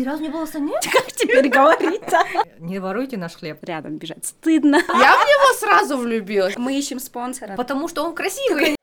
[0.00, 0.82] ни разу не было нет?
[0.92, 2.24] Как теперь говорить-то?
[2.58, 3.58] Не воруйте наш хлеб.
[3.62, 4.76] Рядом бежать стыдно.
[4.76, 6.56] Я в него сразу влюбилась.
[6.56, 7.54] Мы ищем спонсора.
[7.56, 8.76] Потому что он красивый.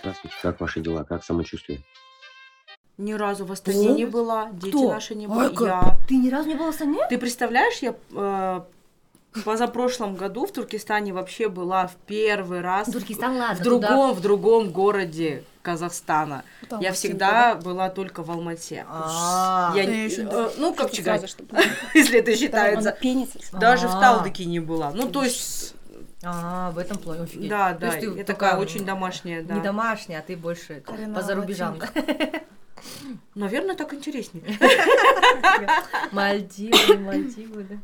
[0.00, 1.82] Здравствуйте, как ваши дела, как самочувствие?
[2.96, 4.92] Ни разу в Астане не была, дети кто?
[4.92, 5.64] наши не были.
[5.64, 5.98] Я.
[6.08, 7.08] Ты ни разу не была нет?
[7.10, 8.60] Ты представляешь, я э,
[9.44, 13.56] позапрошлом году в Туркестане вообще была в первый раз Туркестан, ладно.
[13.56, 16.44] в другом, в другом городе Казахстана.
[16.80, 18.84] я всегда была только в Алмате.
[18.88, 21.58] А, не- я ещё э, ну, как чтобы
[21.94, 22.96] если это считается.
[23.52, 24.00] Даже в А.
[24.00, 24.90] Талдыке не была.
[24.92, 25.74] Ну, то есть,
[26.24, 27.48] А, в этом плане, офигеть.
[27.50, 29.54] да, То да, есть ты я такая такая, очень домашняя, да.
[29.54, 30.82] Не домашняя, а ты больше
[31.14, 31.78] по зарубежам.
[33.34, 34.44] Наверное, так интереснее.
[36.12, 37.76] Мальдивы, Мальдивы, да.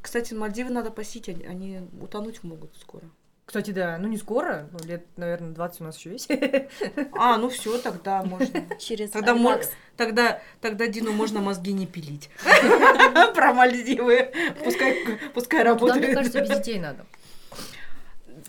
[0.00, 3.04] Кстати, Мальдивы надо посетить, они утонуть могут скоро.
[3.52, 6.26] Кстати, да, ну не скоро, ну, лет, наверное, 20 у нас еще есть.
[7.12, 8.64] А, ну все, тогда можно.
[8.78, 9.70] Через Тогда, Альмакс.
[9.98, 12.30] тогда, тогда Дину можно мозги не пилить.
[13.34, 14.32] Про Мальдивы.
[14.64, 16.14] Пускай, пускай мне работает.
[16.14, 17.04] кажется, без детей надо.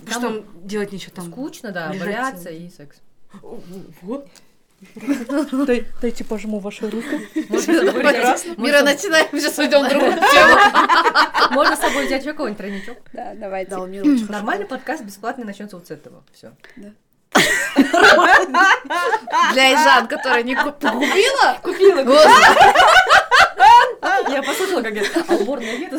[0.08, 1.32] Что делать нечего там?
[1.32, 3.02] Скучно, да, валяться и секс.
[4.02, 4.30] Вот.
[6.02, 7.16] Дайте, пожму вашу руку.
[8.58, 11.52] Мира, начинаем, сейчас уйдем в другую тему.
[11.52, 12.98] Можно с собой взять еще какой-нибудь тройничок.
[13.14, 13.76] Да, давайте.
[14.30, 16.24] Нормальный подкаст бесплатный начнется вот с этого.
[16.34, 16.52] Все.
[19.54, 21.58] Для Ижан, которая не куп- купила?
[21.62, 22.04] Купила.
[22.04, 22.34] Господи.
[24.32, 25.04] Я послушала, как я...
[25.28, 25.94] А уборная нет?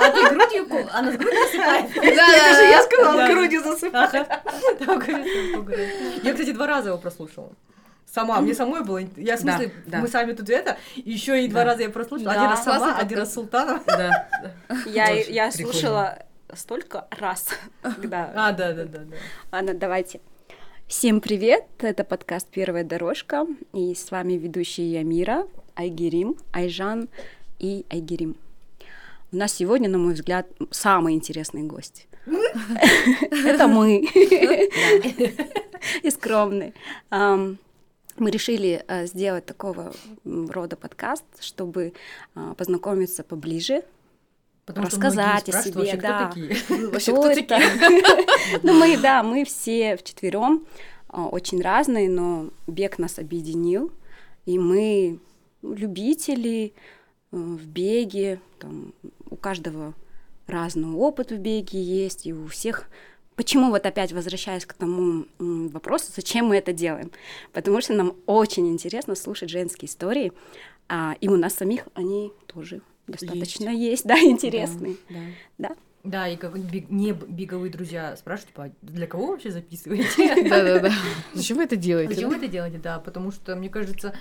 [0.00, 0.66] А ты грудью...
[0.66, 1.96] ку- Она с грудью насыпает.
[1.96, 3.34] Это же я сказала, Да.
[3.34, 3.62] грудью
[5.62, 6.24] говорит.
[6.24, 7.50] Я, кстати, два раза его прослушала.
[8.06, 8.98] Сама, мне самой было...
[9.16, 9.98] Я, в Да, смысле, да.
[9.98, 11.66] мы сами тут это, еще и два Да.
[11.72, 12.32] раза я прослушала.
[12.32, 12.38] Да.
[12.40, 13.82] Один раз сама, один раз Султанов.
[13.86, 14.28] Да.
[14.86, 16.18] Я, я слушала
[16.54, 17.48] столько раз.
[17.82, 18.32] Когда...
[18.34, 19.16] А, да, да, да, да.
[19.52, 20.20] Ладно, давайте.
[20.86, 21.64] Всем привет!
[21.80, 23.46] Это подкаст «Первая дорожка».
[23.74, 27.10] И с вами ведущие я Мира, Айгерим, Айжан
[27.58, 28.36] и Айгерим.
[29.30, 32.08] У нас сегодня, на мой взгляд, самый интересный гость.
[33.30, 34.08] Это мы.
[36.02, 36.72] И скромные.
[37.10, 37.58] Ам,
[38.16, 39.92] Мы решили э, сделать такого
[40.24, 41.92] рода подкаст, чтобы
[42.34, 43.82] а, познакомиться поближе,
[44.64, 46.28] Потому что Рассказать многие о спрашивают себе, вообще, кто да.
[46.28, 46.88] такие?
[46.90, 47.58] Вообще, Кто кто это?
[48.62, 50.66] Ну, мы, да, мы все вчетвером
[51.08, 53.90] а, очень разные, но бег нас объединил,
[54.44, 55.20] и мы
[55.62, 56.74] любители
[57.32, 58.92] э, в беге, там,
[59.38, 59.94] каждого
[60.46, 62.88] разный опыт в беге есть, и у всех
[63.38, 67.12] Почему вот опять возвращаясь к тому вопросу, зачем мы это делаем?
[67.52, 70.32] Потому что нам очень интересно слушать женские истории,
[70.88, 74.96] а, и у нас самих они тоже достаточно есть, да, интересные.
[75.08, 75.20] Да.
[75.58, 75.76] Да.
[76.02, 80.48] Да, и как бег- не беговые друзья спрашивают, типа, «А для кого вообще записываете?
[80.48, 80.92] Да-да-да.
[81.34, 82.26] Зачем вы это Зачем делаете?
[82.26, 82.78] вы это делаете?
[82.78, 84.14] Да, потому что, мне кажется,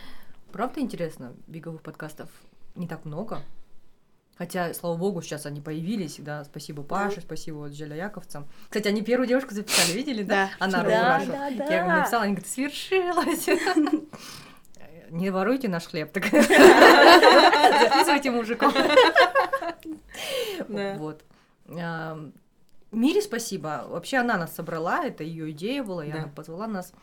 [0.52, 2.30] правда интересно, беговых подкастов
[2.76, 3.42] не так много.
[4.38, 8.48] Хотя, слава богу, сейчас они появились, да, спасибо Паше, спасибо вот Желя Яковцам.
[8.70, 10.50] Кстати, они первую девушку записали, видели, да?
[10.60, 10.66] Да.
[10.66, 11.28] Она Да, Раша.
[11.32, 11.96] да, Я им да.
[11.98, 13.48] написала, они говорят, свершилось.
[15.10, 16.26] Не воруйте наш хлеб, так
[17.82, 18.74] записывайте мужиков.
[20.68, 20.96] Да.
[20.98, 21.24] Вот.
[21.70, 22.20] А,
[22.92, 23.86] Мире спасибо.
[23.90, 26.20] Вообще она нас собрала, это ее идея была, и Да.
[26.20, 26.94] она позвала нас.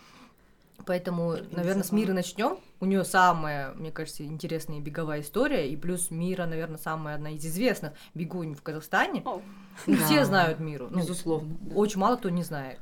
[0.86, 2.58] Поэтому, наверное, с Миры начнем.
[2.80, 7.44] У нее самая, мне кажется, интересная беговая история, и плюс Мира, наверное, самая одна из
[7.46, 9.22] известных бегунь в Казахстане.
[9.24, 9.40] О.
[9.86, 10.04] Ну, Да.
[10.04, 10.88] Все знают Миру.
[10.90, 11.56] Ну, Безусловно.
[11.60, 11.74] да.
[11.74, 12.80] Очень мало кто не знает.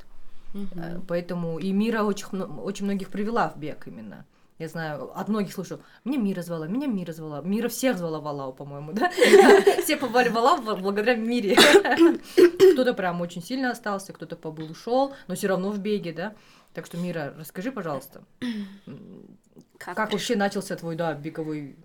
[0.54, 1.04] Мгм.
[1.06, 4.26] Поэтому и Мира очень, очень многих привела в бег именно.
[4.58, 7.40] Я знаю, от многих слышу, меня Мира звала, меня Мира звала.
[7.40, 9.10] Мира всех звала Валау, по-моему, да?
[9.82, 11.56] Все попали в Валау благодаря Мире.
[12.72, 16.34] Кто-то прям очень сильно остался, кто-то побыл, ушел, но все равно в беге, да?
[16.74, 18.22] Так что, Мира, расскажи, пожалуйста,
[19.78, 21.76] Как как вообще начался твой, да, беговой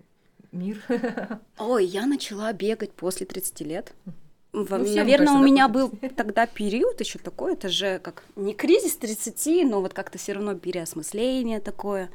[0.52, 0.80] мир?
[1.58, 3.92] Ой, я начала бегать после 30 лет.
[4.52, 7.98] Во- Ну, всем, Наверное, кажется, у да, меня был тогда период еще такой, это же
[7.98, 12.08] как не кризис 30, но вот как-то все равно переосмысление такое.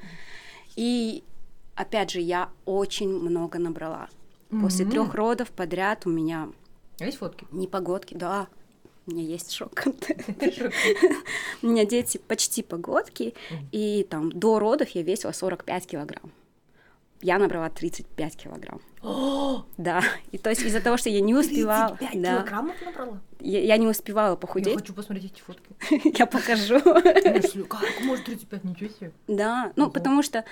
[0.75, 1.23] И
[1.75, 4.07] опять же, я очень много набрала.
[4.61, 4.91] После Мгм.
[4.91, 6.49] трех родов подряд у меня
[6.99, 7.45] Есть фотки?
[7.51, 8.47] не погодки, да,
[9.05, 9.83] у меня есть шок.
[11.61, 13.33] У меня дети почти погодки,
[13.71, 16.31] и там до родов я весила 45 килограмм.
[17.21, 18.81] Я набрала 35 килограмм.
[19.77, 20.01] Да,
[20.31, 23.19] и то есть из-за того, что я не успевала, 35 да, килограммов набрала?
[23.39, 25.75] я, я не успевала Я похудеть, хочу посмотреть эти фотки.
[26.17, 26.75] я покажу.
[26.75, 28.63] Я Как может 35?
[28.63, 29.11] Ничего себе.
[29.27, 30.43] Да, ну потому что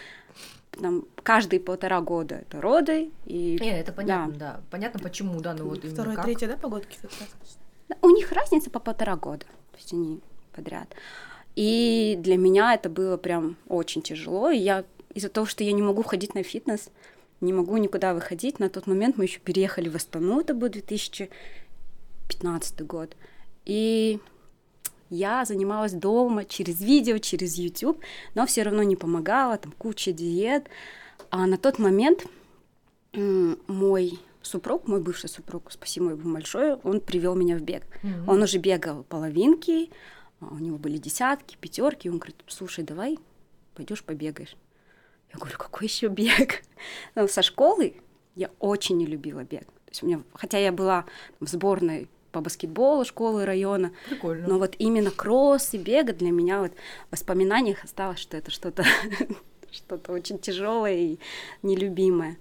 [0.71, 4.61] там каждые полтора года это роды, и Не, это понятно, да.
[4.69, 6.25] Понятно, почему, да, ну вот Второй, как.
[6.25, 7.59] третий, да, погодки как раз?
[8.01, 10.19] У них разница по полтора года, то есть они
[10.53, 10.93] подряд.
[11.55, 14.49] И для меня это было прям очень тяжело.
[14.49, 16.89] И я из-за того, что я не могу ходить на фитнес,
[17.41, 18.59] не могу никуда выходить.
[18.59, 23.17] На тот момент мы еще переехали в Астану, это был 2015 год.
[23.65, 24.19] И
[25.09, 27.99] я занималась дома через видео, через YouTube,
[28.33, 30.69] но все равно не помогала, там куча диет.
[31.29, 32.25] А на тот момент
[33.13, 37.83] мой супруг, мой бывший супруг, спасибо ему большое, он привел меня в бег.
[38.03, 38.29] Мгм.
[38.29, 39.89] Он уже бегал половинки,
[40.39, 42.09] а у него были десятки, пятерки.
[42.09, 43.19] Он говорит, слушай, давай
[43.75, 44.55] пойдешь побегаешь.
[45.33, 46.63] Я говорю, какой еще бег?
[47.15, 47.95] Ну, со школы
[48.35, 49.65] я очень не любила бег.
[49.65, 51.05] То есть у меня, хотя я была
[51.39, 54.47] в сборной по баскетболу школы района, Прикольно.
[54.47, 56.71] но вот именно кросс и бега для меня вот
[57.09, 58.85] в воспоминаниях осталось, что это что-то
[59.71, 61.19] что-то очень тяжелое и
[61.61, 62.37] нелюбимое.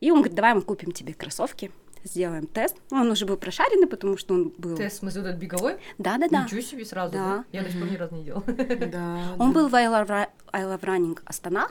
[0.00, 1.70] И он говорит, давай мы купим тебе кроссовки,
[2.04, 2.76] сделаем тест.
[2.90, 4.76] Ну, Он уже был прошаренный, потому что он был...
[4.76, 5.76] Тест, в смысле, вот этот беговой?
[5.98, 6.44] Да-да-да.
[6.44, 7.18] Ничего себе сразу, Да.
[7.18, 7.44] да?
[7.52, 8.44] Я до сих пор ни разу не делала.
[8.46, 9.34] Да.
[9.38, 9.60] Он да.
[9.60, 11.68] был в I Love, I Love Running Астана,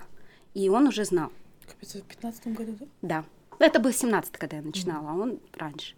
[0.53, 1.31] и он уже знал.
[1.67, 2.85] Капец, в 15 году, да?
[3.01, 3.25] Да.
[3.59, 5.95] Это был 17 когда я начинала, а он раньше.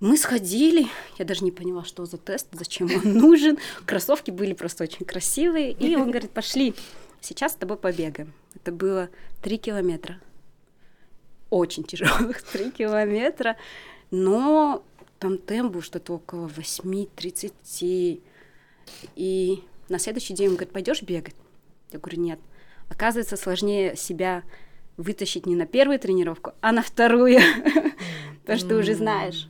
[0.00, 0.86] Мы сходили,
[1.18, 3.58] я даже не поняла, что за тест, зачем он нужен.
[3.84, 5.72] Кроссовки были просто очень красивые.
[5.72, 6.74] И он говорит, пошли,
[7.20, 8.32] сейчас с тобой побегаем.
[8.54, 9.10] Это было
[9.42, 10.18] 3 километра.
[11.50, 13.56] Очень тяжелых 3 километра.
[14.10, 14.84] Но
[15.18, 18.22] там темп был что-то около 8-30.
[19.16, 21.34] И на следующий день он говорит, пойдешь бегать?
[21.92, 22.40] Я говорю, нет.
[22.88, 24.42] Оказывается, сложнее себя
[24.96, 27.40] вытащить не на первую тренировку, а на вторую.
[28.42, 29.48] Потому что ты уже знаешь.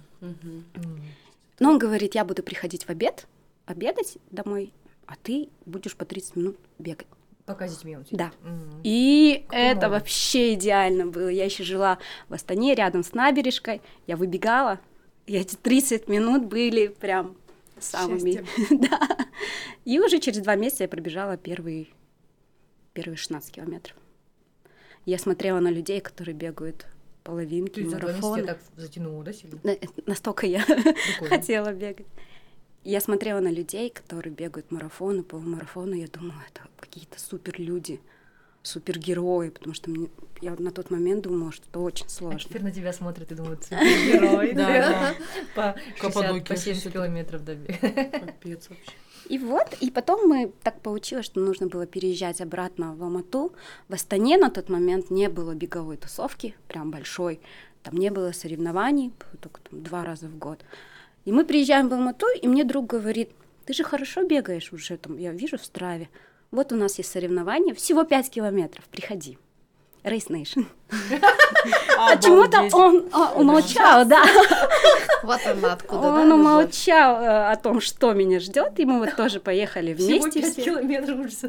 [1.59, 3.27] Но он говорит, я буду приходить в обед,
[3.67, 4.73] обедать домой,
[5.07, 7.07] а ты будешь по 30 минут бегать.
[7.51, 8.19] Пока с детьми он сидит.
[8.19, 8.33] Да.
[8.45, 8.81] М.
[8.85, 11.29] И Какой это вообще идеально было.
[11.29, 11.99] Я еще жила
[12.29, 13.83] в Астане, рядом с набережкой.
[14.07, 14.79] Я выбегала,
[15.27, 17.37] и эти 30 минут были прям
[17.81, 18.45] самыми.
[18.71, 19.01] да.
[19.85, 21.89] И уже через два месяца я пробежала первые,
[22.93, 23.97] первые 16 километров.
[25.07, 26.87] Я смотрела на людей, которые бегают
[27.25, 29.59] половинки, Ты за два месяца так затянула, да, сильно?
[29.65, 29.77] Э,
[30.07, 30.65] Настолько я
[31.29, 32.07] хотела бегать.
[32.83, 38.01] Я смотрела на людей, которые бегают марафоны, полумарафоны, я думала, это какие-то супер люди,
[38.63, 40.09] супергерои, потому что мне,
[40.41, 42.39] я на тот момент думала, что это очень А сложно.
[42.39, 44.55] теперь на тебя смотрят и думают, супергерой.
[44.55, 45.15] Да.
[45.55, 46.93] По 60, Каппадокия, по 70 60.
[46.93, 48.93] километров до Капец вообще.
[49.29, 53.53] И вот, и потом мы так получилось, что нужно было переезжать обратно в Алмату.
[53.89, 57.41] В Астане на тот момент не было беговой тусовки, прям большой.
[57.83, 60.65] Там не было соревнований, только там два раза в год.
[61.31, 63.31] И мы приезжаем в Алмату, и мне друг говорит,
[63.65, 66.09] ты же хорошо бегаешь уже, там, я вижу в Страве.
[66.51, 69.39] Вот у нас есть соревнования, всего 5 километров, приходи.
[70.03, 70.67] Race Nation.
[70.91, 72.75] Почему-то Обалдеть.
[72.75, 74.25] он а, умолчал, да.
[75.23, 76.15] Вот она откуда, да?
[76.15, 80.41] Он умолчал э, о том, что меня ждет, и мы вот тоже поехали Всего вместе
[80.41, 80.65] 5 все.
[80.65, 81.45] километров ужас.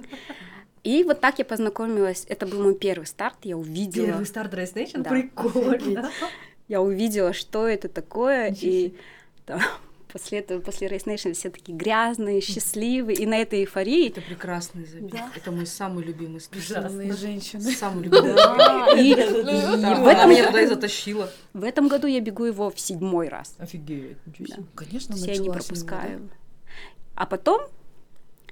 [0.83, 2.27] И вот так я познакомилась.
[2.29, 3.37] Это был мой первый старт.
[3.41, 5.09] Я увидела, Первый старт Race Nation?
[5.09, 6.11] Прикольно.
[6.67, 8.55] я увидела, что это такое.
[8.61, 8.93] И.
[9.45, 9.61] там,
[10.11, 13.17] после этого, после Race Nation все такие грязные, счастливые.
[13.17, 15.11] И на этой эйфории Это прекрасный забег.
[15.11, 15.31] Да.
[15.35, 16.69] Это мой самый любимый старт.
[16.69, 17.61] Бедные женщины.
[17.71, 18.33] Самый любимый.
[18.33, 21.29] Да, и, и Да, в, Она этом, меня туда и затащила.
[21.53, 23.55] в этом году я бегу его в седьмой раз.
[23.57, 24.17] Офигеть.
[24.75, 26.29] Конечно, я не пропускаю.
[27.15, 27.61] А потом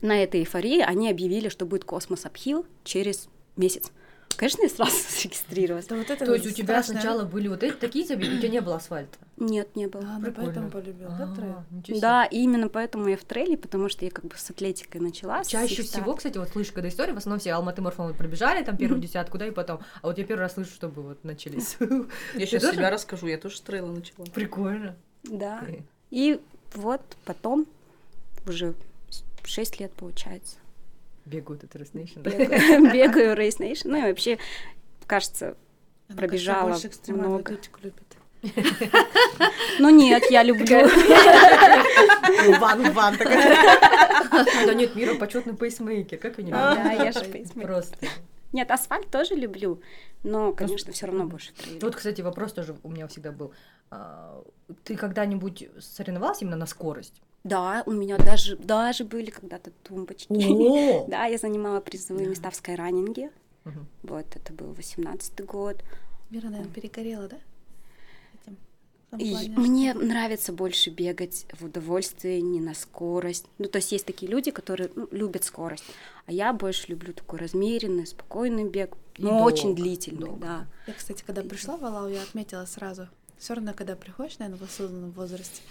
[0.02, 3.28] на этой эйфории они объявили, что будет космос Апхил через
[3.58, 3.92] месяц.
[4.38, 5.86] Конечно, я сразу зарегистрировалась.
[5.88, 7.02] Да вот это То есть у тебя страшно.
[7.02, 9.18] сначала были вот эти такие забеги, у тебя не было асфальта?
[9.38, 10.04] Нет, не было.
[10.04, 10.46] А, ну Прикольно.
[10.46, 11.56] поэтому полюбил, да, трейл?
[11.56, 12.00] А, себе.
[12.00, 15.44] Да, и именно поэтому я в трейле, потому что я как бы с атлетикой начала.
[15.44, 19.02] Чаще всего, кстати, вот слышу, когда история, в основном все Алматы марафон пробежали, там первую
[19.02, 19.80] десятку, да, и потом.
[20.02, 21.78] А вот я первый раз слышу, чтобы вот начались.
[22.36, 23.28] Я сейчас себя расскажу.
[23.28, 24.26] Я тоже с трейла начала.
[24.26, 24.96] Прикольно.
[25.24, 25.62] Да.
[26.12, 26.40] И
[26.76, 27.66] вот потом
[28.48, 28.74] уже
[29.44, 30.56] 6 лет получается.
[31.30, 32.32] Бегают это Race Nation, да?
[32.92, 33.86] Бегаю, Race Nation.
[33.86, 34.40] Ну и вообще,
[35.06, 35.56] кажется,
[36.08, 37.58] Она, Пробежала кажется, много.
[37.84, 38.04] любит.
[39.80, 40.88] ну нет, я люблю.
[42.60, 44.66] Ван, ван такая.
[44.66, 47.68] Да нет, Мира почетный пейсмейкер, как я не Да, я же пейсмейкер.
[47.68, 47.98] Просто.
[48.54, 49.82] Нет, асфальт тоже люблю,
[50.24, 51.80] но, конечно, все равно больше трейл.
[51.82, 53.54] Вот, кстати, вопрос тоже у меня всегда был.
[53.92, 54.42] А,
[54.84, 57.22] Ты когда-нибудь соревновалась именно на скорость?
[57.44, 60.28] Да, у меня даже, даже были когда-то тумбочки.
[60.32, 61.06] О!
[61.10, 62.32] Да, я занимала призовые Да.
[62.32, 63.32] места в скайранинге.
[64.04, 65.84] Вот, это был 18 год.
[66.32, 67.38] Мира, наверное, перегорела, да?
[68.44, 68.58] Этим.
[69.10, 73.46] Плане, мне нравится больше бегать в удовольствие, не на скорость.
[73.58, 75.84] Ну, то есть есть такие люди, которые ну, любят скорость,
[76.28, 80.42] а я больше люблю такой размеренный, спокойный бег, И но долго, очень длительный, долго.
[80.42, 80.68] да.
[80.88, 83.08] Я, кстати, когда пришла в Алау, я отметила сразу.
[83.40, 85.62] Все равно, когда приходишь, наверное, в осознанном возрасте,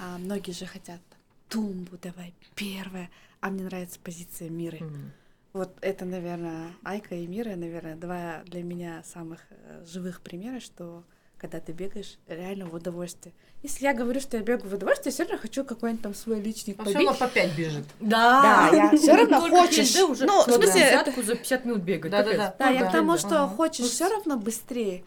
[0.00, 1.00] а, многие же хотят
[1.48, 3.10] тумбу давай, первое.
[3.40, 4.78] А мне нравится позиция Миры.
[4.78, 5.12] М.
[5.52, 11.02] Вот это, наверное, Айка и Мира, наверное, два для меня самых э, живых примера, что
[11.38, 13.34] когда ты бегаешь реально в удовольствие.
[13.62, 16.78] Если я говорю, что я бегаю в удовольствие, все равно хочу какой-нибудь там свой личник
[16.78, 17.08] Он все побить.
[17.08, 17.84] равно по пять бежит.
[17.98, 19.96] Да, Да, я всё равно хочешь.
[19.96, 22.10] уже, Ну, в ну, смысле, да, это- за 50 минут бегать.
[22.12, 22.46] Да-да-да.
[22.50, 22.58] капец.
[22.58, 23.18] Да, Ну я да, к тому, да.
[23.18, 25.02] что хочешь Ну, все равно быстрее.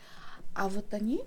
[0.55, 1.23] А вот они,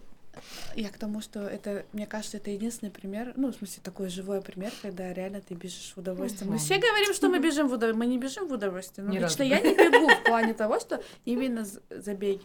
[0.75, 4.41] я к тому, что это, мне кажется, это единственный пример, ну, в смысле, такой живой
[4.43, 6.51] пример, когда реально ты бежишь в удовольствие.
[6.51, 9.07] Мы все говорим, что мы бежим в удовольствие, мы не бежим в удовольствие.
[9.07, 9.55] Но Ни лично разу.
[9.55, 12.43] я не бегу в плане того, что именно забеги.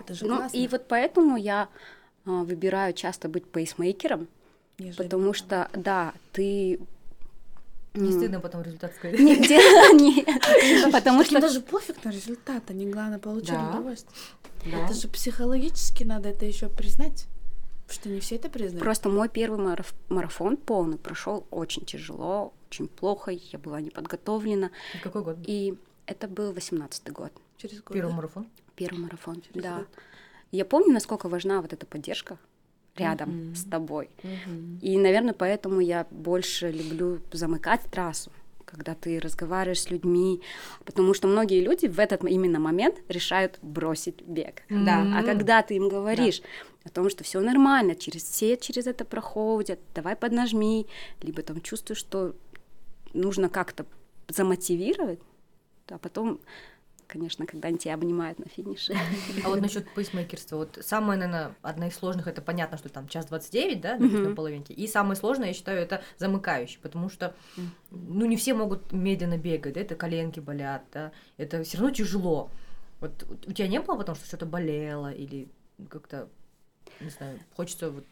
[0.00, 0.56] Это же Ну, классно.
[0.56, 1.68] и вот поэтому я
[2.26, 4.28] а, выбираю часто быть пейсмейкером,
[4.78, 6.78] Нежели- потому что, да, ты...
[7.94, 9.18] Не стыдно потом результат сказать.
[9.20, 9.56] Нигде
[9.94, 10.92] нет.
[10.92, 13.70] Потому что даже пофиг на результат, а не главное получить Да.
[13.70, 14.14] удовольствие.
[14.66, 14.84] Да.
[14.84, 17.26] Это же психологически надо это еще признать,
[17.88, 18.82] что не все это признают.
[18.82, 24.70] просто мой первый мараф- марафон полный прошел очень тяжело, очень плохо, я была не подготовлена.
[25.02, 25.36] Какой год?
[25.46, 25.74] И
[26.06, 27.92] это был 18-й год, через год.
[27.94, 28.16] Первый да?
[28.16, 28.46] марафон?
[28.74, 29.40] первый марафон.
[29.42, 29.76] Через Да.
[29.78, 29.88] год.
[30.50, 32.38] Я помню, насколько важна вот эта поддержка
[32.96, 33.54] рядом Мгм.
[33.54, 34.10] с тобой.
[34.22, 34.78] Мгм.
[34.80, 38.30] И, наверное, поэтому я больше люблю замыкать трассу,
[38.64, 40.40] когда ты разговариваешь с людьми,
[40.84, 44.62] потому что многие люди в этот именно момент решают бросить бег.
[44.68, 45.06] Да.
[45.14, 46.42] А когда ты им говоришь
[46.84, 50.86] о том, что все нормально, через все через это проходят, давай поднажми,
[51.22, 52.34] либо там чувствуешь, что
[53.12, 53.86] нужно как-то
[54.28, 55.20] замотивировать,
[55.88, 56.40] а потом,
[57.14, 58.92] конечно, когда они тебя обнимают на финише.
[59.44, 63.26] А вот насчет пейсмейкерства, вот самое, наверное, одна из сложных, это понятно, что там час
[63.26, 64.22] 29, да, Мгм.
[64.24, 64.74] на половинке.
[64.74, 67.34] И самое сложное, я считаю, это замыкающий, потому что,
[67.90, 72.50] ну, не все могут медленно бегать, да, это коленки болят, да, это все равно тяжело.
[73.00, 75.48] Вот у тебя не было потому что что-то болело или
[75.88, 76.28] как-то,
[77.00, 78.04] не знаю, хочется вот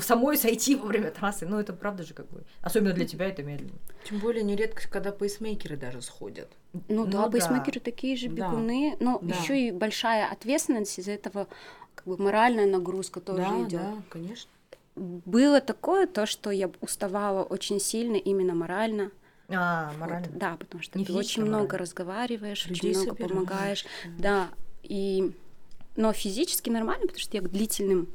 [0.00, 3.42] самой сойти во время трассы, ну, это правда же как бы, особенно для тебя это
[3.42, 3.78] медленно.
[4.04, 6.50] Тем более не редкость, когда пейсмейкеры даже сходят.
[6.72, 7.30] Ну, Ну да, да.
[7.30, 8.50] пейсмейкеры такие же Да.
[8.50, 9.34] бегуны, но Да.
[9.34, 11.46] еще и большая ответственность из-за этого,
[11.94, 13.80] как бы моральная нагрузка тоже да, идет.
[13.80, 14.50] да, конечно.
[14.96, 19.10] Было такое, то, что я уставала очень сильно именно морально.
[19.48, 20.28] А, Вот, морально.
[20.32, 21.78] да, потому что Не ты очень а много морально.
[21.78, 23.30] разговариваешь, Людей очень много собираешь.
[23.32, 23.86] помогаешь.
[24.18, 24.48] Да,
[24.82, 25.32] и...
[25.96, 28.08] Но физически нормально, потому что я к длительным,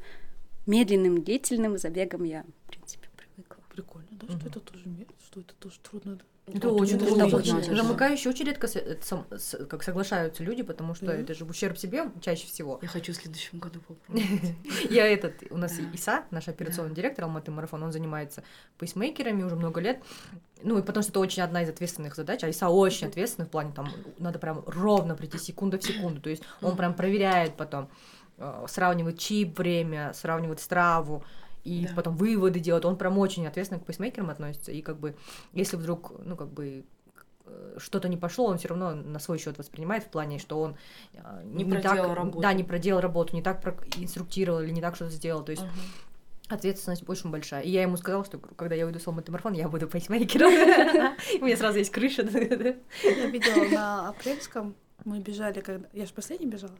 [0.66, 3.56] медленным, длительным забегам я, в принципе, привыкла.
[3.72, 4.84] Прикольно, да, что это тоже
[5.26, 6.16] что это тоже трудно.
[6.16, 6.22] да?
[6.52, 7.26] Это очень это трудно.
[7.26, 7.76] очень очень тяжело.
[7.82, 11.14] Замыкающие очень редко с- с- как соглашаются люди, потому что Да.
[11.14, 12.80] это же в ущерб себе чаще всего.
[12.82, 14.26] Я хочу в следующем году попробовать.
[14.90, 15.78] Я этот, у нас.
[15.94, 18.42] Иса, наш операционный директор Алматы Марафон, он занимается
[18.78, 20.02] пейсмейкерами уже много лет.
[20.64, 23.50] Ну, и потому что это очень одна из ответственных задач, а Иса очень ответственный в
[23.50, 23.88] плане, там,
[24.18, 27.88] надо прям ровно прийти секунда в секунду, то есть он прям проверяет потом,
[28.40, 31.22] э, сравнивает чип время, сравнивает страву,
[31.62, 31.94] и Да.
[31.94, 32.84] потом выводы делает.
[32.86, 35.14] Он прям очень ответственно к пейсмейкерам относится, и как бы,
[35.52, 36.84] если вдруг, ну, как бы,
[37.46, 40.76] э, что-то не пошло, он все равно на свой счет воспринимает в плане, что он
[41.14, 42.40] э, Не так, проделал работу.
[42.40, 43.62] да, не проделал работу, не так
[43.98, 45.44] инструктировал или не так что-то сделал.
[45.44, 45.72] То есть Ага.
[46.56, 47.62] ответственность очень большая.
[47.62, 50.50] И я ему сказала, что когда я уйду с Алматы марафон, я буду пейсмейкером.
[51.42, 52.22] У меня сразу есть крыша.
[52.22, 55.88] Я видела на апрельском, мы бежали, когда...
[55.92, 56.74] Я же последний бежала.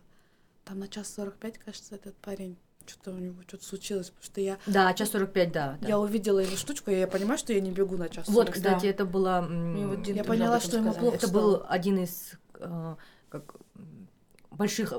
[0.71, 2.57] Там на час 45, кажется, этот парень.
[2.87, 5.77] Что-то у него что-то случилось, потому что я, Да, час 45, да.
[5.81, 5.89] да.
[5.89, 8.55] я увидела его штучку, и я понимаю, что я не бегу на час Вот, 45.
[8.55, 8.89] кстати, Да.
[8.91, 9.41] это было...
[9.51, 11.43] вот Я поняла, что ему плохо Это стало.
[11.43, 12.95] был один из э,
[13.31, 13.57] как
[14.53, 14.93] больших,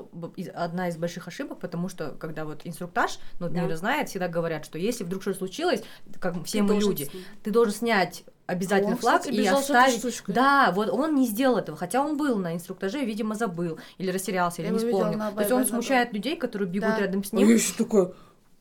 [0.54, 3.74] одна из больших ошибок, потому что когда вот инструктаж, ну, Да.
[3.74, 5.82] Знает, всегда говорят, что если вдруг что-то случилось,
[6.20, 7.24] как все Ты мы люди, с ним.
[7.42, 10.22] ты должен снять обязательно Он, флаг кстати, и оставить.
[10.28, 14.62] Да, вот он не сделал этого, хотя он был на инструктаже, видимо, забыл или растерялся,
[14.62, 15.18] или Я не вспомнил.
[15.18, 15.66] То есть он забыл.
[15.82, 16.98] смущает людей, которые бегут Да.
[17.00, 17.48] рядом с А ним.
[17.48, 18.12] я еще такая,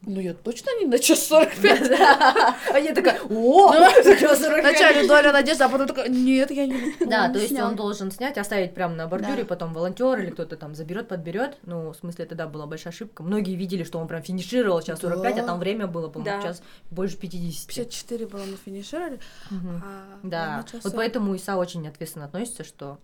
[0.03, 1.91] ну я точно не на час 45.
[2.73, 7.37] А я такая, о, Вначале доля надежды, а потом такая, нет, я не Да, то
[7.39, 7.67] есть снял».
[7.69, 9.45] он должен снять, оставить прямо на бордюре, Да.
[9.45, 11.57] потом волонтер или кто-то там заберет, подберет.
[11.63, 13.23] Ну, в смысле, тогда была большая ошибка.
[13.23, 15.45] Многие видели, что он прям финишировал час 45, а Да.
[15.47, 16.47] там время было, по-моему, Да.
[16.47, 17.67] час больше 50.
[17.67, 19.19] 54 было мы финишировали,
[19.51, 20.95] а Да, на час вот 40.
[20.95, 22.97] поэтому Иса очень ответственно относится, что,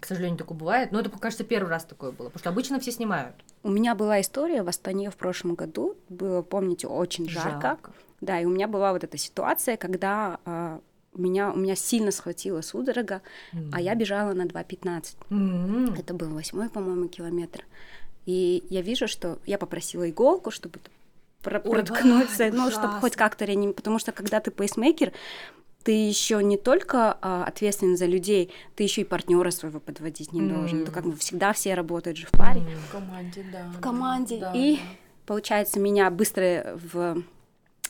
[0.00, 0.92] к сожалению, такое бывает.
[0.92, 3.34] Но это, кажется, первый раз такое было, потому что обычно все снимают.
[3.62, 5.96] У меня была история в Астане в прошлом году.
[6.08, 7.78] Было, помните, очень жарко.
[8.20, 10.80] Да, и у меня была вот эта ситуация, когда а,
[11.14, 13.20] меня, у меня сильно схватила судорога,
[13.72, 15.16] а я бежала на 2.15.
[15.30, 15.94] М.
[15.94, 17.64] Это был восьмой, по-моему, километр.
[18.24, 20.78] И я вижу, что я попросила иголку, чтобы
[21.42, 23.00] про- Ой, проткнуться, ну, чтобы ужасно.
[23.00, 23.76] хоть как-то реанимировать.
[23.76, 25.12] Потому что когда ты пейсмейкер,
[25.82, 30.40] ты еще не только а, ответственен за людей, ты еще и партнера своего подводить не
[30.42, 30.80] должен.
[30.80, 30.86] М.
[30.86, 32.60] То как бы всегда все работают же в паре.
[32.88, 33.64] В команде, да.
[33.76, 34.38] В команде.
[34.38, 34.82] Да, И да.
[35.26, 37.22] получается, меня быстро в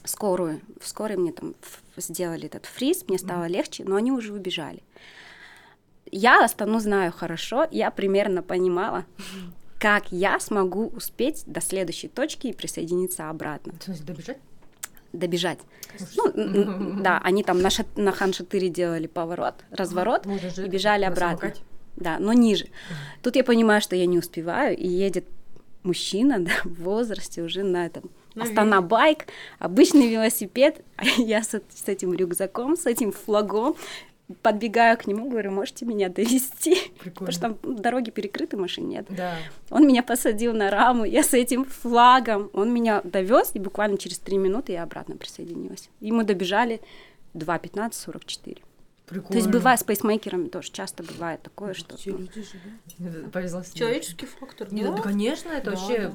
[0.04, 0.61] скорую.
[0.80, 1.54] В скорой мне там
[1.96, 4.82] сделали этот фриз, мне стало легче, но они уже убежали.
[6.11, 9.06] Я Астану знаю хорошо, я примерно понимала,
[9.78, 13.72] как я смогу успеть до следующей точки и присоединиться обратно,
[14.04, 14.38] добежать?
[15.12, 15.59] Добежать.
[16.16, 16.33] Ну,
[17.02, 21.52] да, они там на, Шат- на Хан-Шатыре делали поворот, разворот, и бежали обратно.
[21.97, 22.66] Да, но ниже.
[23.23, 25.26] Тут я понимаю, что я не успеваю, и едет
[25.83, 28.04] мужчина да, в возрасте уже на этом
[28.35, 29.26] На Астана байк,
[29.59, 33.76] обычный велосипед, а я с, с этим рюкзаком, с этим флагом
[34.42, 36.74] подбегаю к нему, говорю, можете меня довести?
[36.98, 37.12] Прикольно.
[37.12, 39.06] Потому что там ну, дороги перекрыты, машин нет.
[39.10, 39.36] Да.
[39.70, 44.18] Он меня посадил на раму, я с этим флагом, он меня довез, и буквально через
[44.18, 45.90] три минуты я обратно присоединилась.
[46.00, 46.80] И мы добежали
[47.34, 48.62] 2.15.44.
[49.06, 49.28] Прикольно.
[49.28, 51.96] То есть бывает с пейсмейкерами тоже часто бывает такое, что...
[52.06, 53.30] Ну.
[53.30, 53.72] Повезло с.
[53.72, 54.92] Человеческий фактор, да?
[54.92, 56.08] да, конечно, это Да, вообще...
[56.08, 56.14] да.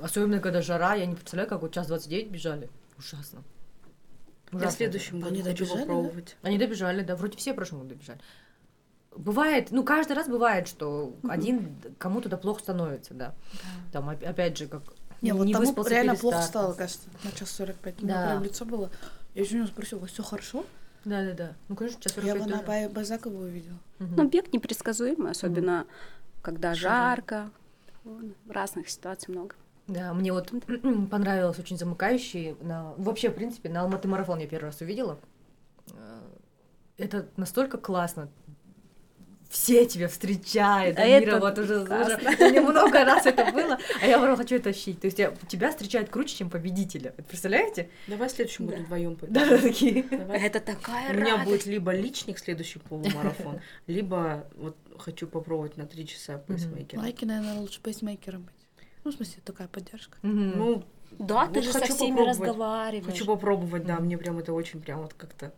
[0.00, 2.68] Особенно, когда жара, я не представляю, как вот час 29 бежали.
[2.98, 3.42] Ужасно.
[4.54, 4.76] Я в Ужасно.
[4.78, 5.86] следующем году Они хочу добежали, да?
[5.86, 6.36] попробовать.
[6.42, 8.20] Они добежали, да, вроде все в прошлом году добежали.
[9.16, 13.34] Бывает, ну, каждый раз бывает, что один кому-то да плохо становится, да.
[13.92, 14.82] Там, оп- опять же, как
[15.22, 18.02] Не, вот тому реально плохо стало, кажется, на час 45.
[18.02, 18.26] У меня Да.
[18.26, 18.90] прям лицо было.
[19.34, 20.64] Я еще у него спросила, все хорошо?
[21.04, 21.52] Да-да-да.
[21.68, 22.66] Ну, конечно, час Я 45 его на тоже.
[22.66, 23.76] Бай- Базакову увидела.
[24.00, 24.14] Мгм.
[24.16, 25.86] Ну, бег непредсказуемый, особенно
[26.42, 27.50] когда жарко.
[28.02, 29.54] Вон, Разных ситуаций много.
[29.86, 30.50] Да, мне вот
[31.10, 32.56] понравилось очень замыкающий.
[32.62, 32.94] На...
[32.96, 35.18] Вообще, в принципе, на Алматы марафон я первый раз увидела.
[35.92, 36.20] Э,
[36.96, 38.28] Это настолько классно.
[39.50, 42.16] Все тебя встречают, А Амира это вот уже, уже классно.
[42.30, 45.00] у меня много раз это было, а я прям хочу это ощутить.
[45.00, 47.10] То есть я- тебя встречают круче, чем победителя.
[47.16, 47.88] Это Представляете?
[48.08, 48.84] Давай в следующем году Да.
[48.84, 50.02] вдвоем Да, такие.
[50.02, 50.40] Давай.
[50.42, 56.04] Это такая У меня будет либо личник следующий полумарафон, либо вот хочу попробовать на три
[56.08, 56.98] часа пейсмейкера.
[57.00, 58.63] Лайки, наверное, лучше пейсмейкером быть.
[59.04, 60.18] Ну, в смысле, такая поддержка.
[60.22, 60.58] Мгм.
[60.58, 60.84] Ну,
[61.18, 62.28] Да, ты Вот же со всеми попробовать.
[62.40, 63.04] разговариваешь.
[63.12, 65.52] хочу попробовать, да, мне прям это очень прям вот как-то...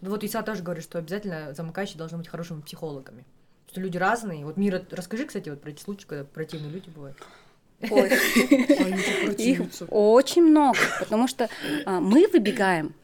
[0.00, 3.24] Вот Иса тоже говорит, что обязательно замыкающие должны быть хорошими психологами.
[3.70, 4.44] Что люди разные.
[4.44, 7.16] Вот Мира, расскажи, кстати, вот про эти случаи, когда противные люди бывают.
[7.90, 8.10] Ой.
[9.38, 11.48] Их очень много, потому что
[11.86, 12.94] а, мы выбегаем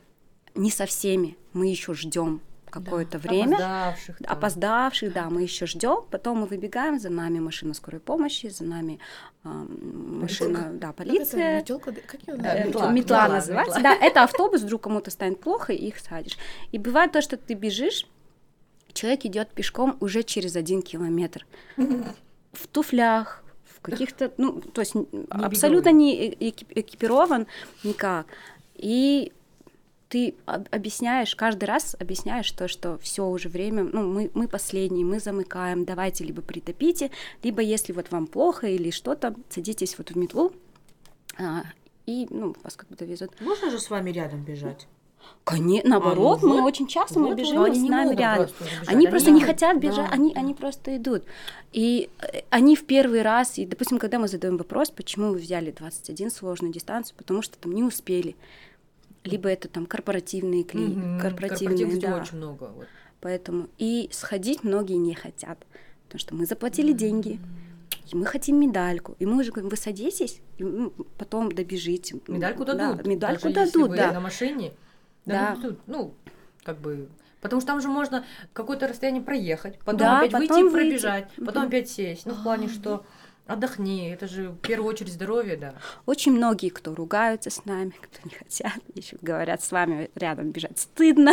[0.54, 3.56] не со всеми, мы еще ждем какое-то время.
[3.56, 4.18] Опоздавших.
[4.18, 4.32] там.
[4.36, 8.98] Опоздавших, да, мы еще ждем, потом мы выбегаем, за нами машина скорой помощи, за нами
[9.44, 11.58] а, машина, да, полиция.
[11.58, 13.78] Метелка, как ее Да, Э, метла, метла, метла, называется.
[13.78, 13.96] метла.
[13.98, 16.36] Да, это автобус, вдруг кому-то станет плохо, и их садишь.
[16.72, 18.06] И бывает то, что ты бежишь,
[18.92, 21.46] человек идет пешком уже через один километр.
[21.76, 27.46] В туфлях, в каких-то, ну, то есть н- абсолютно не э- экип- экипирован
[27.84, 28.26] никак.
[28.74, 29.32] И
[30.10, 35.06] ты об- объясняешь, каждый раз объясняешь то, что все уже время, ну, мы, мы последние,
[35.06, 37.10] мы замыкаем, давайте либо притопите,
[37.44, 40.52] либо если вот вам плохо или что-то, садитесь вот в метлу,
[41.38, 41.62] а,
[42.06, 43.40] и, ну, вас как бы довезут.
[43.40, 44.88] Можно же с вами рядом бежать?
[45.44, 48.16] Конечно, наоборот, ну мы вот, очень часто мы вот, бежим Но с они не нами
[48.16, 48.46] рядом.
[48.46, 48.88] просто убежать.
[48.88, 50.14] Они просто не хотят бежать, да.
[50.14, 51.24] они, они просто идут.
[51.72, 55.70] И э, они в первый раз, и, допустим, когда мы задаем вопрос, почему вы взяли
[55.70, 58.34] 21 сложную дистанцию, потому что там не успели.
[59.24, 61.20] Либо это там корпоративные клии, Мгм.
[61.20, 62.16] корпоративные, да.
[62.16, 62.64] очень много.
[62.74, 62.86] вот.
[63.20, 65.58] Поэтому и сходить многие не хотят,
[66.06, 67.38] потому что мы заплатили деньги,
[68.10, 70.64] и мы хотим медальку, и мы уже говорим, вы садитесь, и
[71.18, 72.16] потом добежите.
[72.28, 73.06] Медальку Да, дадут.
[73.06, 74.12] медальку даже если дадут, вы да.
[74.12, 74.72] на машине.
[75.26, 75.54] Да.
[75.54, 75.78] дадут.
[75.86, 76.14] Ну,
[76.64, 77.08] как бы...
[77.42, 81.28] Потому что там же можно какое-то расстояние проехать, потом Да, опять выйти потом и пробежать,
[81.36, 81.46] выйти.
[81.46, 81.68] потом Мгм.
[81.68, 82.26] опять сесть.
[82.26, 83.04] Ну, в плане, что
[83.46, 84.10] отдохни.
[84.12, 85.74] Это же в первую очередь здоровье, да.
[86.06, 90.78] Очень многие, кто ругаются с нами, кто не хотят, еще говорят, с вами рядом бежать
[90.78, 91.32] стыдно.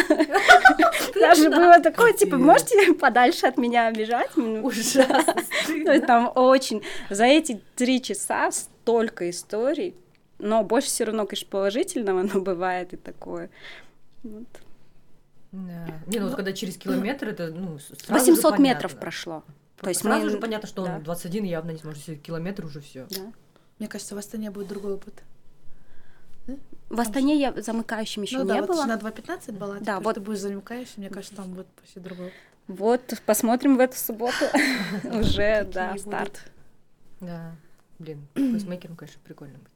[1.15, 4.31] Даже было такое, типа, можете подальше от меня бежать?
[4.35, 5.35] Ну, Ужасно
[6.05, 6.81] там очень...
[7.09, 9.95] За эти три часа столько историй,
[10.39, 13.49] но больше все равно, конечно, положительного, но бывает и такое.
[14.23, 14.47] Вот.
[15.51, 15.87] Да.
[16.07, 19.43] Не, ну вот когда через километр, это, ну, с- сразу же 800 метров прошло.
[19.81, 20.95] То есть сразу мы- же понятно, что да.
[20.95, 23.05] он 21 явно не сможет, километр уже все.
[23.09, 23.31] Да.
[23.79, 25.23] Мне кажется, в Астане будет другой опыт.
[26.89, 28.85] В Астане я замыкающим еще ну не да, вот было.
[28.85, 30.05] на 2.15 была, Да, вот.
[30.05, 32.37] вот ты будешь замыкающим, мне кажется, там будет вообще другой опыт.
[32.67, 34.45] Вот, посмотрим в эту субботу.
[35.03, 36.49] Уже, да, старт.
[37.19, 37.55] Да.
[37.99, 39.67] Блин, пейсмейкером, конечно, прикольно быть.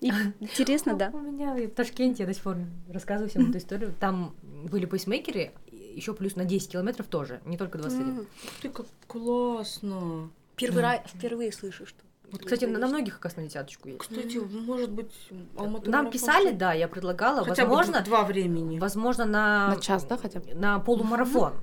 [0.00, 1.10] И Интересно, да.
[1.12, 2.56] У меня в Ташкенте, я до сих пор
[2.88, 5.50] рассказываю всем эту историю, там были пейсмейкеры,
[5.94, 8.20] еще плюс на 10 километров тоже, не только 21.
[8.20, 8.26] Ух
[8.62, 10.30] ты, как классно.
[10.56, 11.98] Первый раз, впервые слышу, что.
[12.30, 14.00] Вот, кстати, на, на многих, оказывается, на десяточку есть.
[14.00, 15.12] Кстати, может быть,
[15.56, 18.78] Алматы Нам писали, да, я предлагала, Хотя бы возможно, два времени.
[18.78, 19.68] возможно, на...
[19.74, 20.54] На час, да, хотя бы?
[20.54, 21.54] На полумарафон.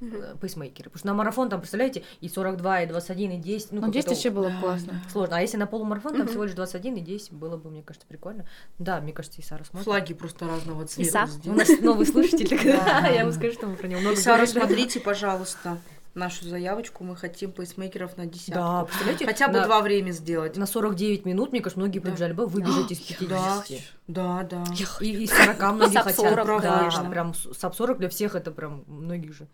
[0.00, 0.90] Э, пейсмейкеры.
[0.90, 3.72] Потому что на марафон там, представляете, и 42, и 21, и 10.
[3.72, 5.02] Ну, Ну, здесь какой-то вообще было Да, классно.
[5.10, 5.36] Сложно.
[5.36, 6.28] А если на полумарафон, там Мгм.
[6.30, 8.46] всего лишь 21 и 10, было бы, мне кажется, прикольно.
[8.78, 9.84] Да, мне кажется, и Сара смотрит.
[9.84, 11.24] Флаги просто разного цвета.
[11.26, 11.50] Иса?
[11.50, 13.06] У нас новый слушатель, Да.
[13.08, 15.78] я ему скажу, что мы про него много Сара, смотрите, пожалуйста,
[16.14, 17.04] нашу заявочку.
[17.04, 18.54] Мы хотим пейсмейкеров на десятку.
[18.54, 19.26] Да, представляете?
[19.26, 20.56] Хотя бы на- два время сделать.
[20.56, 22.10] На 49 минут, мне кажется, многие Да.
[22.10, 23.68] побежали бы выбежать из 50.
[24.08, 24.64] Да, да.
[25.00, 26.16] И из 40 многие хотят.
[26.16, 29.46] 40, да, прям sub 40 для всех это прям многих же.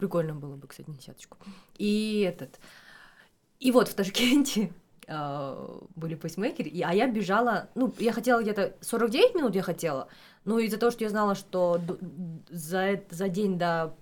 [0.00, 1.36] Прикольно было бы, кстати, на десяточку.
[1.76, 2.58] И этот.
[3.58, 4.72] И вот в Ташкенте
[5.06, 10.08] а, были пейсмейкеры, и, а я бежала, ну, я хотела где-то 49 минут я хотела,
[10.46, 11.78] но из-за того, что я знала, что
[12.48, 13.94] за, за день до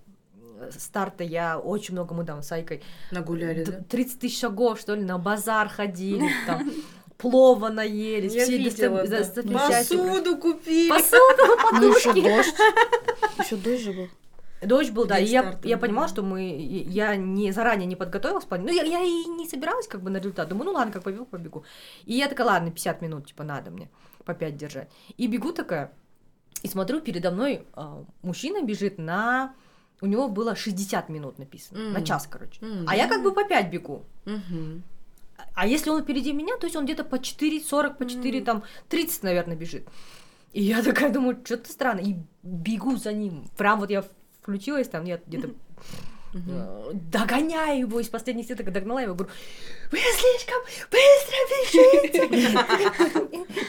[0.77, 2.81] старта я очень много, мы там с Айкой
[3.11, 3.83] Нагуляли, Д- да?
[3.89, 6.71] 30 тысяч шагов, что ли, на базар ходили, там
[7.17, 9.17] плова наелись, Я все видела, да.
[9.57, 10.89] Посуду купили.
[10.89, 12.23] Посуду, Ну, еще подушки.
[12.23, 12.55] дождь.
[13.45, 14.07] Еще дождь же был.
[14.61, 16.41] Дождь был, да, и я, я понимала, что мы,
[16.89, 20.17] я не заранее не подготовилась, плане- ну, я, я и не собиралась как бы на
[20.17, 21.63] результат, думаю, ну ладно, как побегу, побегу.
[22.05, 23.89] И я такая, ладно, 50 минут, типа, надо мне
[24.25, 24.89] по 5 держать.
[25.17, 25.91] И бегу такая,
[26.61, 29.53] и смотрю, передо мной а, мужчина бежит на...
[30.01, 32.05] У него было 60 минут написано, на М.
[32.05, 32.59] час, короче.
[32.61, 32.85] М.
[32.87, 34.03] А я как бы по 5 бегу.
[34.25, 34.83] Мгм.
[35.55, 39.23] А если он впереди меня, то есть он где-то по 4.40, по 4, там, 30,
[39.23, 39.87] наверное, бежит.
[40.53, 41.99] И я такая думаю, что-то странно.
[41.99, 43.49] И бегу за ним.
[43.57, 44.03] Прям вот я
[44.41, 45.51] включилась, там, я где-то
[46.33, 49.31] э, догоняю его из последних сил, так догнала его, говорю,
[49.91, 52.19] вы слишком быстро бежите.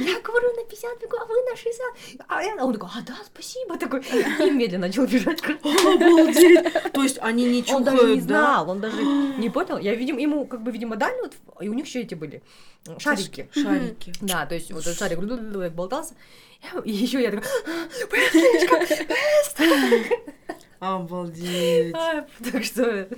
[0.04, 1.80] Я говорю, на 50 бегу, а вы на 60.
[2.28, 4.00] А а он такой, а да, спасибо, такой.
[4.00, 5.42] И медленно начал бежать.
[5.42, 6.92] Обалдеть!
[6.92, 9.78] То есть они не Он даже не знал, он даже не понял.
[9.78, 12.42] Я, видимо, ему, как бы, видимо, дали, вот, и у них еще эти были
[12.86, 13.48] э, шарики.
[13.54, 14.12] Шарики.
[14.20, 15.20] Да, то есть вот этот шарик
[15.72, 16.14] болтался.
[16.84, 17.50] И еще я такая,
[18.10, 20.16] «Вы слишком быстро!»
[20.80, 21.94] Обалдеть.
[21.94, 23.08] А, Так что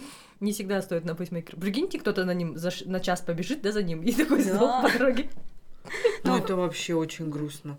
[0.41, 1.57] не всегда стоит на пейсмейкер.
[1.57, 4.55] Прикиньте, кто-то на ним за на час побежит, да, за ним, и такой Да.
[4.55, 5.31] сдох по дороге.
[6.25, 7.79] Ну это вообще очень грустно.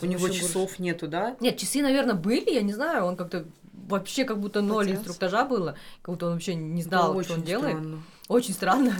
[0.00, 1.36] У него часов нету, да?
[1.40, 3.44] Нет, часы, наверное, были, я не знаю, он как-то
[3.88, 5.00] вообще как будто ноль Потерялся.
[5.00, 7.76] инструктажа было, как будто он вообще не знал, Это что он делает.
[7.76, 8.02] странно.
[8.28, 8.94] Очень странно.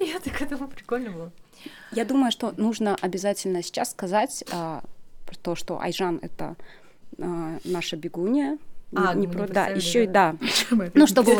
[0.00, 1.32] И я так этому прикольно было.
[1.92, 4.82] Я думаю, что нужно обязательно сейчас сказать а,
[5.26, 6.56] про то, что Айжан это
[7.18, 8.58] а, наша бегунья.
[8.94, 10.34] А, не не про- да, еще и да.
[10.94, 11.32] Ну, чтобы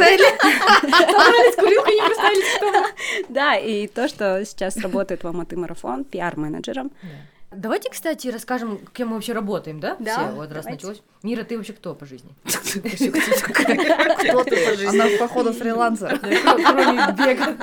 [3.29, 6.91] да, и то, что сейчас работает в Алматы марафон пиар-менеджером.
[7.51, 9.97] Давайте, кстати, расскажем, кем мы вообще работаем, да?
[9.99, 10.71] Да, Все, вот раз давайте.
[10.87, 11.03] началось.
[11.23, 12.31] Мира, ты вообще кто по жизни?
[12.45, 15.01] Кто ты по жизни?
[15.01, 16.19] Она, походу, фрилансер.
[16.21, 17.57] Кроме бега.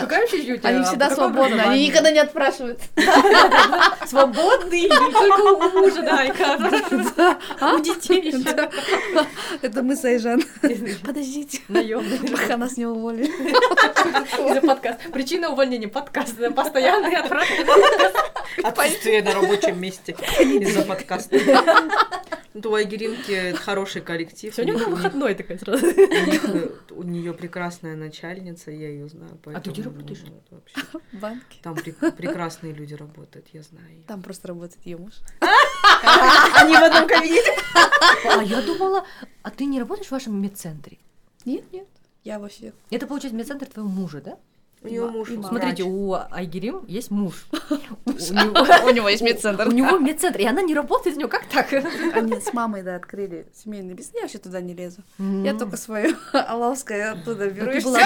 [0.00, 0.70] Какая вообще у тебя?
[0.70, 2.80] Они всегда свободны, они никогда не отпрашивают.
[4.06, 6.60] Свободный, только у мужа, да, и как.
[7.74, 8.34] У детей.
[9.62, 10.42] Это мы с Айжан.
[11.04, 12.18] Подождите, Наемный.
[12.30, 13.30] пока нас не уволили.
[14.54, 15.00] За подкаст.
[15.12, 16.50] Причина увольнения подкаста.
[16.50, 17.64] Постоянный отправки.
[18.62, 21.38] Отсутствие на рабочем месте из-за подкаста.
[22.54, 24.52] Ну, У Айгеринки это хороший коллектив.
[24.52, 25.86] Сегодня У них- выходной такая сразу.
[25.86, 29.38] у э, У нее прекрасная начальница, я ее знаю.
[29.44, 30.24] А ты где работаешь?
[30.26, 30.80] ну, вообще.
[31.12, 31.58] В банке.
[31.62, 34.02] Там прек- прекрасные люди работают, я знаю.
[34.08, 35.12] Там просто работает ее муж.
[36.54, 37.52] Они в одном кабинете.
[38.24, 39.04] А я думала,
[39.42, 40.98] а ты не работаешь в вашем медцентре?
[41.44, 41.86] Нет, нет.
[42.24, 42.74] Я во всех.
[42.90, 44.38] Это, получается, медцентр твоего мужа, да?
[44.80, 47.46] У нее муж Смотри, Смотрите, у Айгерим есть муж.
[48.06, 49.66] У него- него есть медцентр.
[49.66, 51.28] У него медцентр, и она не работает у него.
[51.28, 51.72] Как так?
[52.14, 54.14] Они с мамой, да, открыли семейный бизнес.
[54.14, 55.02] Я вообще туда не лезу.
[55.18, 57.72] Я только свое алавское оттуда беру.
[57.72, 57.98] ты и была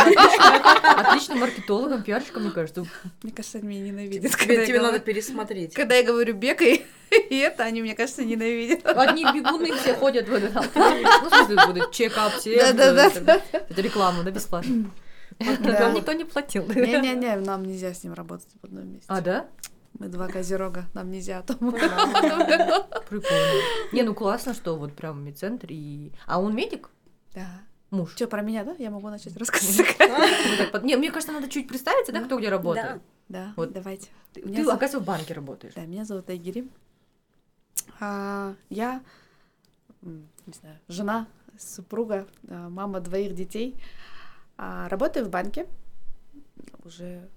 [0.97, 2.87] отличным, маркетологом, пиарщиком, мне кажется.
[3.23, 4.35] Мне кажется, они меня ненавидят.
[4.35, 5.75] когда Тебе, надо говорю- пересмотреть.
[5.75, 6.87] Когда я говорю бегай,
[7.31, 8.87] и это, они, мне кажется, ненавидят.
[8.87, 10.55] Одни бегуны все ходят в этот.
[10.75, 12.73] Ну, в смысле, чекап все.
[12.73, 13.41] Да-да-да.
[13.53, 14.91] Это реклама, да, бесплатно.
[15.39, 16.67] Вам никто не платил.
[16.69, 19.07] Не-не-не, нам нельзя с ним работать в одном месте.
[19.09, 19.47] А, да?
[19.99, 21.43] Мы два козерога, нам нельзя.
[21.43, 21.83] Прикольно.
[23.93, 26.13] Не, ну классно, что вот прям медцентр и...
[26.27, 26.91] А он медик?
[27.35, 27.61] Да.
[27.91, 28.15] Муж.
[28.15, 28.75] Что, про меня, да?
[28.79, 29.99] Я могу начать рассказывать?
[30.83, 33.03] Не, мне кажется, надо чуть представиться, да, кто где работает.
[33.29, 33.73] Да, Вот.
[33.73, 34.09] давайте.
[34.33, 35.75] Ты, ты, оказывается, в банке работаешь.
[35.75, 36.71] Да, меня зовут Айгерим.
[38.01, 39.03] А, я,
[40.01, 41.27] не знаю, жена,
[41.59, 43.77] супруга, а, мама двоих детей.
[44.65, 45.67] А, работаю в банке
[46.85, 47.29] уже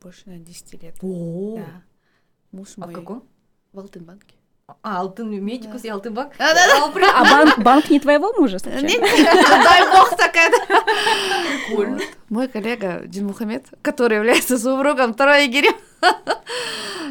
[0.00, 0.94] больше, на 10 лет.
[1.02, 1.82] О, Да.
[2.50, 3.24] Муж а мой в каком?
[3.74, 4.36] в Алтынбанке.
[4.82, 5.88] А, Алтын Медикус Да.
[5.88, 6.34] и Алтынбанк?
[6.38, 6.86] Да-да-да.
[6.86, 7.20] А, прикольно.
[7.20, 8.86] А банк, банк не твоего мужа, случайно?
[8.86, 10.50] Нет, дай бог такая.
[11.66, 12.00] Прикольно.
[12.30, 15.74] Мой коллега Дин Мухаммед, который является супругом второй Айгерим.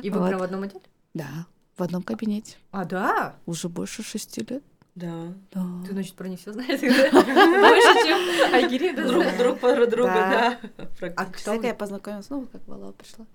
[0.01, 0.81] И вы прям в одном отделе?
[1.13, 1.45] Да,
[1.77, 2.57] в одном кабинете.
[2.71, 3.35] А, да?
[3.45, 4.63] Уже больше шести лет.
[4.95, 5.33] Да.
[5.51, 5.65] Да.
[5.85, 6.79] Ты, значит, про них все знаешь?
[6.81, 8.91] Больше, чем Айгири.
[8.95, 11.11] Друг, друг про друга, Да.
[11.15, 13.25] А кстати, я познакомилась, ну, как Валау пришла.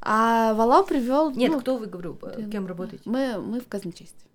[0.00, 1.30] А Валау привел.
[1.30, 3.02] Нет, ну, кто вы, говорю, ты- кем работаете?
[3.08, 4.28] Мы, мы в казначействе.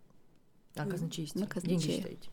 [0.75, 1.41] А, казначействе.
[1.41, 2.29] Мы Деньги считаете.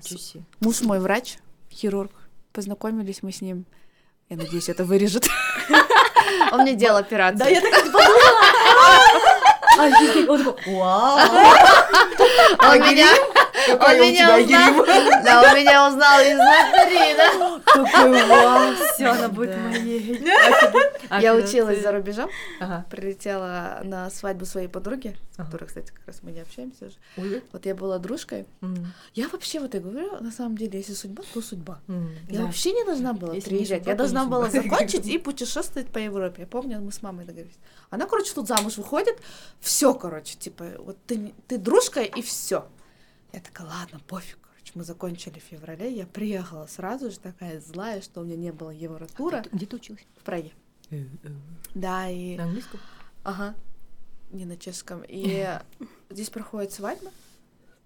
[0.00, 0.44] Себе.
[0.60, 1.38] Муж мой врач,
[1.70, 2.12] хирург.
[2.52, 3.66] Познакомились мы с ним.
[4.28, 5.28] Я надеюсь, это вырежет.
[6.52, 7.38] Он мне делал операцию.
[7.38, 8.04] Да, я так и подумала.
[9.78, 10.28] Офигеть.
[10.28, 11.18] Он такой, вау.
[12.60, 13.08] Он меня,
[13.80, 14.86] он меня узнал.
[15.24, 17.53] Да, он меня узнал из витрины.
[18.94, 20.24] Все, она будет моей.
[21.20, 22.30] Я училась за рубежом,
[22.90, 27.42] прилетела на свадьбу своей подруги, с которой, кстати, как раз мы не общаемся уже.
[27.52, 28.46] Вот я была дружкой.
[29.14, 31.80] Я вообще вот я говорю, на самом деле, если судьба, то судьба.
[32.28, 33.86] Я вообще не должна была приезжать.
[33.86, 36.42] Я должна была закончить и путешествовать по Европе.
[36.42, 37.58] Я помню, мы с мамой договорились.
[37.90, 39.18] Она, короче, тут замуж выходит.
[39.60, 42.66] Все, короче, типа, вот ты, ты дружка и все.
[43.32, 44.38] Я такая, ладно, пофиг.
[44.74, 45.92] Мы закончили в феврале.
[45.94, 49.76] Я приехала сразу же такая злая, что у меня не было евротура Ты- Где ты
[49.76, 50.04] училась?
[50.18, 50.52] в Праге.
[51.74, 52.36] Да, и...
[52.36, 52.80] На английском?
[53.22, 53.54] Ага.
[54.32, 55.02] Не на чешском.
[55.06, 55.46] И
[56.10, 57.10] здесь проходит свадьба.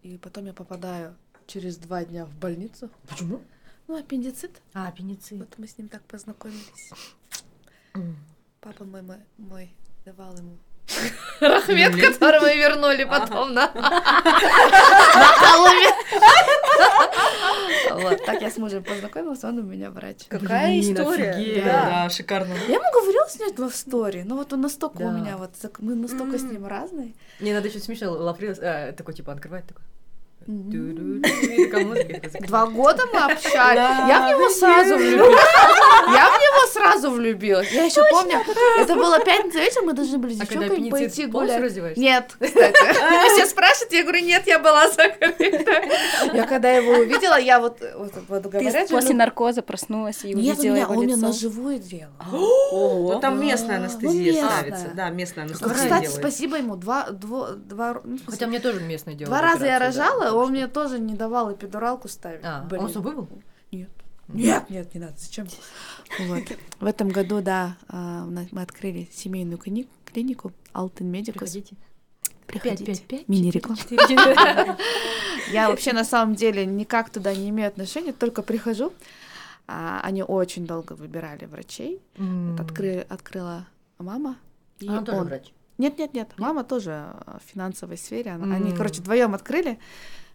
[0.02, 1.14] И потом я попадаю
[1.46, 2.90] через два дня в больницу.
[3.08, 3.42] Почему?
[3.86, 4.60] Ну, аппендицит.
[4.74, 5.38] А, аппендицит.
[5.38, 6.90] Вот мы с ним так познакомились.
[8.60, 9.70] Папа мой, мой, мой
[10.04, 10.56] давал ему
[11.40, 14.02] рахмет, который мы вернули потом на на
[15.40, 15.90] Колуме.
[17.90, 20.26] Вот, так я с мужем познакомилась, он у меня врач.
[20.28, 21.62] Какая история?
[21.64, 22.08] Да.
[22.10, 22.54] Шикарно.
[22.68, 26.38] Я ему говорила снять love story, но вот он настолько у меня вот, мы настолько
[26.38, 27.14] с ним разные.
[27.40, 29.82] Мне надо еще смешно Лафрил э, такой, типа, открывать такой.
[32.46, 34.08] Два года мы общались.
[34.08, 35.44] Я в него сразу влюбилась.
[36.06, 37.70] Я в него сразу влюбилась.
[37.70, 38.38] Я еще помню,
[38.78, 41.96] это было пятница вечером, мы должны были с А когда девчонками пойти гулять.
[41.98, 42.82] Нет, кстати.
[42.82, 45.82] Меня все спрашивают, я говорю, нет, я была закрыта.
[46.32, 50.72] Я когда его увидела, я вот, Ты после ну, наркоза проснулась и Нет, у увидела
[50.72, 51.26] меня, его он мне лицо.
[51.26, 52.12] на живую делал.
[52.70, 54.90] Ну, там местная Ну, анестезия ставится.
[54.94, 56.76] Да, местная анестезия Кстати, спасибо ему.
[56.76, 57.46] Два, ну,
[58.26, 59.28] Хотя мне тоже местное дело.
[59.28, 62.40] два раза я рожала, он мне тоже не давал эпидуралку ставить.
[62.44, 62.82] А, Блин.
[62.84, 63.28] он с тобой был?
[63.72, 63.90] Нет.
[64.28, 65.14] Нет, нет, не надо.
[65.16, 65.46] Зачем?
[66.20, 66.42] Вот.
[66.80, 71.50] В этом году, да, а, мы открыли семейную клини- клинику Алтын Медикус.
[71.50, 71.76] Приходите.
[72.46, 73.24] Приходите.
[73.26, 73.78] Мини-реклама.
[75.52, 78.92] Я вообще на самом деле никак туда не имею отношения, только прихожу.
[79.66, 82.00] А, Они очень долго выбирали врачей.
[83.08, 83.66] Открыла
[83.98, 84.36] мама.
[84.80, 85.52] И он тоже врач.
[85.78, 86.30] Нет, нет, нет.
[86.38, 88.32] Мама тоже в финансовой сфере.
[88.32, 89.78] Они, короче, вдвоем открыли.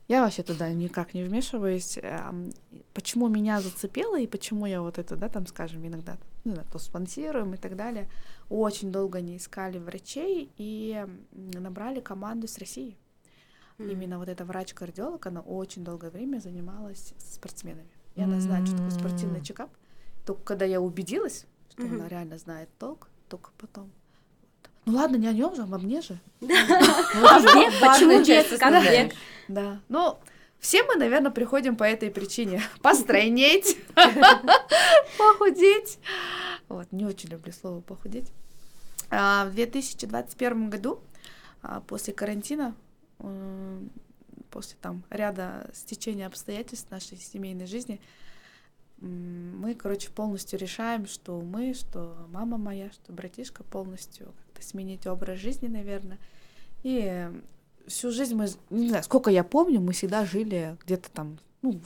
[0.07, 1.97] Я вообще туда никак не вмешиваюсь.
[2.93, 6.77] Почему меня зацепило и почему я вот это, да, там, скажем, иногда ну, да, то
[6.77, 8.09] спонсируем и так далее.
[8.49, 12.97] Очень долго не искали врачей и набрали команду с России.
[13.79, 17.89] Именно вот эта врач-кардиолог, она очень долгое время занималась спортсменами.
[18.15, 19.69] И она знает, что такое спортивный чекап.
[20.25, 21.95] Только когда я убедилась, что Мгм.
[21.95, 23.91] она реально знает толк, только потом.
[24.86, 26.17] Ну ладно, не о нем же, а мне же.
[26.41, 27.39] Ну, А
[27.80, 28.24] Почему
[28.82, 29.13] бег?
[29.48, 29.80] Да.
[29.89, 30.17] Ну,
[30.60, 32.62] все мы, наверное, приходим по этой причине.
[32.82, 33.78] Постройнеть,
[35.17, 36.00] похудеть.
[36.69, 38.32] Вот, не очень люблю слово похудеть.
[39.10, 41.02] А, В 2021 году,
[41.62, 42.76] а, после карантина,
[44.50, 48.02] после там ряда стечения обстоятельств нашей семейной жизни,
[49.00, 55.67] мы, короче, полностью решаем, что мы, что мама моя, что братишка полностью сменить образ жизни,
[55.67, 56.17] наверное.
[56.84, 57.30] И
[57.88, 61.80] всю жизнь мы, не знаю, сколько я помню, мы всегда жили где-то там, ну,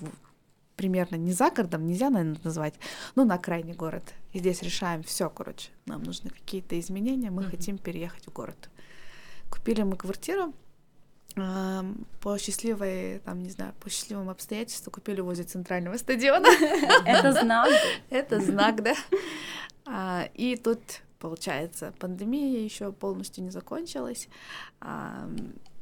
[0.75, 2.75] примерно не за городом, нельзя, наверное, назвать,
[3.15, 4.03] ну, на окраине город.
[4.33, 7.51] И здесь решаем все, короче, нам нужны какие-то изменения, мы Мгм.
[7.51, 8.69] хотим переехать в город.
[9.49, 10.53] Купили мы квартиру,
[11.35, 16.47] по счастливой, там, не знаю, по счастливым обстоятельствам купили возле центрального стадиона.
[17.05, 17.69] Это знак.
[18.09, 18.95] Это знак, да.
[19.85, 20.79] А, И тут,
[21.19, 24.27] получается, пандемия еще полностью не закончилась.
[24.79, 25.29] А,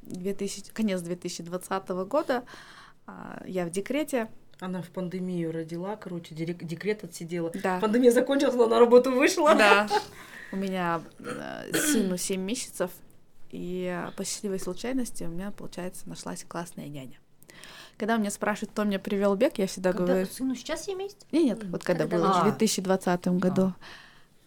[0.04, 2.44] 2000, конец 2020 года
[3.08, 4.30] а, я в декрете.
[4.60, 7.52] Она в пандемию родила, короче, декрет отсидела.
[7.62, 7.80] Да.
[7.80, 9.54] Пандемия закончилась, она на работу вышла.
[9.54, 9.88] Да.
[10.52, 12.92] У меня э, сыну 7 месяцев,
[13.52, 17.20] и по счастливой случайности у меня, получается, нашлась классная няня.
[17.98, 20.28] Когда меня спрашивают, кто меня привел бег, я всегда Когда говорю...
[20.28, 21.24] сыну сейчас 7 месяцев?
[21.32, 22.52] Нет, нет, вот когда Когда было, в А.
[22.52, 23.74] 2020 году.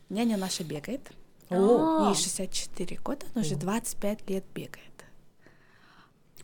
[0.09, 1.11] Няня наша бегает.
[1.51, 2.09] О.
[2.09, 4.85] Ей 64 года, она уже 25 лет бегает.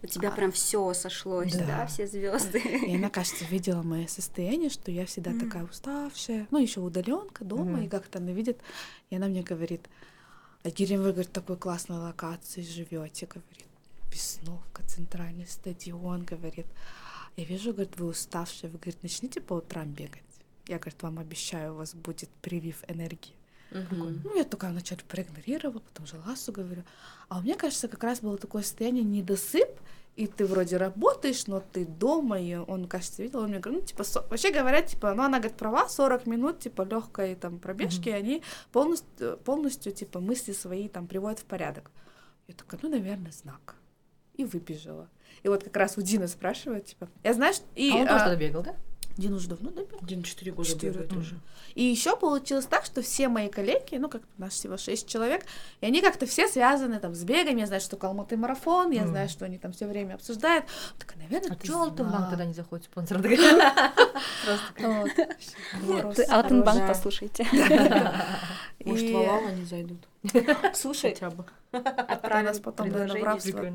[0.02, 1.66] У тебя прям все сошлось, Да.
[1.66, 2.58] да, все звезды.
[2.58, 6.46] И она, кажется, видела мое состояние, что я всегда такая уставшая.
[6.50, 7.82] Ну, еще удаленка дома, Мгм.
[7.84, 8.60] и как-то она видит.
[9.08, 9.88] И она мне говорит,
[10.62, 13.64] а Гирин, вы, говорит, такой классной локации живете, говорит.
[14.12, 16.66] Весновка, центральный стадион, говорит.
[17.36, 18.68] Я вижу, говорит, вы уставшие.
[18.70, 20.22] Вы, говорит, начните по утрам бегать.
[20.66, 23.32] Я, говорит, вам обещаю, у вас будет прилив энергии.
[23.74, 24.20] Мгм.
[24.24, 26.84] Ну, я только вначале проигнорировала, потом же Ласу говорю.
[27.28, 29.68] А у меня, кажется, как раз было такое состояние недосып,
[30.16, 33.86] и ты вроде работаешь, но ты дома, и он, кажется, видел, он мне говорит, ну,
[33.86, 38.08] типа, со- вообще говоря, типа, ну, она говорит, права, 40 минут, типа, легкой там пробежки,
[38.10, 41.90] они полностью, полностью, типа, мысли свои там приводят в порядок.
[42.46, 43.74] Я такая, ну, наверное, знак.
[44.34, 45.08] И выбежала.
[45.42, 47.64] И вот как раз у Дины спрашивают, типа, я что...
[47.74, 48.76] И, А он тоже а, тогда бегал, да?
[49.16, 50.00] Дина уже давно добегала.
[50.02, 51.20] Один четыре года Четыре, бегает мгм.
[51.20, 51.36] уже.
[51.74, 55.44] И еще получилось так, что все мои коллеги, ну, как нас всего шесть человек,
[55.80, 57.56] и они как-то все связаны там с бегом.
[57.56, 59.10] Я знаю, что такое Алматы марафон, я Мгм.
[59.10, 60.64] знаю, что они там все время обсуждают.
[60.98, 62.26] Так, наверное, А знала.
[62.30, 63.18] тогда не заходит спонсор?
[66.30, 67.46] Алтенбанк послушайте.
[68.84, 69.98] Может, в Алау они зайдут?
[70.74, 71.44] Слушай, Хотя бы.
[71.72, 73.60] это нас потом, наверное, в рабство.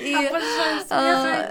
[0.00, 0.14] И,
[0.90, 1.50] а,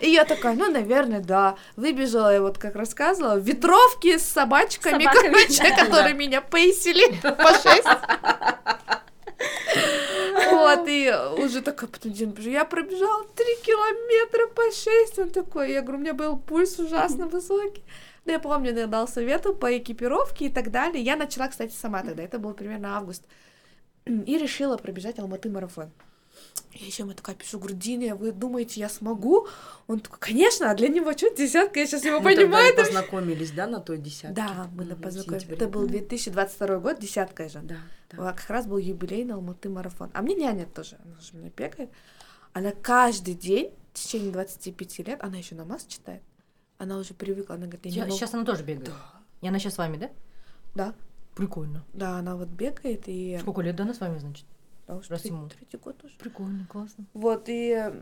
[0.00, 1.56] и- я такая, ну, наверное, да.
[1.76, 7.86] Выбежала, я вот как рассказывала, в ветровке с собачками, короче, которые меня поясили по шесть.
[10.50, 15.18] Вот, и уже такая, потом я пробежала три километра по шесть.
[15.18, 17.82] Он такой, я говорю, у меня был пульс ужасно высокий.
[18.28, 21.02] Ну, я помню, он дал советы по экипировке и так далее.
[21.02, 23.24] Я начала, кстати, сама тогда, это был примерно август.
[24.04, 25.90] И решила пробежать Алматы марафон.
[26.74, 29.48] Я еще ему такая пишу, говорю, Диня, вы думаете, я смогу?
[29.86, 32.74] Он такой, конечно, а для него что, десятка, я сейчас его Мы тогда понимаю.
[32.74, 34.34] и познакомились, да, на той десятке?
[34.34, 35.48] Да, мы на познакомились.
[35.48, 37.60] Это был 2022 год, десятка же.
[37.60, 37.78] Да,
[38.10, 38.32] да.
[38.34, 40.10] Как раз был юбилейный Алматы марафон.
[40.12, 41.90] А мне няня тоже, она же меня бегает.
[42.52, 46.22] Она каждый день в течение 25 лет, она еще намаз читает.
[46.78, 48.12] Она уже привыкла, она говорит, я не могу.
[48.12, 48.92] Сейчас она тоже бегает.
[49.40, 50.10] И она сейчас с вами, да?
[50.74, 50.94] Да,
[51.34, 51.84] Прикольно.
[51.92, 53.38] да, она вот бегает, и...
[53.40, 54.46] Сколько лет, да, она с вами, значит?
[54.86, 55.48] Да, уж раз третий- ему?
[55.48, 56.16] третий год уже.
[56.16, 57.04] Прикольно, классно.
[57.14, 58.00] Вот, и э,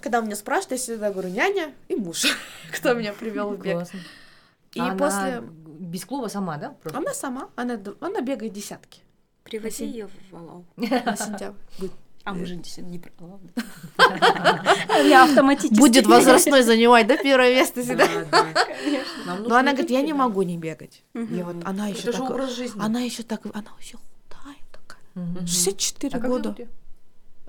[0.00, 2.24] когда меня спрашивает, я всегда говорю, няня и муж,
[2.72, 3.74] кто меня привел в бег.
[3.74, 4.00] Классно.
[4.72, 5.42] И она после...
[5.42, 6.70] без клуба сама, да?
[6.82, 6.98] Просто?
[6.98, 9.00] Она сама, она, она бегает десятки
[9.46, 10.64] привози ее в Валау.
[10.76, 11.56] на сентябрь.
[12.26, 13.40] А мы же не про Валау.
[15.08, 15.78] Я автоматически.
[15.78, 18.08] Будет возрастной занимать, да, первое место всегда.
[19.46, 21.04] Но она говорит, я не могу не бегать.
[21.14, 21.44] И Мгм.
[21.44, 22.30] вот она еще Это же так...
[22.30, 22.80] образ жизни.
[22.82, 23.42] Она еще так...
[23.54, 25.00] Она еще худая такая.
[25.14, 25.46] Мгм.
[25.46, 26.56] 64 А года.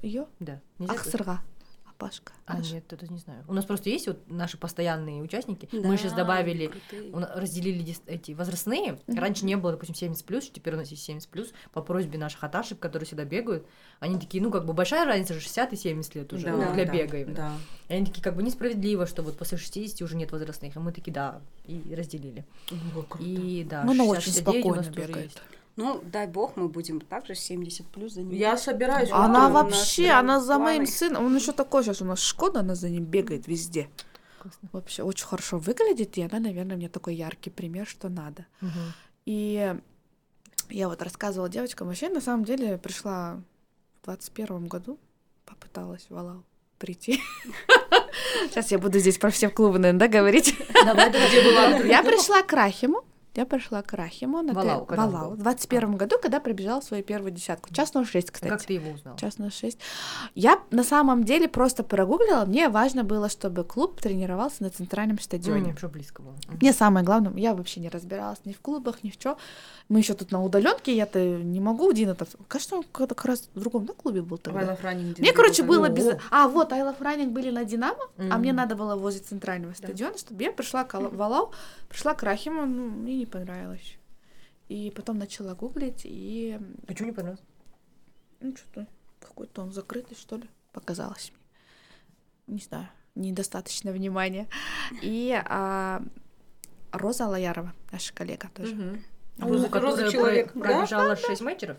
[0.03, 0.27] Ее?
[0.39, 0.59] Да.
[0.77, 0.93] Нельзя
[1.97, 2.31] Апашка.
[2.45, 3.43] А, нет, это не знаю.
[3.47, 5.67] У нас просто есть вот наши постоянные участники.
[5.71, 7.11] Да, Мы сейчас добавили, крутые.
[7.11, 8.99] у нас разделили эти возрастные.
[9.07, 11.51] Раньше не было, допустим, 70 плюс, теперь у нас есть 70 плюс.
[11.73, 13.65] По просьбе наших аташек, которые всегда бегают,
[13.99, 16.73] они такие, ну, как бы большая разница же 60 и 70 лет уже Да, ну,
[16.73, 17.35] для да, бега именно.
[17.35, 17.51] Да.
[17.89, 20.75] И они такие, как бы несправедливо, что вот после 60 уже нет возрастных.
[20.75, 22.45] И мы такие, да, и разделили.
[23.09, 23.23] Круто.
[23.23, 25.25] И да, Ну, она 60, очень 69 у нас спокойно тоже бегает.
[25.25, 25.37] есть.
[25.77, 28.39] Ну, дай бог, мы будем также 70 плюс заниматься.
[28.39, 29.09] Я собираюсь.
[29.11, 30.91] Она вообще, она за моим планы.
[30.91, 33.87] сыном, он еще такой сейчас у нас Шкода, она за ним бегает везде.
[34.41, 34.69] Классно.
[34.73, 38.47] Вообще очень хорошо выглядит, и она, наверное, мне такой яркий пример, что надо.
[38.59, 38.93] Мгм.
[39.25, 39.75] И
[40.69, 43.39] я вот рассказывала девочкам, вообще, на самом деле, пришла
[44.01, 44.97] в двадцать первом году,
[45.45, 46.43] попыталась в Алау
[46.79, 47.21] прийти.
[48.49, 50.55] Сейчас я буду здесь про все клубы, наверное, да, говорить.
[50.73, 51.87] Давай, давай?
[51.87, 53.03] Я пришла к Рахиму.
[53.35, 55.29] Я пришла к Рахиму на В Алау, те- когда в он Алау.
[55.29, 55.35] был?
[55.35, 57.71] В 21 году, когда пробежала свою первую десятку.
[57.71, 58.49] Час 06, кстати.
[58.49, 59.15] Как ты его узнал?
[59.15, 59.77] Час на шесть.
[60.33, 62.45] Я на самом деле просто прогуглила.
[62.45, 65.75] Мне важно было, чтобы клуб тренировался на центральном стадионе.
[65.77, 66.33] Что близко было.
[66.59, 69.37] Мне самое главное, я вообще не разбиралась ни в клубах, ни в чё.
[69.87, 72.27] Мы еще тут на удаленке, я-то не могу, Дина там.
[72.47, 74.61] Кажется, он как раз в другом да, клубе был тогда.
[75.21, 76.15] Мне, короче, бегал, было без...
[76.31, 80.17] А, вот, I Love Running были на Динамо, а мне надо было возле центрального стадиона,
[80.17, 81.51] чтобы я пришла к Ал- в Алау,
[81.87, 83.97] пришла к Рахиму, ну, мне не понравилось.
[84.69, 87.43] И потом начала гуглить, и Почему не понравилось?
[88.39, 88.87] ну, что-то
[89.19, 91.31] какой-то он закрытый, что ли, показалось
[92.47, 92.55] мне.
[92.57, 94.47] Не знаю, недостаточно внимания.
[95.01, 96.01] И а,
[96.91, 98.75] Роза Лаярова, наша коллега тоже.
[98.75, 100.51] Ну, Роза- Роза человек.
[100.53, 101.77] Да, Пробежала 6 метров?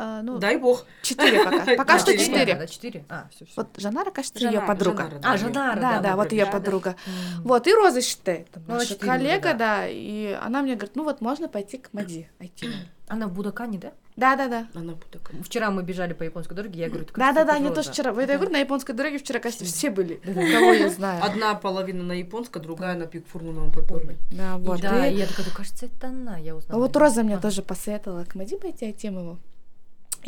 [0.00, 0.86] А, ну, Дай бог.
[1.02, 1.64] четыре пока.
[1.76, 2.26] Пока что Четыре.
[2.28, 2.54] четыре.
[2.54, 3.04] Да, 4.
[3.08, 3.54] А, все, все.
[3.56, 5.10] Вот Жанара, кажется, ее подруга.
[5.24, 6.94] А, Жанара, Да, да, вот ее подруга.
[7.42, 9.88] Вот, и Роза считает, Ну, наша коллега, да.
[9.88, 12.28] и она мне говорит, ну вот можно пойти к Мади.
[13.08, 13.92] Она в Будакане, да?
[14.16, 14.66] Да, да, да.
[14.74, 15.42] Она будет такая.
[15.42, 17.64] Вчера мы бежали по японской дороге, я говорю, «Так Да, да, да, Роза».
[17.66, 18.12] они тоже вчера.
[18.12, 20.20] Вот я говорю, на японской дороге вчера, кажется, все были.
[20.24, 21.24] Да, Кого я знаю.
[21.24, 24.18] Одна половина на японской, другая на пикфурмановом поперли.
[24.30, 24.80] Да, И вот.
[24.80, 26.80] да, и- и я такая, «Да, кажется, это она, я А узнала.
[26.80, 27.00] вот её».
[27.00, 29.38] Роза мне тоже посоветовала к Мади пойти, а тем его.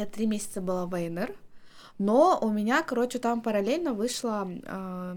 [0.01, 1.37] Я три месяца была в АНР,
[1.99, 4.49] но у меня, короче, там параллельно вышла...
[4.65, 5.15] а,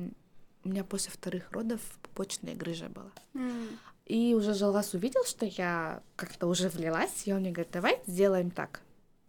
[0.66, 1.80] у меня после вторых родов
[2.14, 3.12] почечная грыжа была.
[3.34, 3.80] М.
[4.06, 8.52] И уже Жалгас увидел, что я как-то уже влилась, и он мне говорит, давай сделаем
[8.52, 8.82] так.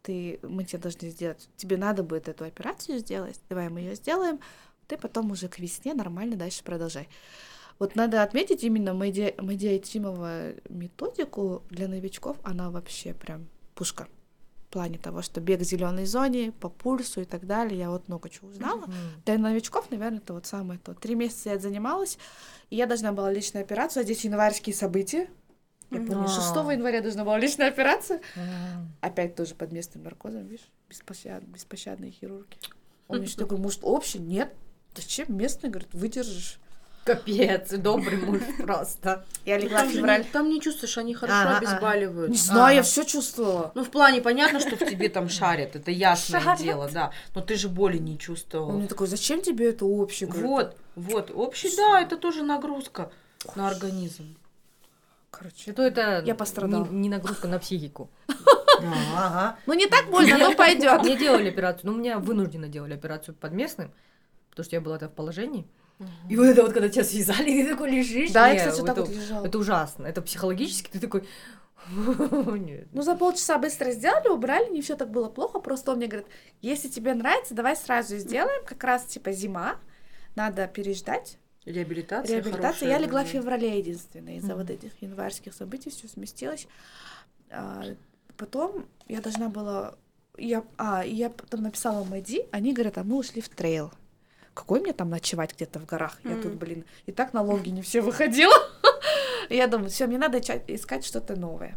[0.05, 4.39] ты, мы тебе должны сделать, тебе надо будет эту операцию сделать, давай мы ее сделаем,
[4.87, 7.09] ты потом уже к весне нормально дальше продолжай.
[7.79, 14.07] Вот надо отметить именно Мэдия Тимова методику для новичков, она вообще прям пушка.
[14.75, 18.09] В плане того, что бег в зеленой зоне, по пульсу и так далее, я вот
[18.09, 18.87] много чего узнала.
[18.87, 18.93] Мгм.
[19.25, 20.95] Для новичков, наверное, это вот самое то.
[20.95, 22.19] Три месяца я занималась,
[22.71, 25.29] и я должна была личную операцию, а здесь январские события.
[25.93, 26.27] Я помню, А.
[26.27, 28.21] 6 января должна была личная операция.
[29.01, 32.57] Опять тоже под местным наркозом, видишь, беспощад, беспощадные хирурги.
[33.07, 34.19] Он мне еще такой, может, общий?
[34.19, 34.53] Нет.
[34.97, 35.71] Зачем местный?
[35.71, 36.59] Говорит, выдержишь.
[37.05, 39.25] Капец, добрый муж просто.
[39.45, 40.23] Я легла Там, в же февраль.
[40.23, 41.59] не, там не чувствуешь, они хорошо Ага, ага.
[41.59, 42.31] обезболивают.
[42.31, 42.89] Не знаю, я Ага.
[42.89, 43.73] все чувствовала.
[43.75, 46.61] Ну, в плане, понятно, что в тебе там шарят, это ясное Шарят.
[46.61, 47.13] дело, да.
[47.35, 48.73] Но ты же боли не Он чувствовал.
[48.73, 50.25] мне такой, зачем тебе это общий?
[50.27, 53.11] Говорю, Вот, вот, общий, да, это тоже нагрузка
[53.55, 54.37] на организм.
[55.31, 55.73] Короче.
[55.73, 56.87] Это, это Я пострадала.
[56.87, 58.09] Не, не нагрузка на психику.
[59.17, 59.57] Ага.
[59.67, 61.03] Ну не так больно, но пойдет.
[61.03, 63.93] Мне делали операцию, но меня вынужденно делали операцию под местным,
[64.51, 65.67] потому что я была тогда в положении.
[66.29, 68.33] И вот это вот, когда тебя связали, и ты такой лежишь.
[68.33, 69.47] Да, я, не, кстати, вот так это, вот лежала.
[69.47, 70.07] это ужасно.
[70.07, 71.25] Это психологически ты такой...
[72.59, 72.89] Нет.
[72.93, 75.61] Ну, за полчаса быстро сделали, убрали, не все так было плохо.
[75.61, 76.29] Просто он мне говорит,
[76.63, 78.65] если тебе нравится, давай сразу сделаем.
[78.65, 79.77] Как раз, типа, зима,
[80.35, 81.39] надо переждать.
[81.65, 82.89] Реабилитация, Реабилитация.
[82.89, 84.37] Я легла в феврале единственное.
[84.37, 86.67] Из-за вот этих январских событий все сместилось.
[87.51, 87.83] А,
[88.37, 89.95] потом я должна была...
[90.37, 93.93] Я, а, я потом написала Мэди, они говорят, а мы ушли в трейл.
[94.55, 96.19] Какой мне там ночевать где-то в горах?
[96.23, 98.55] Я тут, блин, и так на лонги не все выходила.
[99.51, 101.77] Я думаю, все, мне надо искать что-то новое.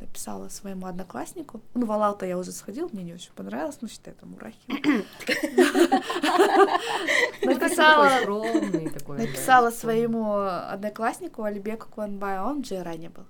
[0.00, 1.60] Написала своему однокласснику.
[1.74, 4.58] Ну, в Алау-то я уже сходила, мне не очень понравилось, ну, считай, это мурахи.
[7.44, 8.20] Написала, да,
[9.14, 13.26] Написала своему однокласснику Алибеку Кванбаю, он в Джейране был.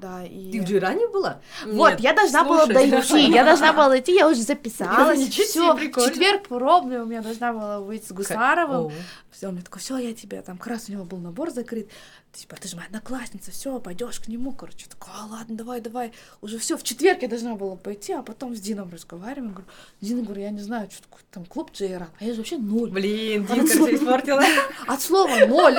[0.00, 0.50] Да, и...
[0.52, 1.40] Ты в Джиране была?
[1.66, 5.74] Вот, Нет, я должна была слушай, дойти, я должна была идти, я уже записалась, все,
[5.74, 8.92] в четверг пробный, у меня должна была выйти с Гусаровым,
[9.30, 11.90] все, он мне такой, все, я тебе там, как раз у него был набор закрыт,
[12.32, 15.80] типа, ты же моя одноклассница, все, пойдешь к нему, короче, я такая, «А, ладно, давай,
[15.80, 19.68] давай, уже все, в четверг я должна была пойти, а потом с Дином разговариваем, говорю,
[20.00, 22.90] Дина, говорю, я не знаю, что такое там клуб Джейран, а я же вообще ноль,
[22.90, 24.42] Блин, А ну, все испортила.
[24.86, 25.76] От слова ноль.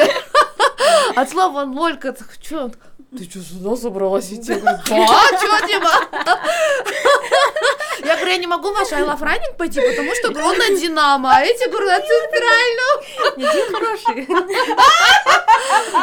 [1.15, 1.99] От слова ноль.
[2.41, 2.72] Что?
[3.18, 4.53] Ты что, сюда собралась идти?
[4.53, 5.91] Я говорю, да, чё, Дима?
[8.05, 11.30] Я говорю, я не могу в ваш I Love Running пойти, потому что, на Динамо,
[11.36, 13.72] а эти, на центральную.
[13.72, 14.28] Хороший.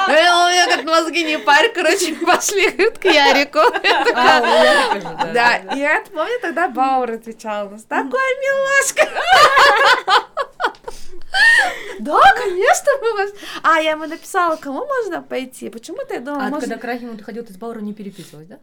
[0.08, 3.60] Э, У меня как мозги не парь, короче, пошли, к Ярику.
[3.82, 5.32] Я А.
[5.32, 9.08] Да, и я помню, тогда Бауэр отвечал у нас, такой милашка.
[12.00, 13.30] Да, конечно, мы вас...
[13.62, 15.68] А, я ему написала, кому можно пойти?
[15.68, 18.58] Почему-то я думала, А когда к Рахиму ты ходил, ты с Бауром не переписывалась, да?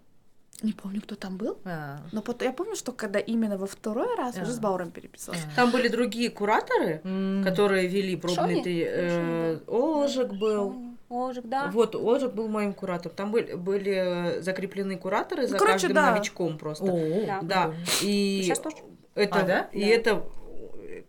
[0.62, 1.58] Не помню, кто там был.
[1.66, 4.62] А, Но потом, я помню, что когда именно во второй раз уже с А.
[4.62, 5.44] Бауром переписывалась.
[5.52, 5.56] а.
[5.56, 7.02] Там были другие кураторы,
[7.44, 8.48] которые вели пробные...
[8.56, 8.64] Шони?
[8.64, 10.76] три- э, Ожик был.
[11.10, 11.70] Ожик, да.
[11.72, 13.16] Вот, Ожик был моим куратором.
[13.16, 16.12] Там были, были закреплены кураторы за Ну, короче, каждым да.
[16.12, 16.86] новичком просто.
[16.86, 17.40] О, Да.
[17.44, 18.78] Да, и Сейчас тоже.
[19.14, 19.60] это, А, да?
[19.72, 19.88] и Да.
[19.88, 20.24] это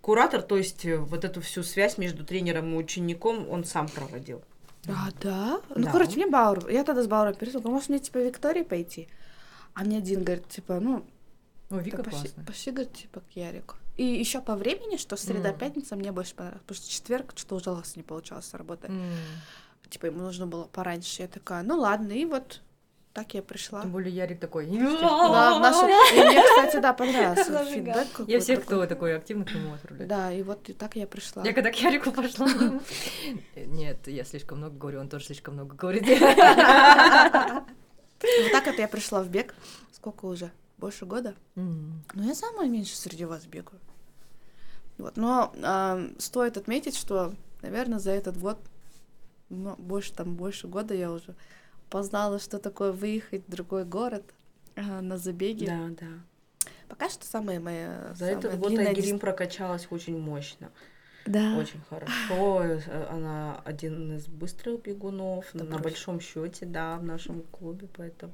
[0.07, 4.41] куратор, то есть э, вот эту всю связь между тренером и учеником он сам проводил.
[4.89, 5.61] А, да?
[5.75, 5.91] Ну, Да.
[5.91, 6.69] короче, мне Баур.
[6.69, 9.09] Я тогда с Бауром говорю, может, мне, типа, Виктории пойти?
[9.75, 11.05] А мне один говорит, типа, ну,
[11.71, 12.45] О, Вика пошли, классная.
[12.45, 13.75] пошли, говорит, типа, к Ярику.
[13.97, 15.59] И еще по времени, что среда, Мгм.
[15.59, 18.87] пятница мне больше понравилось, потому что четверг что ужасно не получалось работы.
[18.87, 19.03] М.
[19.91, 21.23] Типа, ему нужно было пораньше.
[21.23, 22.61] Я такая, ну ладно, и вот
[23.17, 23.81] так я пришла.
[23.81, 24.67] Тем более Ярик такой.
[24.67, 25.87] Да, в нашу...
[25.87, 28.29] И мне, кстати, да, понравился фидбэк.
[28.29, 30.07] Я всех, кто такой активно к нему отправляю.
[30.07, 31.43] Да, и вот и так я пришла.
[31.43, 32.47] Я когда к Ярику пошла.
[33.57, 36.07] Нет, я слишком много говорю, он тоже слишком много говорит.
[36.07, 36.19] Вот
[38.53, 39.55] так вот я пришла в бег.
[39.93, 40.51] Сколько уже?
[40.77, 41.35] Больше года?
[41.55, 43.81] Ну, я самая меньше среди вас бегаю.
[44.99, 45.17] Вот.
[45.17, 48.59] Но ам, стоит отметить, что, наверное, за этот год,
[49.49, 51.35] ну, больше там, больше года я уже
[51.91, 54.35] познала, что такое выехать в другой город
[54.77, 55.67] а, на забеге.
[55.67, 56.71] Да, да.
[56.89, 60.71] Пока что самая моя За самая этот год Айгерим прокачалась очень мощно.
[61.27, 61.57] Да.
[61.59, 62.63] Очень хорошо.
[62.63, 68.33] Э, Она один из быстрых бегунов Да на большом счете, да, в нашем клубе, поэтому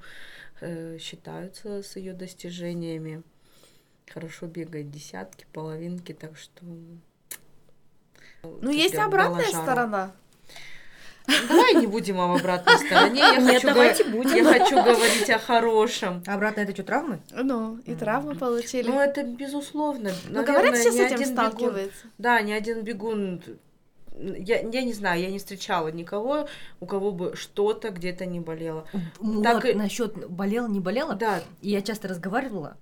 [0.61, 3.23] э, считаются с ее достижениями.
[4.13, 6.65] Хорошо бегает десятки, половинки, так что.
[8.43, 10.13] Ну, ты есть обратная сторона.
[11.49, 13.21] Давай не будем об обратной стороне.
[13.21, 14.45] Я Нет, хочу давайте говорить- будем.
[14.45, 16.23] Я хочу говорить о хорошем.
[16.27, 17.21] Обратно это что, травмы?
[17.31, 18.89] Ну, и травмы получили.
[18.89, 20.11] Ну, это безусловно.
[20.29, 22.07] Ну, говорят, все с этим бегун- сталкиваются.
[22.19, 23.43] Да, ни один бегун.
[24.19, 26.47] Я, я не знаю, я не встречала никого,
[26.81, 28.87] у кого бы что-то где-то не болело.
[29.19, 31.15] Вот, Так и- насчет болела, не болела.
[31.15, 32.77] Да, И я часто разговаривала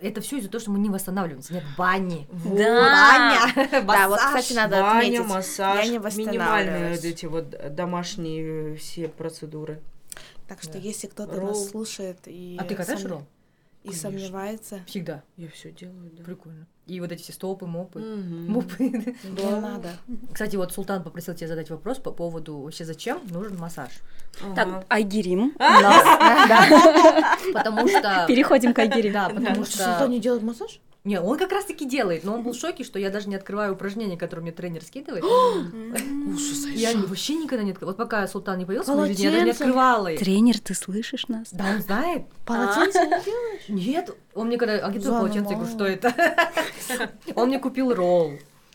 [0.00, 1.52] это все из-за того, что мы не восстанавливаемся.
[1.54, 2.26] Нет бани.
[2.30, 2.56] Вот.
[2.58, 3.44] Да.
[3.54, 3.70] Баня.
[3.70, 4.40] Да, вот, массаж.
[4.40, 5.26] кстати, надо Баня, отметить.
[5.26, 9.80] массаж, я не минимальные вот эти вот домашние все процедуры.
[10.48, 10.78] Так что Да.
[10.78, 11.48] если кто-то Ролл.
[11.48, 13.26] нас слушает и, А ты катаешь сом- ролл?
[13.82, 14.10] и Конечно.
[14.10, 15.22] сомневается, Всегда.
[15.36, 16.22] Я все делаю, да.
[16.24, 16.66] Прикольно.
[16.86, 18.00] И вот эти все стопы, мопы.
[18.00, 18.52] Мгм.
[18.52, 18.84] Мопы.
[18.84, 19.90] не надо.
[20.32, 23.90] Кстати, вот Султан попросил тебя задать вопрос по поводу вообще зачем нужен массаж.
[24.42, 24.54] Ага.
[24.54, 25.54] Так, Айгерим.
[25.58, 26.04] Нас,
[26.48, 27.38] да.
[27.54, 28.24] Потому что...
[28.28, 29.12] Переходим к Айгерим.
[29.12, 30.06] Да, потому Султан что...
[30.08, 30.80] не делает массаж?
[31.04, 33.34] Не, он как раз таки делает, но он был в шоке, что я даже не
[33.34, 35.22] открываю упражнения, которые мне тренер скидывает.
[35.22, 36.66] Ужас.
[36.74, 37.94] Я вообще никогда не открывала.
[37.94, 40.18] Вот пока Султан не появился в моей жизни, я даже не открывала их.
[40.18, 41.48] Тренер, ты слышишь нас?
[41.52, 42.22] Да, он знает.
[42.46, 43.68] Полотенце не делаешь?
[43.68, 45.18] Нет, он мне когда, а Заново.
[45.20, 45.50] полотенце?
[45.50, 46.14] Я говорю, что это?
[47.34, 48.32] Он мне купил ролл,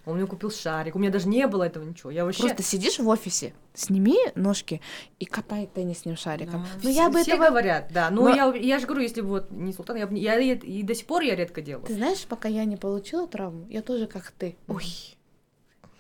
[0.10, 2.12] он мне купил шарик, у меня даже не было этого ничего.
[2.12, 2.44] Я вообще...
[2.44, 4.82] Просто сидишь в офисе, сними ножки
[5.20, 6.64] и катай теннисным шариком.
[6.64, 6.80] Да.
[6.84, 7.50] Но я бы Все этого...
[7.50, 8.10] говорят, да.
[8.10, 10.40] Ну, Но- я, я же говорю, если бы вот не Султан, я, бы не- я
[10.40, 11.86] и, до сих пор я редко делаю.
[11.86, 14.58] Ты знаешь, пока я не получила травму, я тоже как ты.
[14.68, 14.86] Ой,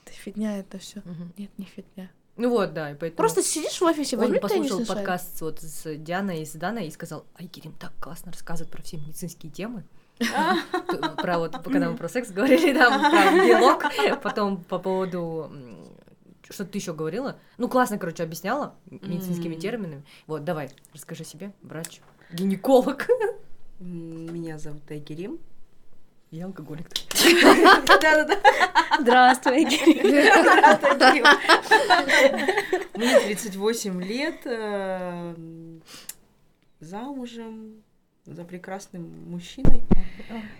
[0.05, 1.01] это фигня это все.
[1.05, 1.33] Мгм.
[1.37, 2.11] Нет, не фигня.
[2.37, 3.17] Ну вот, да, и поэтому...
[3.17, 5.07] Просто сидишь в офисе, он возьми послушал теннисный шарик.
[5.07, 8.95] подкаст вот с Дианой и с Даной и сказал, Айгерим так классно рассказывает про все
[8.95, 9.83] медицинские темы.
[11.17, 13.83] Про вот, когда мы про секс говорили, там, про диалог,
[14.21, 15.51] потом по поводу
[16.49, 17.37] что ты еще говорила?
[17.57, 20.03] Ну, классно, короче, объясняла медицинскими терминами.
[20.27, 22.01] Вот, давай, расскажи себе, врач,
[22.31, 23.07] гинеколог.
[23.79, 25.39] Меня зовут Айгерим.
[26.31, 26.89] Я алкоголик.
[27.87, 28.39] Да-да-да.
[28.99, 30.03] Здравствуй, Айгерим.
[32.95, 35.35] Мне 38 лет, э,
[36.79, 37.83] замужем
[38.33, 39.83] за прекрасным мужчиной.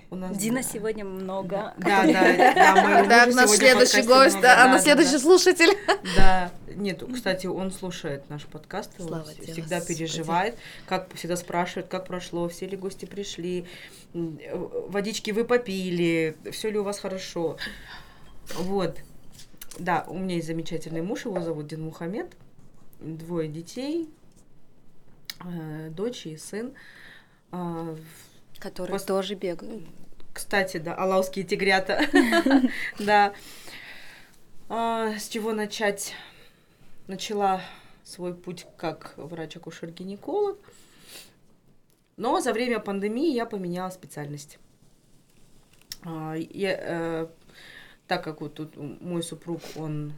[0.10, 0.64] У нас Дина да.
[0.64, 1.74] сегодня много.
[1.78, 5.20] Да, да, да, мужу наш следующий гость, да, а на да, следующий да.
[5.20, 5.78] слушатель.
[6.16, 12.68] Да, нет, кстати, он слушает наш подкаст, всегда переживает, как всегда спрашивает, как прошло, все
[12.68, 13.66] ли гости пришли,
[14.14, 17.58] водички вы попили, все ли у вас хорошо.
[18.56, 18.98] Вот.
[19.78, 22.36] Да, у меня есть замечательный муж, его зовут Дин Мухаммед,
[23.00, 24.10] двое детей,
[25.46, 26.74] э, дочь и сын.
[27.52, 27.96] А,
[28.60, 29.84] Которые Пос- тоже бегают.
[30.34, 32.02] кстати, да, алауские тигрята.
[33.00, 33.34] Да.
[34.70, 36.14] А, С чего начать?
[37.08, 37.62] Начала
[38.04, 40.58] свой путь как врач-акушер-гинеколог.
[42.18, 44.60] Но за время пандемии я поменяла специальность.
[46.04, 47.28] А, я, э,
[48.08, 50.14] так как вот тут мой супруг, он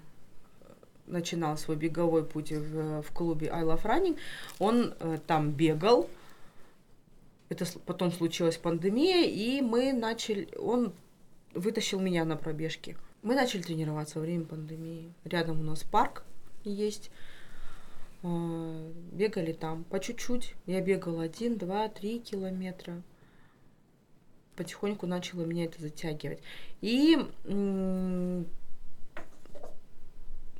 [1.08, 4.18] начинал свой беговой путь в, в клубе I Love Running,
[4.60, 6.10] он э, там бегал,
[7.52, 10.94] это потом случилась пандемия, и мы начали, он
[11.54, 12.96] вытащил меня на пробежки.
[13.24, 15.14] Мы начали тренироваться во время пандемии.
[15.26, 16.24] Рядом у нас парк
[16.64, 17.12] есть.
[18.24, 20.56] А, Бегали там по чуть-чуть.
[20.66, 23.02] Я бегала один, два, три километра.
[24.56, 26.40] Потихоньку начало меня это затягивать.
[26.80, 28.44] И э,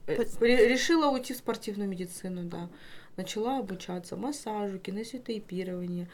[0.08, 2.70] решила уйти в спортивную медицину, да.
[3.16, 6.10] Начала обучаться массажу, кинезиотейпированию.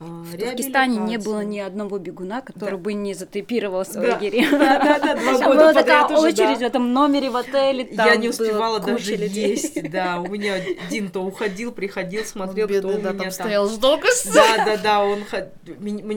[0.00, 2.76] А, В Туркестане не было ни одного бегуна, который Да.
[2.76, 4.14] бы не затейпировался в Да.
[4.16, 4.50] Айгере.
[4.50, 6.66] Да, да, да, два года была подряд такая уже, очередь в да.
[6.66, 7.88] этом номере в отеле.
[7.90, 9.50] Я не успевала даже людей.
[9.50, 10.20] есть, да.
[10.20, 14.00] У меня один то уходил, приходил, смотрел, кто у да, меня там стоял, ждал
[14.34, 15.24] Да, да, да, он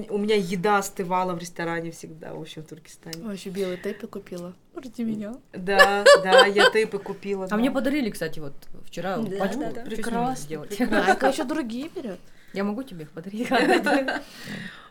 [0.10, 3.24] у меня еда остывала в ресторане всегда, в общем, в Туркестане.
[3.24, 4.54] Вообще белый тейпы купила.
[4.76, 5.36] Ради меня.
[5.54, 7.48] Да, да, я тейпы купила.
[7.50, 8.54] А мне подарили, кстати, вот
[8.86, 9.62] вчера пачку.
[9.62, 10.80] с Прекрасно, сделать?
[10.80, 12.20] А еще другие берет.
[12.54, 13.50] Я могу тебе их подарить?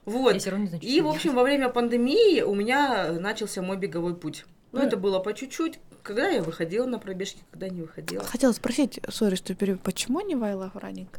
[0.04, 0.36] Вот.
[0.82, 4.44] И, в общем, во время пандемии у меня начался мой беговой путь.
[4.70, 5.80] Ну, это было по чуть-чуть.
[6.04, 8.22] Когда я выходила на пробежки, когда не выходила.
[8.24, 11.18] Хотела спросить, сори, что перебью, почему не Вайла Раннинг?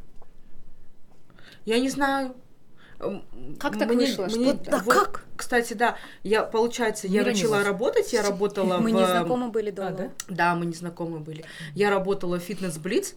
[1.66, 2.34] Я не знаю.
[3.60, 5.26] Как так мне- вышло, мне- что- Да вот, как?
[5.36, 8.94] Кстати, да, я, получается, я начала работать, я работала Мы в...
[8.94, 10.10] не знакомы были А, до да?
[10.30, 11.44] Да, мы не знакомы были.
[11.76, 13.16] Я работала в фитнес-блиц.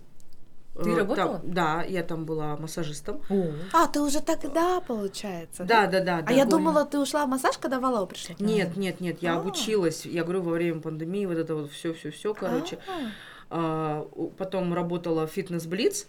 [0.74, 1.38] Ты Э, работала?
[1.40, 3.20] там- да, я там была массажистом.
[3.28, 5.64] О, А, ты уже тогда, получается.
[5.64, 6.18] Да, да, да.
[6.18, 6.32] А да.
[6.32, 8.36] я думала, ты ушла в массаж, когда Валау пришла.
[8.38, 9.40] Нет, нет, нет, я А.
[9.40, 10.06] обучилась.
[10.06, 12.78] Я говорю, во время пандемии вот это вот все, все, все, короче.
[12.88, 13.10] А,
[13.52, 14.08] А,
[14.38, 16.06] потом работала в фитнес-блиц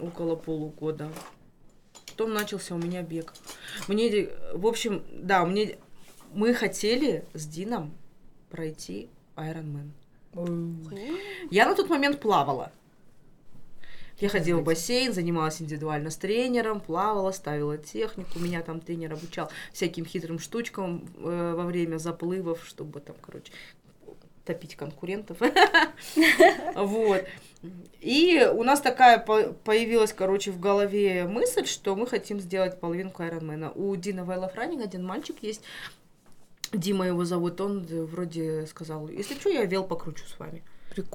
[0.00, 1.08] около полугода.
[2.10, 3.32] Потом начался у меня бег.
[3.88, 5.78] Мне, в общем, да, мне
[6.34, 7.94] мы хотели с Дином
[8.50, 9.90] пройти Ironman.
[11.50, 12.72] Я на тот момент плавала.
[14.20, 18.38] Я ходила в бассейн, занималась индивидуально с тренером, плавала, ставила технику.
[18.38, 23.52] Меня там тренер обучал всяким хитрым штучкам э, во время заплывов, чтобы там, короче,
[24.44, 25.38] топить конкурентов.
[26.74, 27.24] Вот.
[28.00, 33.22] И у нас такая по- появилась, короче, в голове мысль, что мы хотим сделать половинку
[33.22, 33.72] Айронмена.
[33.72, 35.62] У Дина Вайлофранинг один мальчик есть,
[36.74, 40.62] Дима его зовут, он э, вроде сказал, если что, я вел покручу с вами.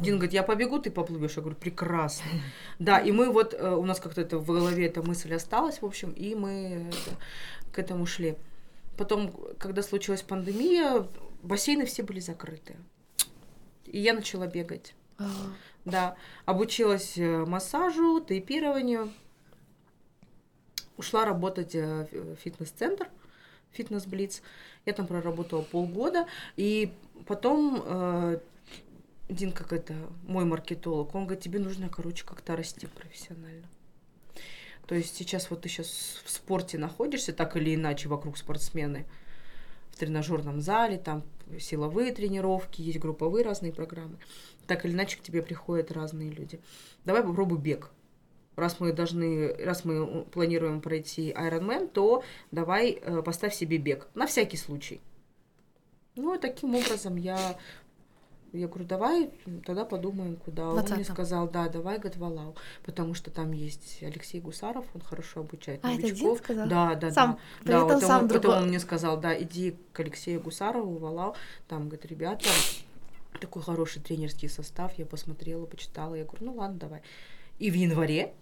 [0.02, 1.36] Дин говорит, я побегу, ты поплывешь.
[1.36, 2.26] Я говорю, прекрасно.
[2.80, 5.86] Да, и мы вот, э, у нас как-то это в голове эта мысль осталась, в
[5.86, 7.18] общем, и мы это,
[7.72, 8.36] к этому шли.
[8.98, 11.08] Потом, когда случилась пандемия,
[11.42, 12.76] бассейны все были закрыты.
[13.86, 14.94] И я начала бегать.
[15.18, 15.30] А,
[15.86, 19.12] Да, обучилась э, массажу, тейпированию.
[20.98, 23.08] Ушла работать э, в фитнес-центр,
[23.72, 24.42] фитнес-блиц.
[24.86, 26.28] Я там проработала полгода.
[26.56, 26.94] И
[27.26, 28.40] потом э,
[29.30, 29.94] Дин, как это,
[30.24, 33.68] мой маркетолог, он говорит, тебе нужно, короче, как-то расти профессионально.
[34.88, 35.88] То есть сейчас вот ты сейчас
[36.26, 39.06] в спорте находишься, так или иначе, вокруг спортсмены,
[39.92, 41.24] в тренажерном зале, там
[41.60, 44.18] силовые тренировки, есть групповые разные программы.
[44.66, 46.60] Так или иначе к тебе приходят разные люди.
[47.06, 47.92] Давай попробуй бег.
[48.60, 54.08] Раз мы должны, раз мы э, планируем пройти Ironman, то давай э, поставь себе бег.
[54.16, 55.02] На всякий случай.
[56.16, 57.58] Ну, и таким образом я,
[58.52, 59.30] я говорю, давай
[59.66, 60.70] тогда подумаем, куда.
[60.70, 61.04] Он мне 20-м.
[61.06, 65.92] сказал, да, давай говорит, Валау, потому что там есть Алексей Гусаров, он хорошо обучает А,
[65.94, 66.38] это Дин новичков.
[66.40, 66.68] сказал?
[66.68, 67.32] Да, да, Сам.
[67.34, 67.40] да.
[67.64, 68.42] При Да, этом вот сам он, другой.
[68.52, 71.36] потом он мне сказал, да, иди к Алексею Гусарову, Валау,
[71.68, 72.50] там, говорит, ребята,
[73.40, 77.02] такой хороший тренерский состав, я посмотрела, почитала, я говорю, ну ладно, давай.
[77.60, 78.34] И в январе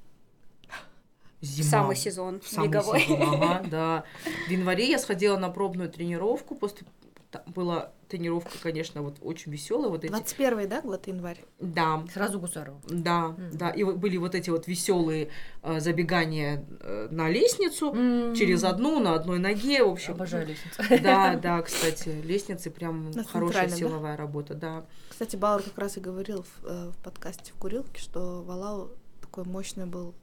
[1.42, 1.70] зима.
[1.70, 3.02] Самый сезон Самый беговой.
[3.02, 4.04] сезон, ага, да.
[4.48, 6.88] В январе я сходила на пробную тренировку, после
[7.32, 11.44] та- была тренировка, конечно, вот очень веселая, вот эти, 21 да, год январь?
[11.60, 12.80] да, Сразу Гусарова.
[12.88, 15.30] да, да, и вот были вот эти вот веселые
[15.62, 17.92] э, забегания э, на лестницу,
[18.34, 20.14] через одну, на одной ноге, в общем.
[20.14, 20.82] Обожаю лестницу.
[21.04, 23.76] Да, да, кстати, лестницы прям На хорошая да?
[23.76, 24.86] силовая работа, да.
[25.10, 29.44] Кстати, Бауэр как раз и говорил в, э, в подкасте в курилке, что Валау такой
[29.44, 30.16] мощный был,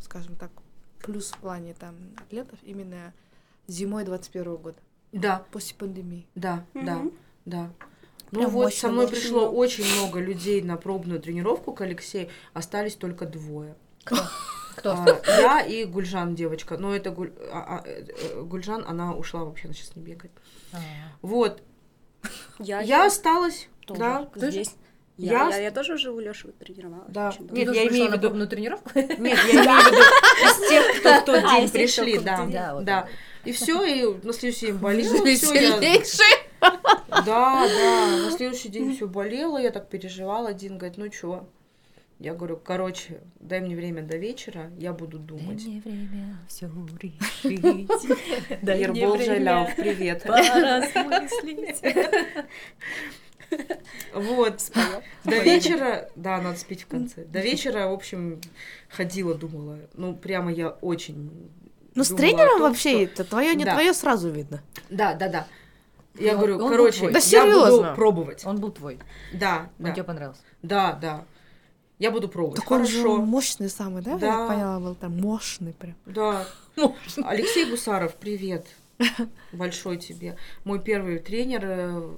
[0.00, 0.50] скажем так,
[1.02, 3.12] плюс в плане там атлетов именно
[3.66, 4.78] зимой 21 года,
[5.12, 6.26] Да, после пандемии.
[6.34, 7.12] да, да, Мгм.
[7.44, 7.70] да.
[8.32, 9.12] Ну Прям вот мощно со мной было.
[9.14, 13.74] пришло очень много людей на пробную тренировку к Алексею, остались только двое.
[14.04, 14.16] Кто?
[14.76, 14.92] Кто?
[14.92, 19.44] А, я и Гульжан девочка, но это Гуль- а, а, э, э, Гульжан, она ушла
[19.44, 20.32] вообще, она сейчас не бегает.
[20.72, 20.78] А.
[21.22, 21.62] Вот,
[22.60, 24.74] Я, я осталась, тоже да, здесь.
[25.20, 27.10] Я Я, я, я тоже уже у Лёши тренировалась.
[27.12, 27.28] Да.
[27.28, 27.48] очень.
[27.50, 28.90] Нет, я имею в на виду- пробную тренировку?
[28.94, 30.02] Нет, я имею в виду
[30.46, 32.80] из тех, кто в тот А, день пришли, да.
[32.82, 33.08] Да.
[33.44, 36.36] И все, и на следующий день я- Сильнейший.
[36.60, 40.48] Да, да, на следующий день все болело, я так переживала.
[40.50, 41.46] Один говорит, ну чё?
[42.18, 45.64] Я говорю, короче, дай мне время до вечера, я буду думать.
[45.64, 46.66] мне время все
[47.00, 47.62] решить.
[48.60, 50.22] Дай мне Ербол Жаляв, привет.
[50.26, 51.80] поразмыслить.
[54.14, 54.70] Вот.
[55.24, 57.24] До вечера, да, надо спеть в конце.
[57.24, 58.40] До вечера, в общем,
[58.88, 59.78] ходила, думала.
[59.94, 61.50] Ну, прямо я очень
[61.94, 63.72] Ну, с тренером том, вообще что- это твое, не Да.
[63.72, 64.62] твое сразу видно.
[64.88, 65.46] Да, да, да.
[66.18, 67.10] Я Он- говорю, он короче.
[67.10, 68.44] Да я буду пробовать.
[68.44, 68.98] Он был твой.
[69.32, 70.42] Да, Он да, тебе понравился.
[70.62, 71.24] да, да.
[71.98, 72.60] Я буду пробовать.
[72.60, 73.16] Так он же Хорошо.
[73.22, 74.12] мощный самый, да?
[74.12, 74.26] Я Да.
[74.38, 75.94] так поняла, был там мощный прям.
[76.06, 76.46] Да.
[77.24, 78.66] Алексей Гусаров, привет.
[79.52, 80.36] Большой тебе.
[80.64, 82.10] Мой первый тренер, э,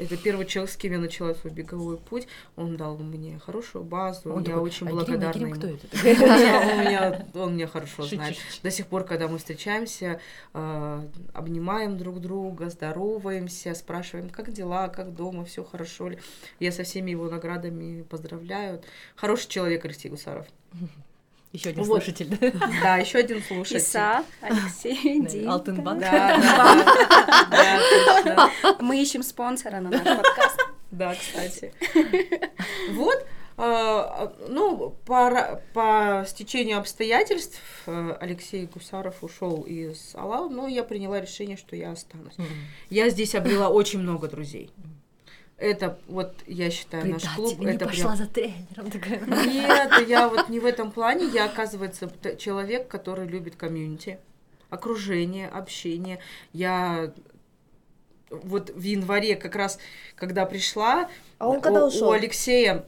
[0.00, 2.26] это первый человек, с кем я начала свой беговой путь.
[2.56, 4.32] Он дал мне хорошую базу.
[4.32, 5.56] Он я такой, очень «А, благодарна Екатерина, ему.
[5.56, 5.86] кто это?
[6.70, 8.36] Он меня, он меня хорошо знает.
[8.62, 10.20] До сих пор, когда мы встречаемся,
[10.54, 16.18] э, обнимаем друг друга, здороваемся, спрашиваем, как дела, как дома, все хорошо ли.
[16.58, 18.80] Я со всеми его наградами поздравляю.
[19.16, 20.46] Хороший человек Алексей Гусаров.
[21.52, 22.02] Еще один Вот.
[22.02, 22.38] слушатель.
[22.82, 23.78] Да, еще один слушатель.
[23.78, 25.50] Иса, Алексей, Да, Дим.
[25.50, 26.00] Алтынбанк.
[26.00, 26.36] Да.
[28.80, 30.60] Мы ищем спонсора на наш подкаст.
[30.90, 31.72] Да, кстати.
[32.92, 33.26] Вот,
[33.56, 41.58] а, ну, по, стечению обстоятельств э, Алексей Гусаров ушел из Алау, но я приняла решение,
[41.58, 42.34] что я останусь.
[42.88, 44.70] Я здесь обрела очень много друзей.
[45.60, 47.58] Это вот, я считаю, наш клуб.
[47.58, 48.16] Не это пошла прям...
[48.16, 48.90] за тренером.
[48.90, 49.20] такая.
[49.26, 51.26] Нет, я вот не в этом плане.
[51.26, 54.18] Я, оказывается, человек, который любит комьюнити,
[54.70, 56.18] окружение, общение.
[56.54, 57.12] Я
[58.30, 59.78] вот в январе как раз,
[60.14, 62.08] когда пришла, А он когда у, ушел?
[62.08, 62.86] у Алексея,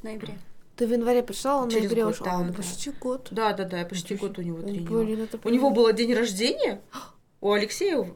[0.00, 0.38] В ноябре.
[0.76, 2.24] Ты в январе пришел, он в Через ноябре год, ушел.
[2.26, 2.52] да, ну да.
[2.54, 3.28] почти год.
[3.32, 6.80] да, да, да, я почти год у него блин, это У него был день рождения,
[7.40, 8.06] у Алексея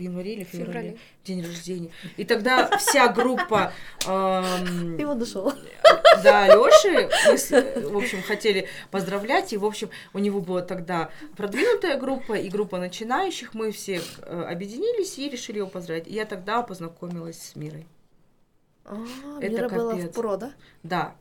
[0.00, 0.98] в январе или феврале, Феврале.
[1.24, 1.90] день рождения.
[2.16, 3.72] И тогда вся группа
[4.06, 5.52] эм, И он ушел.
[6.24, 11.98] Да, Лёши, мы, в общем, хотели поздравлять, и, в общем, у него была тогда продвинутая
[11.98, 16.08] группа и группа начинающих, мы все э, объединились и решили его поздравить.
[16.08, 17.86] И я тогда познакомилась с Мирой.
[18.84, 18.96] А,
[19.40, 20.14] Это Мира была в капец.
[20.14, 20.52] про, да?
[20.82, 21.14] Да.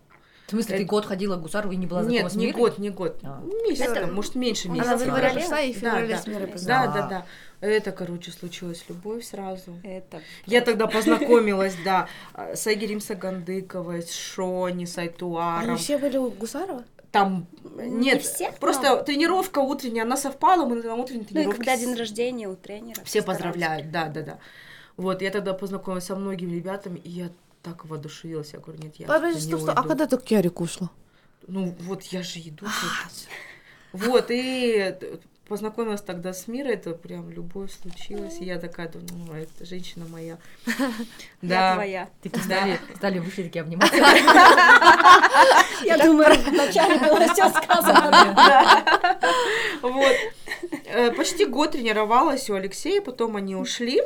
[0.49, 2.51] В смысле, ты Это- год ходила к Гусару и не была знакома Нет, с не
[2.51, 3.19] год, не год.
[3.21, 3.39] А.
[3.67, 4.93] Месяц, Это- там, может, меньше Она месяца.
[4.93, 5.39] Она в январе феврале?
[5.41, 6.21] пришла и в Да, феврале да.
[6.21, 7.25] с Мирой Да, да, да.
[7.61, 9.75] Это, короче, случилось любовь сразу.
[9.83, 15.69] Это Я тогда познакомилась, да, с Айгерим Сагандыковой, с Шони, с Айтуаром.
[15.69, 16.83] Они все были у Гусарова?
[17.11, 21.27] Там Не нет, всех, просто но- тренировка утренняя, она совпала, мы на утренней Ну и
[21.27, 23.01] тренировке когда день рождения у тренера.
[23.03, 24.37] все поздравляют, да, да, да.
[24.95, 27.29] Вот, я тогда познакомилась со многими ребятами, и я
[27.69, 30.89] так воодушевилась, я говорю, нет, я Подожди, стоп, стоп, а когда ты к Ярику ушла?
[31.47, 32.65] Ну, вот я же иду.
[33.91, 34.95] Вот, и
[35.47, 40.05] познакомилась тогда с Мирой, это прям любовь случилась, и я такая думаю, ну, это женщина
[40.07, 40.37] моя.
[41.41, 42.09] Я твоя.
[42.21, 43.95] Такие стали, стали вышли такие обниматься.
[45.83, 48.35] Я думаю, вначале было все сказано.
[49.81, 50.15] Вот.
[50.85, 54.01] Э, Почти год тренировалась у Алексея, потом они ушли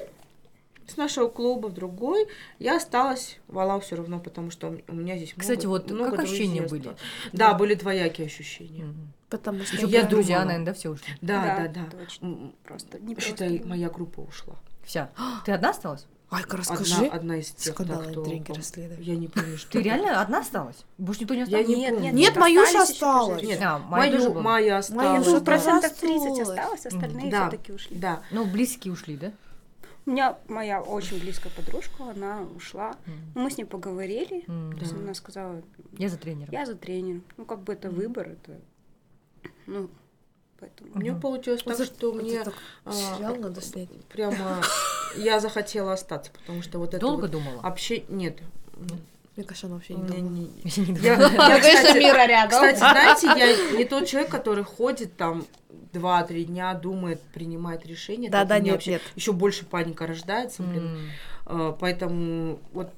[0.88, 2.28] с нашего клуба в другой.
[2.60, 6.12] Я осталась в Алау все равно, потому что у меня здесь Кстати, много, вот много
[6.12, 6.80] как ощущения были?
[6.82, 7.00] осталось.
[7.32, 8.86] Да, были двоякие ощущения.
[9.30, 10.46] Потому что Еще Я друзья, думала.
[10.48, 11.14] наверное, да, все ушли.
[11.22, 11.98] Да, да, да.
[11.98, 12.26] Точно.
[12.28, 13.68] М, Просто не Считай, просто.
[13.68, 14.56] моя группа ушла.
[14.84, 15.10] Вся.
[15.46, 16.06] Ты одна осталась?
[16.30, 17.06] Айка, Одна, расскажи.
[17.06, 18.22] одна из тех, да, Скандалы, кто...
[18.22, 19.04] интриги, расследования.
[19.06, 20.78] Я не помню, что Ты реально одна осталась?
[20.98, 21.68] Больше никто не Я остался?
[21.68, 22.04] не Нет, помню.
[22.06, 23.44] нет, Нет, Маюша осталась.
[23.44, 24.42] Нет, А, Майя тоже Мою, была.
[24.44, 25.28] Майя Майя осталась.
[25.28, 26.24] уже Ну, процентов Осталось.
[26.24, 27.50] 30 осталось, остальные Да.
[27.50, 27.98] все-таки ушли.
[27.98, 28.22] Да.
[28.32, 29.32] Ну, близкие ушли, да?
[30.06, 32.96] У меня моя очень близкая подружка, она ушла.
[33.36, 34.44] Мы с ней поговорили.
[34.48, 35.62] М, То есть Она сказала,
[35.98, 36.52] Я за тренером.
[36.52, 37.24] я за тренером.
[37.38, 38.60] Ну, как бы это выбор, это...
[39.66, 39.90] Ну,
[40.60, 40.92] поэтому...
[40.94, 43.90] У меня получилось так, Вот что мне так а, Сериал надо снять.
[44.08, 44.62] прямо
[45.16, 47.62] я захотела остаться, потому что вот это Долго думала?
[47.62, 48.06] общение...
[48.10, 48.42] Нет.
[49.36, 50.30] Мне кажется, она вообще не думала.
[50.30, 51.48] не- Я не Я, думала.
[51.50, 52.52] я, кстати, Мира рядом.
[52.52, 53.28] кстати, знаете,
[53.72, 55.46] я не тот человек, который ходит там
[55.92, 58.30] два-три дня, думает, принимает решение.
[58.30, 59.02] Да, да, нет, вообще нет.
[59.16, 61.10] Еще больше паника рождается, блин.
[61.46, 62.92] А, Поэтому вот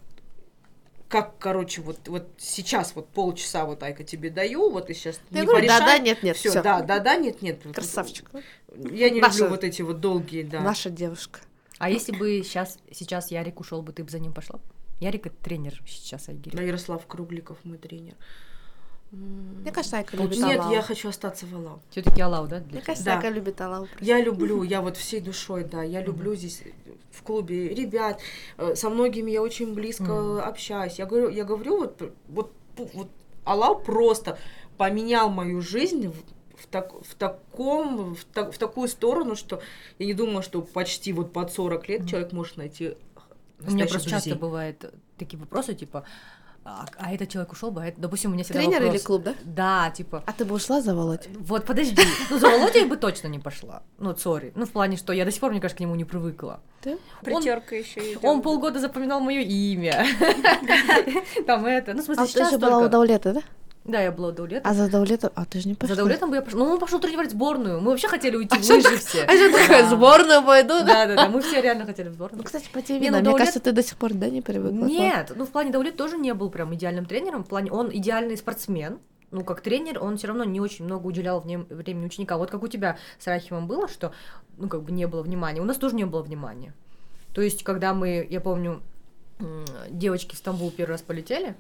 [1.07, 5.41] как, короче, вот, вот сейчас вот полчаса вот Айка тебе даю, вот и сейчас Я
[5.41, 5.99] не говорю, да, порешай.
[5.99, 6.61] да, нет, нет, Всё, все.
[6.63, 7.61] да, да, да, нет, нет.
[7.73, 8.29] Красавчик.
[8.75, 10.59] Я не Наша- люблю вот эти вот долгие, да.
[10.61, 11.39] Наша девушка.
[11.77, 14.59] А если бы сейчас, сейчас Ярик ушел бы, ты бы за ним пошла?
[14.99, 16.55] Ярик это тренер сейчас Айгири.
[16.55, 18.15] Да, Ярослав Кругликов, мой тренер.
[19.11, 20.73] Мне кажется, Айка любит Нет, Алау.
[20.73, 21.79] я хочу остаться в Алау.
[21.89, 22.59] Все-таки Алау, да?
[22.59, 23.15] для Мне кажется, Да.
[23.17, 23.85] Айка любит Алау.
[23.85, 24.03] просто.
[24.03, 26.63] Я люблю, я вот всей душой, да, я люблю здесь
[27.11, 28.19] в клубе ребят,
[28.57, 30.39] э, со многими я очень близко Мгм.
[30.39, 30.95] общаюсь.
[30.99, 32.51] Я говорю, я говорю, вот, вот,
[32.93, 33.09] вот
[33.45, 34.37] Аллах просто
[34.77, 36.15] поменял мою жизнь в,
[36.61, 39.61] в так, в таком, в, так- в такую сторону, что
[39.99, 42.07] я не думала, что почти вот под 40 лет Мгм.
[42.09, 42.95] человек может найти
[43.59, 44.31] У меня просто друзей.
[44.31, 46.03] часто бывают такие вопросы, типа,
[46.67, 49.03] а, а этот человек ушел бы, а это, допустим, у меня всегда Тренер или вопрос.
[49.03, 49.35] клуб, да?
[49.43, 51.27] Да, типа, А ты бы ушла за Володь?
[51.39, 52.01] вот подожди,
[52.31, 55.25] ну за Володей я бы точно не пошла, ну сори, ну в плане, что я
[55.25, 56.61] до сих пор, мне кажется, к нему не привыкла.
[56.83, 60.07] Он, Притерка еще и он полгода запоминал мое имя,
[61.45, 62.89] там это, ну в смысле А ты сейчас еще была у.
[62.89, 63.41] Даулета, да?
[63.85, 64.67] Да, я была у Даулета.
[64.67, 65.29] А за Даулетом...
[65.35, 65.95] А ты же не пошла.
[65.95, 66.59] За Даулетом бы я пошла.
[66.65, 67.79] Ну, он пошел тренировать сборную.
[67.79, 69.23] Мы вообще хотели уйти А в лыжи все.
[69.25, 69.89] А что такое, Да.
[69.89, 71.05] сборную пойду, да?
[71.05, 72.43] Да, да, мы все реально хотели в Ну, сборную.
[72.43, 73.17] кстати, по тебе видно.
[73.17, 74.85] ну, Мне Даулет- кажется, ты до сих пор, да, не привыкла?
[74.85, 77.43] Нет, ну в плане Даулет тоже не был прям идеальным тренером.
[77.43, 78.97] В плане он идеальный спортсмен.
[79.31, 82.37] Ну, как тренер, он все равно не очень много уделял времени ученика.
[82.37, 84.13] Вот как у тебя с Рахимом было, что,
[84.57, 85.61] ну, как бы не было внимания.
[85.61, 86.73] У нас тоже не было внимания.
[87.33, 88.81] То есть, когда мы, я помню,
[89.89, 91.55] девочки в Стамбул первый раз полетели,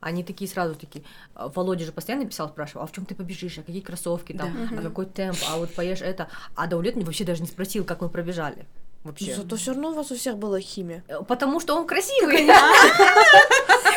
[0.00, 3.58] они такие сразу такие, а, Володя же постоянно писал, спрашивал, а в чем ты побежишь,
[3.58, 6.28] а какие кроссовки там, а какой темп, а вот поешь это.
[6.54, 8.66] А Даулет мне вообще даже не спросил, как мы пробежали.
[9.04, 9.34] Вообще.
[9.34, 11.04] Зато все равно у вас у всех была химия.
[11.08, 12.48] Э, Потому что он красивый.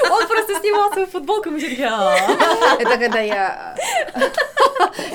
[0.10, 2.16] Он просто снимал свою футболку, и мы такие, «А».
[2.80, 3.78] Это когда я...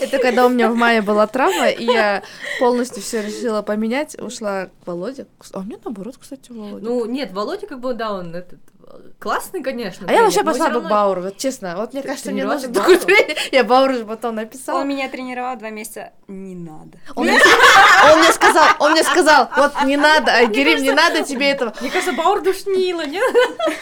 [0.00, 2.22] Это когда у меня в мае была травма, и я
[2.58, 5.26] полностью все решила поменять, ушла к Володе.
[5.52, 6.84] А у меня наоборот, кстати, Володя.
[6.84, 8.75] Ну, нет, Володя, как бы, да, он этот, э,
[9.18, 10.06] классный, конечно.
[10.08, 11.76] а я вообще тренер, пошла бы к Бауру, вот честно.
[11.76, 13.06] Вот мне кажется, мне нужен такой Бауру?
[13.06, 13.36] тренер.
[13.52, 14.80] Я Бауру же потом написала.
[14.80, 16.10] Он меня тренировал два месяца.
[16.28, 16.98] Не надо.
[17.14, 17.38] Он мне,
[18.12, 21.72] он мне сказал, он мне сказал, вот не надо, Айгерим, не надо тебе этого.
[21.80, 23.22] Мне кажется, Баур душнила, нет?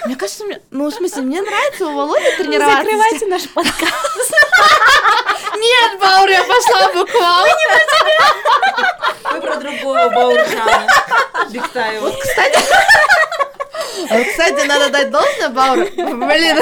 [0.07, 2.83] Мне кажется, мне, ну, в смысле, мне нравится у Володи тренироваться.
[2.83, 4.33] Закрывайте наш подкаст.
[5.57, 7.47] Нет, Баур, я пошла бы к вам.
[9.33, 10.87] Мы про другого Бауржана.
[11.51, 12.11] Бектаева.
[12.21, 12.59] Кстати,
[14.11, 15.85] а вот, кстати, надо дать должное Бауру.
[15.85, 16.57] Блин,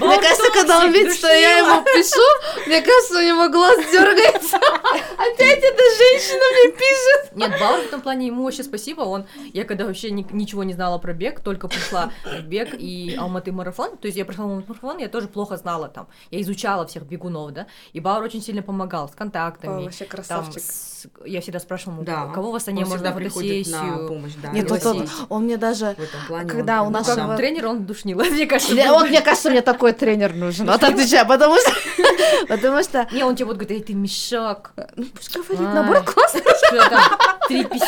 [0.00, 4.56] мне кажется, когда он видит, что я ему пишу, мне кажется, у него глаз дергается.
[4.56, 7.36] Опять эта женщина мне пишет.
[7.36, 9.02] Нет, Баур в этом плане ему вообще спасибо.
[9.02, 13.16] Он, я когда вообще ни- ничего не знала про бег, только пришла в бег и
[13.18, 13.96] Алматы марафон.
[13.96, 16.08] То есть я прошла Алматы марафон, я тоже плохо знала там.
[16.30, 17.66] Я изучала всех бегунов, да.
[17.92, 19.84] И Баур очень сильно помогал с контактами.
[19.84, 20.62] вообще Там, красавчик.
[21.24, 22.26] Я всегда спрашивала, Да.
[22.26, 24.08] кого в Астане Он можно всегда на фотосессию.
[24.08, 24.50] помощь, да.
[24.50, 27.36] Нет, вот он, он мне даже, В этом плане он когда Да, у нас как
[27.36, 28.18] тренер, он душнил.
[28.30, 28.74] Мне кажется.
[28.74, 30.66] Вот, мне кажется, мне такой тренер нужен.
[30.66, 31.72] Вот отвечаю, потому что...
[32.48, 33.06] Потому что...
[33.12, 34.72] Не, он тебе будет говорить, эй, ты мешок.
[34.96, 36.40] Ну, пусть говорит, наоборот, классно.
[36.68, 37.18] Что там?
[37.48, 37.78] 3,50,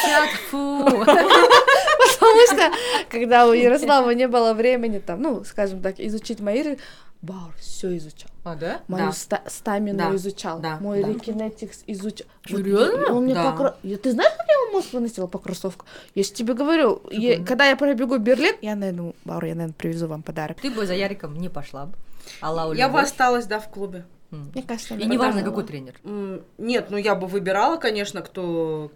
[0.50, 0.84] фу.
[0.84, 2.70] Потому что,
[3.10, 6.76] когда у Ярослава не было времени, там, ну, скажем так, изучить мои...
[7.22, 8.29] Баур все изучал.
[8.50, 8.80] А, да?
[8.88, 9.12] Мою Да.
[9.12, 10.16] ста- стамину Да.
[10.16, 10.58] изучал.
[10.60, 10.78] Да.
[10.80, 11.08] Мой Да.
[11.08, 12.26] рекинетикс изучал.
[12.48, 13.00] Вот Серьёзно?
[13.02, 13.52] и Он мне Да.
[13.52, 15.84] по кро- Я- Ты знаешь, как я ему мозг выносила по кроссовку?
[16.14, 20.06] Я же тебе говорю, я- когда я пробегу Берлин, я, наверное, Баур, я, наверное, привезу
[20.08, 20.58] вам подарок.
[20.60, 21.94] Ты бы за Яриком не пошла бы.
[22.42, 24.04] Алла Я бы осталась, да, в клубе.
[24.30, 25.94] Мне кажется, И неважно, какой тренер.
[26.58, 28.90] Нет, ну я бы выбирала, конечно, кто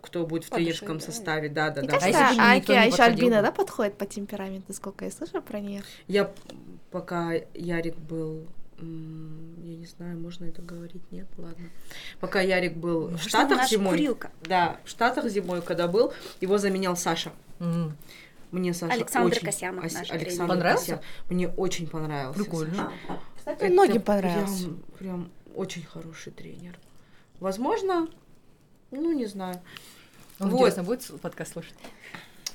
[0.00, 1.04] кто будет в По тренерском да.
[1.04, 1.98] составе, да, да, Мне да.
[2.02, 5.40] А если кажется, Аки, не а еще Альбина, да, подходит по темпераменту, сколько я слышала
[5.40, 5.84] про нее.
[6.08, 6.28] Я
[6.90, 8.48] пока Ярик был,
[8.82, 11.68] я не знаю, можно это говорить, нет, ладно.
[12.20, 14.30] Пока Ярик был в Штатах зимой, курилка.
[14.42, 17.32] да, в Штатах зимой, когда был, его заменял Саша.
[17.60, 17.96] М,
[18.50, 19.46] Мне Саша Александр очень...
[19.46, 20.48] Касьянов, Ас- наш Александр.
[20.54, 20.80] Понравился?
[20.96, 21.04] Касьянов.
[21.30, 22.38] Мне очень понравился.
[22.42, 22.74] Прикольно.
[23.06, 23.20] Саша.
[23.36, 24.64] Кстати, Это многим понравился.
[24.64, 26.78] Прям, прям очень хороший тренер.
[27.40, 28.08] Возможно,
[28.90, 29.60] ну не знаю.
[30.38, 30.58] Он, Вот.
[30.60, 31.74] интересно, будет подкаст слушать?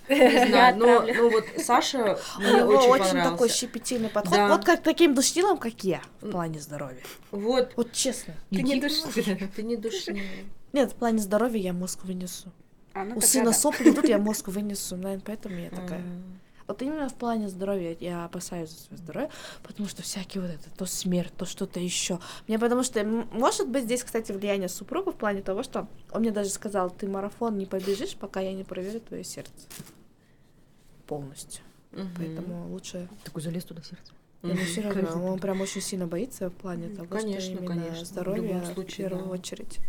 [0.09, 4.37] Не знаю, но, ну вот Саша У мне него очень, очень, такой щепетильный подход.
[4.37, 4.47] Да.
[4.49, 7.01] Вот как таким душнилом, как я, в плане здоровья.
[7.31, 8.33] Вот, Вот честно.
[8.49, 9.37] Ты не душнила.
[9.55, 10.25] ты не душнила.
[10.73, 12.51] Нет, в плане здоровья я мозг вынесу.
[12.93, 13.53] А, ну У сына да.
[13.53, 14.95] сопли идут, я мозг вынесу.
[14.95, 15.99] Наверное, поэтому я такая.
[15.99, 16.39] М.
[16.67, 19.29] Вот именно в плане здоровья я опасаюсь за свое здоровье,
[19.63, 22.19] потому что всякие вот это, то смерть, то что-то еще.
[22.47, 26.31] Мне потому что, может быть, здесь, кстати, влияние супруга в плане того, что он мне
[26.31, 29.53] даже сказал, ты марафон не побежишь, пока я не проверю твое сердце.
[31.07, 31.63] Полностью.
[31.91, 32.09] Мгм.
[32.17, 34.11] Поэтому лучше Такой залез туда в сердце.
[34.43, 34.57] Мгм.
[34.57, 35.25] все равно.
[35.33, 38.65] Он прям очень сильно боится в плане того, Конечно, что именно конечно, в здоровье в
[38.73, 39.31] случае, первую да.
[39.31, 39.79] очередь.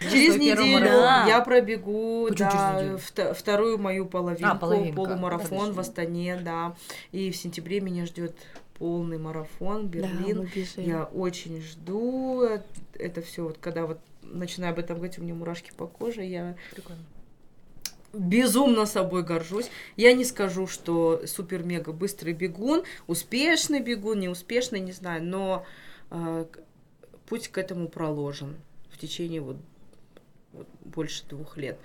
[0.00, 0.88] Через неделю
[1.28, 4.96] я пробегу Почему да, вто- вторую мою половинку, А, половинка.
[4.96, 5.72] полумарафон Подожди.
[5.76, 6.74] в Астане, да.
[7.12, 8.34] И в сентябре меня ждет
[8.78, 10.38] полный марафон, Да, Берлин.
[10.38, 10.82] мы бежим.
[10.84, 12.42] Я очень жду
[12.94, 16.56] это все, вот когда вот начинаю об этом говорить, у меня мурашки по коже, я
[16.74, 17.02] Прикольно.
[18.12, 19.70] Безумно собой горжусь.
[19.96, 25.64] Я не скажу, что супер-мега быстрый бегун, успешный бегун, неуспешный, не знаю, но
[26.10, 26.46] э,
[27.26, 28.56] путь к этому проложен
[28.90, 29.56] в течение вот,
[30.52, 31.78] вот больше двух лет.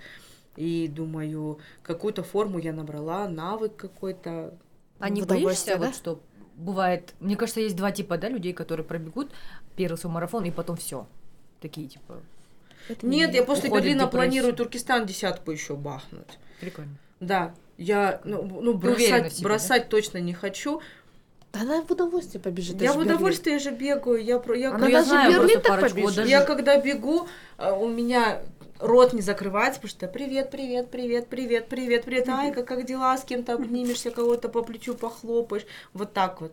[0.56, 4.54] И думаю, какую-то форму я набрала, навык какой-то.
[4.98, 5.86] А не боишься, да?
[5.86, 6.20] вот что
[6.56, 7.14] бывает...
[7.20, 9.30] Мне кажется, есть два типа, да, людей, которые пробегут
[9.76, 11.06] первый свой марафон, и потом все.
[11.60, 12.20] Такие, типа,
[12.88, 16.38] Это Нет, не- я после Берлина планирую Туркестан десятку еще бахнуть.
[16.60, 16.96] прикольно.
[17.20, 20.80] Да, я ну, ну, бросать, себе, бросать точно не хочу.
[21.52, 22.80] Да она в удовольствие побежит.
[22.82, 23.14] я в Берлин.
[23.14, 24.22] удовольствие же бегаю.
[24.22, 26.16] Я, про- я, Она я даже знаю Берлин так побежит.
[26.16, 27.26] даже- Я когда бегу,
[27.58, 28.42] э, у меня
[28.78, 33.24] рот не закрывается, потому что привет, привет, привет, привет, привет, привет, Айка, как дела, с
[33.24, 35.64] кем-то обнимешься, кого-то по плечу похлопаешь,
[35.94, 36.52] вот так вот.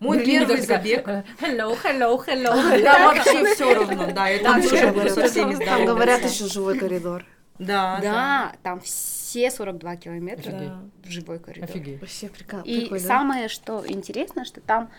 [0.00, 2.82] Мой Берлине первый забег, Hello, hello, hello.
[2.82, 6.24] да, вообще все равно, да, я там Там тоже буду со говорят, всеми Там говорят
[6.24, 7.24] еще живой коридор.
[7.58, 8.00] Да, да.
[8.00, 10.72] Да, там все 42 километра Офигеть.
[11.04, 11.64] в живой коридор.
[11.68, 12.00] Офигеть.
[12.00, 12.60] Вообще прикол.
[12.62, 13.08] И прикольно, да?
[13.08, 14.90] самое, что интересно, что там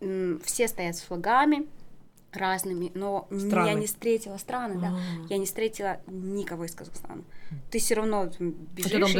[0.00, 1.66] м, все стоят с флагами
[2.32, 3.74] разными, но я Страны.
[3.80, 4.88] не встретила страны, да.
[4.88, 5.26] М.
[5.28, 7.22] Я не встретила никого из Казахстана.
[7.70, 9.14] Ты все равно там бежишь там и-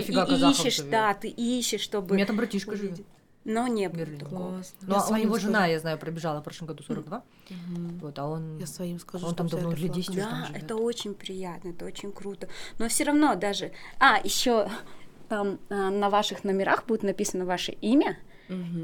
[0.46, 0.90] и, ищешь, живет.
[0.90, 2.96] да, ты ищешь, У чтобы меня там братишка увидеть.
[2.96, 3.06] живет.
[3.48, 4.18] Но не было Берлин.
[4.18, 4.50] такого.
[4.52, 4.78] Классно.
[4.82, 5.46] Ну, а у него скажу.
[5.46, 7.22] жена, я знаю, пробежала в прошлом году 42.
[7.48, 7.98] Мгм.
[8.00, 8.58] Вот, а он...
[8.58, 10.62] Я своим скажу, Он что там давно лет флаг- 10 уже там Да, живет.
[10.62, 12.48] это очень приятно, это очень круто.
[12.78, 13.72] Но все равно даже...
[13.98, 14.68] А, еще
[15.30, 18.18] там а, на ваших номерах будет написано ваше имя,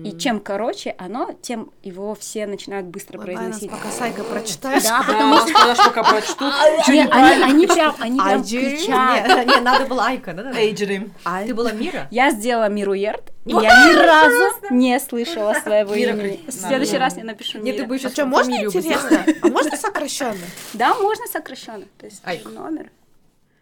[0.04, 3.70] И чем короче оно, тем его все начинают быстро Ладно, произносить.
[3.70, 4.82] пока Сайка прочитает.
[4.82, 6.44] Да, потому что пока прочту.
[6.88, 9.46] Не, они, прям, они прям кричат.
[9.46, 10.52] Не, надо было Айка, да?
[10.52, 11.12] Эйджерим.
[11.46, 12.08] Ты была Мира?
[12.10, 16.40] Я сделала Мируерт, и я ни разу не слышала своего имени.
[16.46, 17.88] В следующий раз я напишу Нет, ты Мира.
[17.88, 19.24] бы А еще что, можно интересно?
[19.42, 20.44] А можно сокращенно?
[20.74, 21.84] Да, можно сокращенно.
[21.98, 22.90] То есть номер.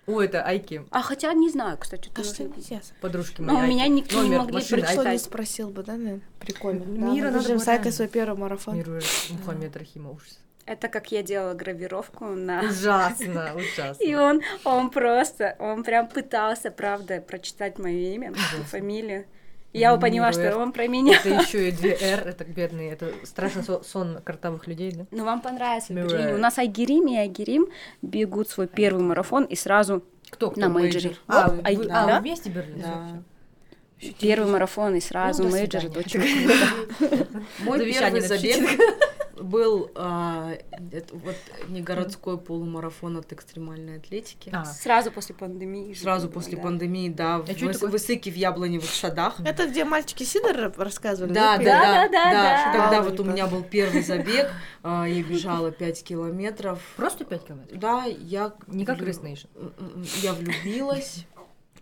[0.07, 3.57] О, это Айки, А хотя не знаю, кстати, нужно- что подружки мои.
[3.57, 6.23] у меня никто не могли машины, не спросил бы, да, наверное?
[6.41, 6.83] Прикольно.
[6.85, 8.77] Мира Да, мы с Айкой свой первый марафон.
[8.77, 8.99] Миру
[9.31, 10.41] Мухаммед Рахима, ужас.
[10.65, 12.63] Это как я делала гравировку на...
[12.63, 14.03] Ужасно, ужасно.
[14.03, 18.33] И он, он просто, он прям пытался, правда, прочитать мое имя,
[18.67, 19.27] фамилию.
[19.73, 20.57] Я поняла, что Мируэрт.
[20.57, 21.17] он про меня.
[21.17, 25.07] Это еще и две Р, это бедные, это страшный со- сон картавых людей, да?
[25.11, 25.93] Ну, вам понравится.
[25.93, 27.67] У нас Айгерим и Айгерим
[28.03, 30.61] бегут свой первый марафон и сразу Кто, кто?
[30.61, 31.17] на мейджоре.
[31.27, 32.05] А, Оп, вы, Ай- вы- да.
[32.05, 32.81] а, вы вместе Берлин?
[32.83, 33.23] Да.
[34.21, 35.85] Первый марафон и сразу Ну, мейджор.
[35.85, 36.29] Это свидания.
[36.29, 37.27] очень круто.
[37.61, 38.69] Мой первый забег.
[39.43, 40.53] Был а,
[40.91, 41.35] это вот
[41.69, 44.51] не городской полумарафон от экстремальной атлетики.
[44.53, 45.95] А, Сразу после пандемии.
[45.95, 46.63] Сразу было, после да.
[46.63, 47.91] пандемии, да, в А это Выс- такое?
[47.91, 49.41] Высыки в Яблоневых садах.
[49.45, 51.33] Это где мальчики Сидор рассказывали?
[51.33, 52.73] Да, да, да, да, да.
[52.73, 54.51] Тогда вот у меня был первый забег,
[54.83, 56.81] а, я бежала 5 километров.
[56.97, 57.79] просто 5 километров?
[57.79, 58.53] Да, я...
[58.67, 59.49] Не как влю- Race Nation.
[59.57, 61.27] М-м-м, Я влюбилась.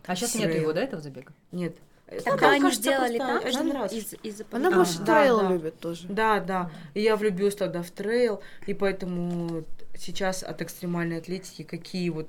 [0.06, 1.32] А сейчас нет его, да, этого забега?
[1.52, 1.76] Нет.
[2.10, 3.92] Это, Тогда они кажется, сделали там один раз.
[3.92, 5.48] из- из-за Она больше да, трейл да.
[5.48, 6.06] любит тоже.
[6.08, 6.70] Да, да.
[6.94, 9.64] И я влюбилась тогда в трейл, и поэтому
[9.96, 12.28] сейчас от экстремальной атлетики какие вот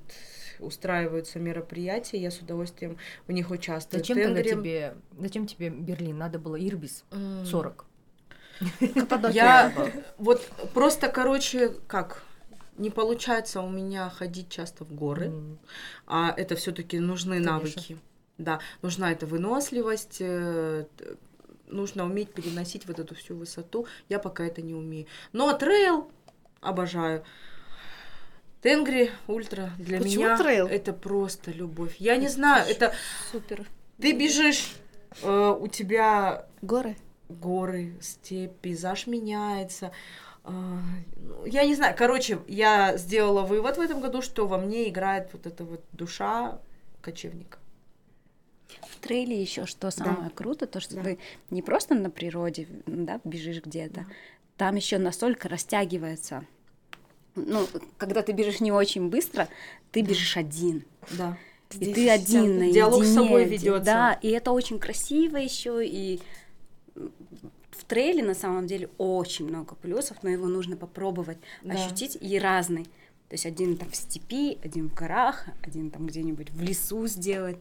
[0.60, 4.00] устраиваются мероприятия, я с удовольствием в них участвую.
[4.02, 6.18] Зачем тогда тебе, зачем тебе Берлин?
[6.20, 7.86] Надо было Ирбис М, 40.
[8.94, 9.34] Каппадокия.
[9.44, 9.74] Я
[10.20, 12.24] вот просто, короче, как
[12.78, 15.32] не получается у меня ходить часто в горы,
[16.06, 17.98] а это все-таки нужны навыки.
[18.42, 20.86] Да, нужна эта выносливость, э,
[21.68, 23.86] нужно уметь переносить вот эту всю высоту.
[24.10, 25.06] Я пока это не умею.
[25.32, 26.10] Но трейл
[26.60, 27.24] обожаю.
[28.62, 30.68] Tengri Ultra для Почему меня трейл?
[30.68, 31.96] это просто любовь.
[31.98, 32.94] Я не знаю, это
[33.32, 33.66] Супер.
[34.00, 34.74] ты бежишь,
[35.24, 36.96] э, у тебя Горы.
[37.30, 39.92] горы, степь, пейзаж меняется.
[40.44, 45.30] Ну, Я не знаю, короче, я сделала вывод в этом году, что во мне играет
[45.34, 46.60] вот эта вот душа
[47.02, 47.60] кочевника.
[48.90, 51.04] В трейле еще что самое круто, то что Да.
[51.04, 51.18] ты
[51.50, 54.06] не просто на природе, да, бежишь где-то,
[54.58, 56.46] там еще настолько растягивается.
[57.36, 57.66] Ну,
[57.98, 59.48] когда ты бежишь не очень быстро,
[59.92, 60.84] ты бежишь один.
[61.18, 61.38] Да.
[61.72, 62.74] И Здесь ты один наедине.
[62.74, 63.54] Диалог с собой один.
[63.54, 63.86] ведётся.
[63.86, 66.20] Да, и это очень красиво еще, и
[66.96, 71.74] в трейле на самом деле очень много плюсов, но его нужно попробовать Да.
[71.74, 72.84] ощутить и разный.
[73.30, 77.58] То есть один там в степи, один в горах, один там где-нибудь в лесу сделать.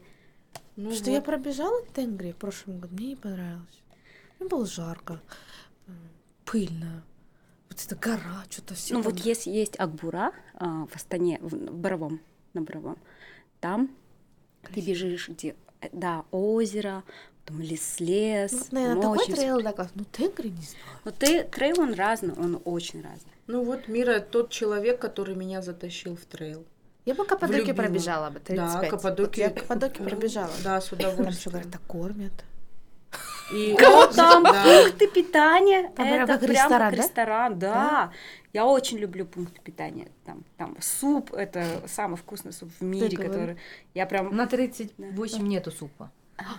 [0.83, 1.27] Ну Что я вот.
[1.27, 3.83] пробежала Тенгри в прошлом году, мне не понравилось.
[4.39, 5.21] Мне было жарко,
[6.47, 7.05] пыльно.
[7.69, 8.95] Вот эта гора, что-то все.
[8.95, 12.21] Ну вот если есть Акбура а, в Астане, в, в Боровом,
[12.55, 12.97] на Боровом,
[13.61, 13.95] там
[14.73, 17.05] ты бежишь, где, э, да, озеро,
[17.45, 18.53] потом лес, лес.
[18.53, 19.91] Ну, наверное, ну, такой очень трейл, да, класс.
[19.95, 20.87] Ну, Тенгри не знаю.
[21.05, 23.33] Но ты, трейл, он разный, он очень разный.
[23.47, 26.65] Ну вот Мира тот человек, который меня затащил в трейл.
[27.11, 27.85] Я бы Каппадокию Влюбила.
[27.87, 28.81] пробежала бы, 35.
[28.83, 29.27] Да, Каппадокию.
[29.49, 30.51] Вот я Каппадокию пробежала.
[30.63, 31.29] Да, с Там удовольствием.
[31.39, 32.33] еще говорят, так кормят.
[33.53, 34.63] И- Вот там Да.
[34.65, 37.03] пункты питания, Там это как прям ресторан, как да?
[37.05, 38.13] ресторан, да.
[38.53, 40.09] Я очень люблю пункты питания.
[40.25, 43.29] Там, там суп, это самый вкусный суп в мире, говори.
[43.29, 43.57] который...
[43.95, 44.35] Я прям...
[44.37, 46.13] На 38 нету супа,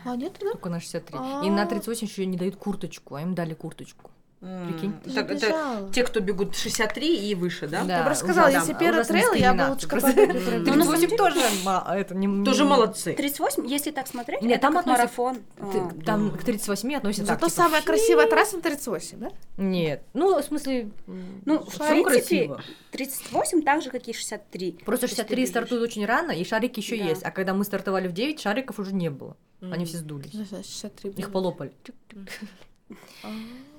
[0.06, 0.52] А, нет, да?
[0.52, 1.18] только на 63.
[1.18, 1.44] А.
[1.46, 4.12] И на 38 еще не дают курточку, а им дали курточку.
[4.42, 4.94] Прикинь.
[5.14, 7.84] Так, это те, кто бегут 63 и выше, да?
[7.84, 11.40] Да, Я бы рассказала, если первый ужасная трейл, я бы лучше самом 38 тоже
[11.96, 13.14] это не Тоже молодцы.
[13.14, 15.36] 38, если так смотреть, Нет, там как относятся- марафон.
[15.72, 19.30] Ты- А, Там к 38 относятся Зато так, типа, самая красивая трасса на 38, да?
[19.58, 20.02] Нет.
[20.14, 20.90] Ну, в смысле,
[21.46, 22.62] Ну, в принципе, красиво.
[22.92, 24.72] 38 так же, как и 63.
[24.84, 25.50] Просто То есть ты 63 бежишь.
[25.52, 27.04] стартуют очень рано, и шарики еще Да.
[27.04, 27.22] есть.
[27.24, 29.38] А когда мы стартовали в 9, шариков уже не было.
[29.62, 30.32] Они все сдулись.
[30.32, 31.74] Сейчас 63 Их полопали.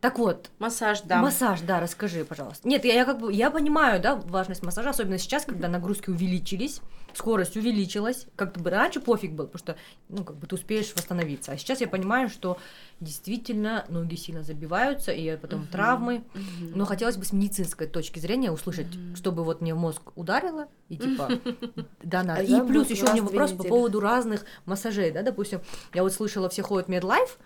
[0.00, 1.22] Так вот, Массаж, да.
[1.22, 2.68] массаж, да, расскажи, пожалуйста.
[2.68, 6.80] Нет, я, я как бы, я понимаю, да, важность массажа, особенно сейчас, когда нагрузки увеличились,
[7.14, 9.76] скорость увеличилась, как бы раньше пофиг был, потому что,
[10.10, 11.52] ну, как бы ты успеешь восстановиться.
[11.52, 12.58] А сейчас я понимаю, что
[13.00, 16.24] действительно ноги сильно забиваются, и потом травмы.
[16.60, 20.98] Но хотелось бы с медицинской точки зрения услышать, чтобы вот мне в мозг ударило, и
[20.98, 21.30] типа,
[22.02, 22.40] да, надо.
[22.40, 25.60] А И плюс еще у меня вопрос по поводу разных массажей, да, допустим,
[25.94, 27.38] я вот слышала, все ходят медлайф,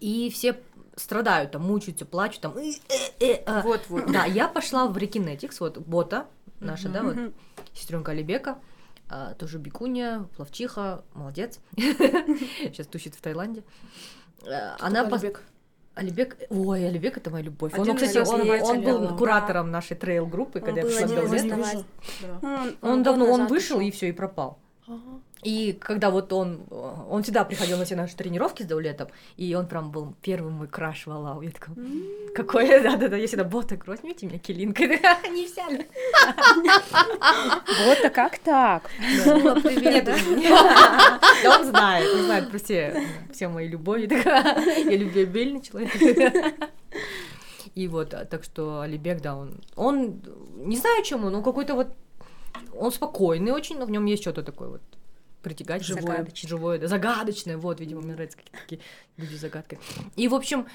[0.00, 0.56] и все
[0.96, 2.72] страдают, там, мучаются, плачут, там, «Э,
[3.20, 3.62] э, э».
[3.62, 4.10] Вот, вот.
[4.10, 6.26] Да, я пошла в Rekinetics, вот бота
[6.60, 7.16] наша, да, вот,
[7.72, 8.58] сестренка Алибека,
[9.08, 13.62] а, тоже бикуня, плавчиха, молодец, сейчас тусит в Таиланде.
[14.80, 15.08] Она
[15.94, 16.36] Алибек?
[16.50, 17.72] Ой, Алибек это моя любовь.
[17.74, 19.16] Он, Один кстати, раз он, он был видела.
[19.16, 21.84] куратором нашей трейл-группы, Он когда я пришла в Белград.
[22.20, 22.38] Да.
[22.42, 24.58] Он, Он давно, он вышел и все, и пропал.
[24.86, 25.20] Ага.
[25.42, 29.66] И когда вот он, он всегда приходил на все наши тренировки с Даулетом, и он
[29.66, 31.42] прям был первым мой краш валау.
[31.42, 31.76] Я такая,
[32.34, 34.88] какой, да-да-да, я всегда, бота, возьмите меня килинкой.
[35.30, 35.86] Не взяли.
[37.86, 38.90] Вот, а как так?
[39.26, 40.16] Ну, привет, да?
[41.42, 44.08] Да он знает, он знает про все, все мои любови.
[44.24, 45.92] Я любвеобильный человек.
[47.74, 50.22] И вот, а, так что Алибек, да, он, он,
[50.56, 51.88] не знаю чему, но какой-то вот,
[52.76, 54.82] он спокойный очень, но в нем есть что-то такое вот
[55.42, 56.48] притягательное, живое, Загадочное.
[56.48, 58.80] живое, да, загадочное, вот, видимо, мне нравятся какие-то такие
[59.18, 59.78] люди с загадкой.
[60.16, 60.66] И, в общем,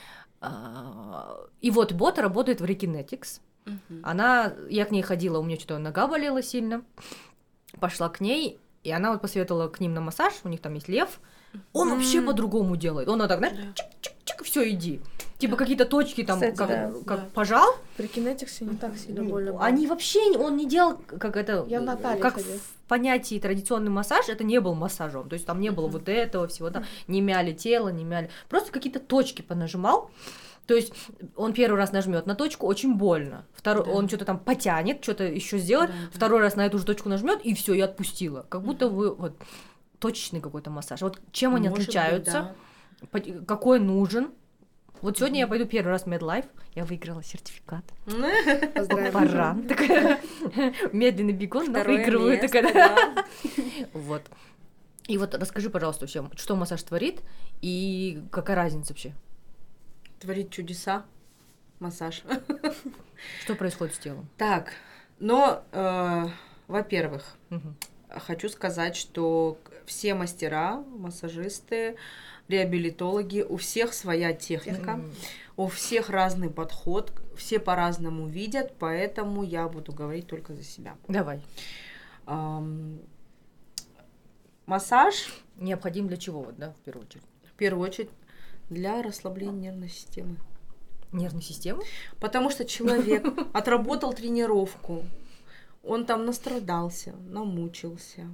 [0.41, 4.01] а, и вот бот работает в Rekinetics, Мгм.
[4.03, 6.83] она, я к ней ходила, у меня что-то нога болела сильно,
[7.79, 10.87] пошла к ней, и она вот посоветовала к ним на массаж, у них там есть
[10.87, 11.19] лев,
[11.73, 15.01] он вообще по-другому делает, он вот так, знаешь, чик-чик-чик, все, иди.
[15.39, 16.91] Типа какие-то точки там, Кстати, как, да.
[17.07, 17.25] как Да.
[17.33, 19.53] пожал, При кинетиксе не так сильно больно.
[19.53, 19.63] было.
[19.63, 22.57] они вообще, он не делал, как это, Я как ходила.
[22.57, 26.47] в понятии традиционный массаж, это не был массажом, то есть там не было вот этого
[26.49, 30.11] всего, да, не мяли тело, не мяли, просто какие-то точки понажимал,
[30.67, 30.91] то есть
[31.37, 33.91] он первый раз нажмет на точку, очень больно, второй, Да.
[33.91, 36.09] он что-то там потянет, что-то еще сделает, Да, да.
[36.17, 39.37] второй раз на эту же точку нажмет и все, и отпустила, как будто вы вот
[39.99, 41.01] точечный какой-то массаж.
[41.01, 42.31] Вот чем они Может быть, отличаются?
[43.01, 43.07] да.
[43.11, 44.31] По- какой нужен.
[45.01, 47.83] Вот сегодня я пойду первый раз в MedLife, я выиграла сертификат.
[49.67, 50.19] Такая
[50.93, 52.37] медленный бегун, но выигрываю.
[53.93, 54.23] Вот.
[55.07, 57.21] И вот расскажи, пожалуйста, вообще, что массаж творит
[57.61, 59.13] и какая разница вообще?
[60.19, 61.05] Творит чудеса.
[61.79, 62.23] Массаж.
[63.41, 64.27] Что происходит с телом?
[64.37, 64.73] Так,
[65.19, 66.25] но, э,
[66.67, 67.75] во-первых, Мгм.
[68.09, 71.95] хочу сказать, что все мастера, массажисты,
[72.49, 74.99] реабилитологи, у всех своя техника,
[75.55, 80.97] у всех разный подход, все по-разному видят, поэтому я буду говорить только за себя.
[81.07, 81.41] Давай.
[82.25, 82.99] Ам,
[84.65, 85.29] Массаж,
[85.59, 87.23] Необходим для чего, вот, да, в первую очередь?
[87.43, 88.09] в первую очередь,
[88.69, 90.37] для расслабления нервной системы.
[91.11, 91.81] Нервную систему?
[92.21, 95.03] Потому что человек отработал тренировку,
[95.83, 98.29] он там настрадался, намучился.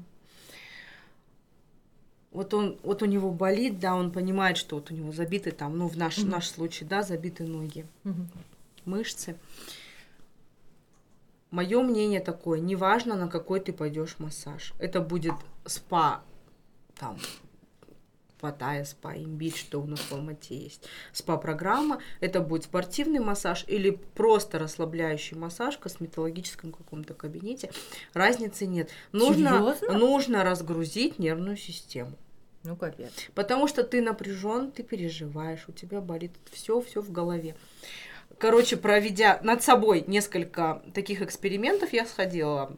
[2.36, 5.78] Вот он, вот у него болит, да, он понимает, что вот у него забиты там,
[5.78, 6.32] ну в наш, Мгм.
[6.32, 8.28] наш случай, да, забиты ноги, Мгм.
[8.84, 9.38] мышцы.
[11.50, 14.74] Мое мнение такое, неважно, на какой ты пойдешь массаж.
[14.80, 15.34] Это будет
[15.66, 16.24] спа,
[17.00, 17.18] там,
[18.42, 20.84] Паттайя, спа, имбирь, что у нас в Алмате есть.
[21.14, 27.72] Спа-программа, это будет спортивный массаж или просто расслабляющий массаж в косметологическом каком-то кабинете.
[28.14, 28.90] Разницы нет.
[29.14, 29.98] Нужно, Серьёзно?
[29.98, 32.12] нужно разгрузить нервную систему.
[32.66, 33.12] Ну, капец.
[33.36, 37.56] Потому что ты напряжен, ты переживаешь, у тебя болит все, все в голове.
[38.38, 42.76] Короче, проведя над собой несколько таких экспериментов, я сходила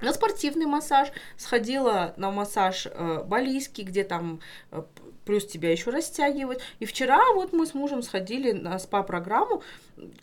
[0.00, 4.82] на спортивный массаж, сходила на массаж э, балийский, где там э,
[5.26, 6.62] плюс тебя еще растягивают.
[6.78, 9.62] И вчера вот мы с мужем сходили на спа-программу,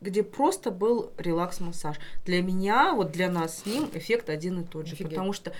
[0.01, 1.97] где просто был релакс-массаж.
[2.25, 5.11] Для меня, вот для нас с ним эффект один и тот же, Офигеть.
[5.11, 5.53] потому что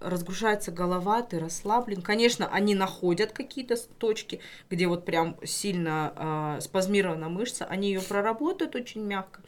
[0.00, 2.02] разгружается голова, ты расслаблен.
[2.02, 4.40] Конечно, они находят какие-то точки,
[4.70, 9.40] где вот прям сильно э, спазмирована мышца, они ее проработают очень мягко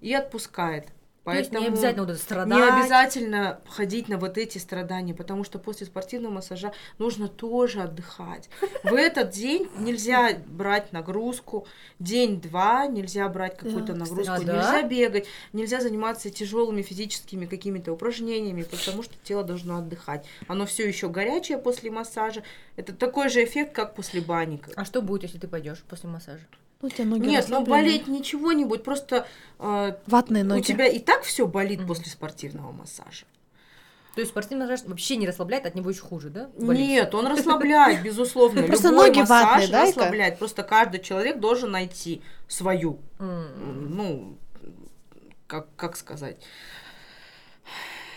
[0.00, 0.88] и отпускает.
[1.26, 2.56] То есть не Поэтому обязательно вот страдать.
[2.56, 8.48] не обязательно ходить на вот эти страдания, потому что после спортивного массажа нужно тоже отдыхать.
[8.84, 11.66] В этот день нельзя брать нагрузку,
[11.98, 14.54] день-два нельзя брать какую-то нагрузку, да?
[14.54, 20.24] нельзя бегать, нельзя заниматься тяжелыми физическими какими-то упражнениями, потому что тело должно отдыхать.
[20.46, 22.44] Оно все еще горячее после массажа.
[22.76, 24.60] Это такой же эффект, как после бани.
[24.76, 26.46] А что будет, если ты пойдешь после массажа?
[26.82, 27.70] Ну, у тебя ноги Нет, ну расслаблены.
[27.70, 29.26] болеть ничего не будет, просто
[29.58, 30.60] э, Ватные ноги.
[30.60, 31.88] у тебя и так все болит Мгм.
[31.88, 33.24] после спортивного массажа.
[34.14, 36.48] То есть спортивный массаж вообще не расслабляет, от него еще хуже, да?
[36.58, 36.80] болит?
[36.86, 38.62] Нет, он расслабляет, безусловно.
[38.66, 40.38] Просто Любой ноги массаж ватные, да, расслабляет.
[40.38, 44.36] Просто каждый человек должен найти свою, ну,
[45.46, 46.36] как, как сказать,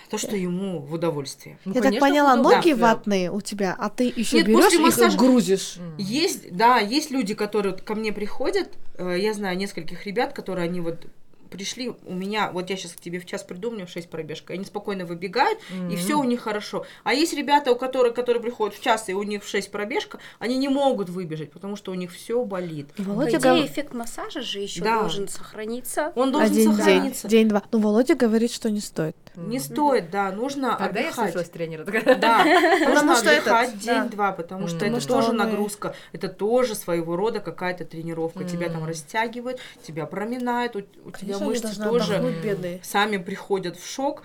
[0.10, 1.58] то, что ему в удовольствие.
[1.66, 2.56] Ну, Я так конечно, поняла, удобно.
[2.58, 2.82] ноги Да.
[2.88, 5.76] ватные у тебя, а ты еще Нет, берешь после массажа- и грузишь.
[5.98, 10.66] Есть, да, есть люди, которые вот ко мне приходят, э, я знаю нескольких ребят, которые
[10.66, 11.06] они вот
[11.50, 14.08] пришли, у меня, вот я сейчас к тебе в час приду, у меня в 6
[14.08, 15.98] пробежка, они спокойно выбегают, и М.
[15.98, 16.86] все у них хорошо.
[17.04, 20.20] А есть ребята, у которых, которые приходят в час, и у них в 6 пробежка,
[20.38, 22.90] они не могут выбежать, потому что у них все болит.
[22.98, 25.00] По Володя идее, гов- эффект массажа же еще Да.
[25.00, 26.14] должен сохраниться.
[26.16, 27.28] Он должен один день, сохраниться.
[27.28, 27.64] день-два.
[27.72, 29.16] Ну, Володя говорит, что не стоит.
[29.48, 31.26] Не стоит, да, нужно Когда я отдыхать.
[31.32, 35.96] слышалась тренера, такая, Да, нужно Потому что отдыхать день-два, потому что это тоже и- нагрузка,
[36.12, 38.44] это тоже своего рода какая-то тренировка.
[38.44, 40.82] Тебя там растягивают, тебя проминают, у,
[41.12, 44.24] тебя мышцы тоже сами приходят в шок.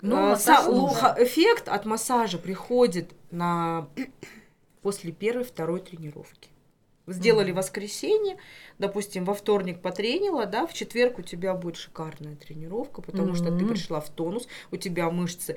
[0.00, 0.36] Ну,
[0.88, 3.88] ха- эффект от массажа приходит на
[4.82, 6.50] после первой, второй тренировки.
[7.12, 8.36] Сделали воскресенье,
[8.78, 13.66] допустим, во вторник потренила, да, в четверг у тебя будет шикарная тренировка, потому что ты
[13.66, 15.56] пришла в тонус, у тебя мышцы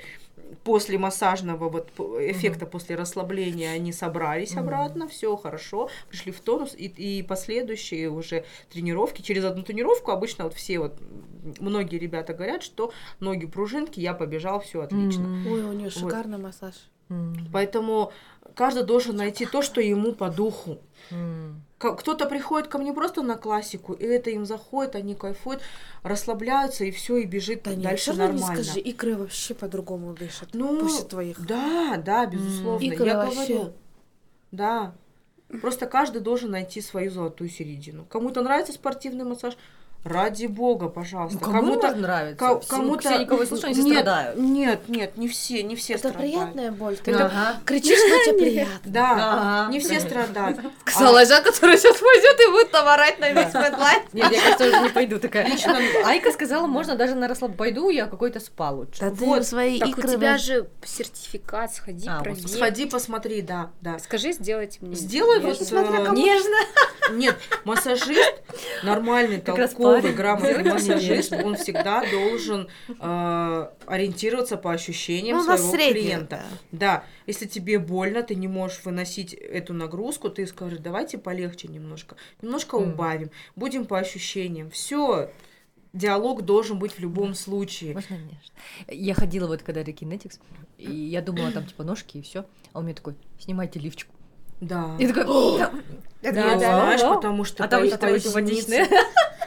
[0.63, 4.59] после массажного вот п- эффекта, после расслабления, они собрались Мгм.
[4.61, 10.45] обратно, все хорошо, пришли в тонус, и, и последующие уже тренировки, через одну тренировку обычно
[10.45, 10.97] вот все вот,
[11.59, 15.25] многие ребята говорят, что ноги пружинки, я побежал, все отлично.
[15.45, 15.51] М.
[15.51, 16.75] Ой, у нее шикарный массаж.
[17.11, 17.47] М.
[17.53, 18.11] Поэтому
[18.55, 20.79] каждый должен найти то, что ему по духу.
[21.77, 25.61] Ка- Кто-то приходит ко мне просто на классику, и это им заходит, они кайфуют,
[26.03, 28.57] расслабляются, и все, и бежит Да нет, дальше равно нормально.
[28.59, 30.49] не скажи, икры вообще по-другому дышат.
[30.53, 31.45] Ну, после твоих.
[31.45, 32.83] Да, да, безусловно.
[32.85, 33.53] Икры я вообще.
[33.53, 33.73] говорю.
[34.51, 34.93] Да.
[35.61, 38.05] Просто каждый должен найти свою золотую середину.
[38.05, 39.57] Кому-то нравится спортивный массаж,
[40.03, 41.37] ради бога, пожалуйста.
[41.41, 42.37] Ну, кому может нравится?
[42.37, 44.39] ко- кому-то все никого слушают, они нет, страдают.
[44.39, 46.31] Нет, нет, не все, не все Это страдают.
[46.33, 46.97] приятная боль.
[47.03, 47.59] Когда Ага.
[47.65, 48.79] кричишь, но тебе приятно.
[48.85, 49.11] Да,
[49.63, 49.71] Ага.
[49.71, 50.59] не все страдают.
[50.85, 54.01] Сказала Жан, которая сейчас пойдет и будет там орать на весь Фэтлайн.
[54.13, 55.47] Нет, я, кажется, уже не пойду такая.
[56.05, 59.01] Айка сказала, можно даже на расслаб пойду, я какой-то спа лучше.
[59.01, 62.47] Да ты Вот, свои Так у тебя же сертификат, сходи, А, проверь.
[62.47, 63.99] Сходи, посмотри, да, да.
[63.99, 64.95] Скажи, сделайте мне.
[64.95, 65.61] Сделай вот...
[65.61, 66.57] э, Нежно.
[67.11, 68.33] Нет, массажист,
[68.83, 69.67] нормальный, толковый,
[70.01, 70.15] парень.
[70.15, 71.45] грамотный Сделайте мне массажист, нежно.
[71.47, 72.67] он всегда должен
[72.99, 76.43] э, ориентироваться по ощущениям Ну, своего среднее, клиента.
[76.71, 76.77] да.
[76.79, 82.15] Да, если тебе больно, ты не можешь выносить эту нагрузку, ты скажешь, давайте полегче немножко,
[82.41, 82.91] немножко Мгм.
[82.93, 84.69] убавим, будем по ощущениям.
[84.71, 85.31] Все,
[85.93, 87.93] диалог должен быть в любом случае.
[87.95, 88.37] Можно нежно.
[88.87, 90.39] Я ходила вот когда Рекинетикс,
[90.77, 92.45] и я думала, там типа ножки и все.
[92.73, 94.07] А он мне такой, снимайте лифчик.
[94.61, 94.95] Да.
[94.99, 95.23] И такой,
[95.57, 95.71] «Да».
[96.21, 97.15] Я Да, такая, знаешь, «Да».
[97.15, 98.85] потому что А там еще симпатичный.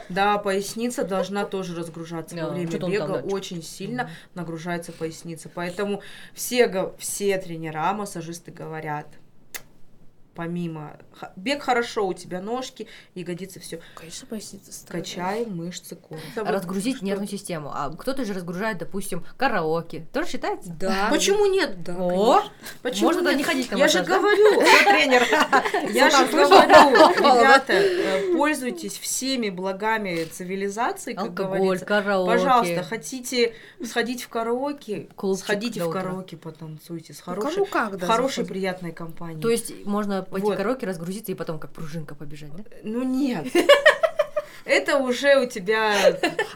[0.08, 3.22] Да, поясница должна тоже разгружаться Да, во время что-то он там, бега.
[3.22, 5.48] да, Очень сильно нагружается поясница.
[5.52, 6.02] Поэтому
[6.34, 9.06] все, все тренера, массажисты говорят,
[10.34, 10.96] помимо...
[11.36, 13.80] Бег хорошо, у тебя ножки, ягодицы, все.
[13.94, 15.06] Конечно, поясница страдает.
[15.06, 16.20] Качаем мышцы коры.
[16.36, 17.70] Разгрузить Что- нервную систему.
[17.72, 20.06] А кто-то же разгружает, допустим, караоке.
[20.12, 20.70] Тоже считается?
[20.72, 21.08] Да.
[21.10, 21.82] Почему нет?
[21.82, 22.42] Да, О,
[22.82, 23.38] Почему можно нет?
[23.38, 25.22] не ходить на Я же говорю, тренер.
[25.92, 31.86] Я же говорю, ребята, э, пользуйтесь всеми благами цивилизации, как Алкоголь, говорится.
[31.86, 32.30] караоке.
[32.30, 33.54] Пожалуйста, хотите
[33.84, 38.92] сходить в караоке, сходите в караоке, потанцуйте с Ну, хорошей, кому как, да, хорошей приятной
[38.92, 39.40] компанией.
[39.40, 40.56] То есть можно пойти Вот.
[40.56, 42.64] караоке, разгрузиться и потом как пружинка побежать, да?
[42.82, 43.46] Ну нет.
[44.64, 45.94] Это уже у тебя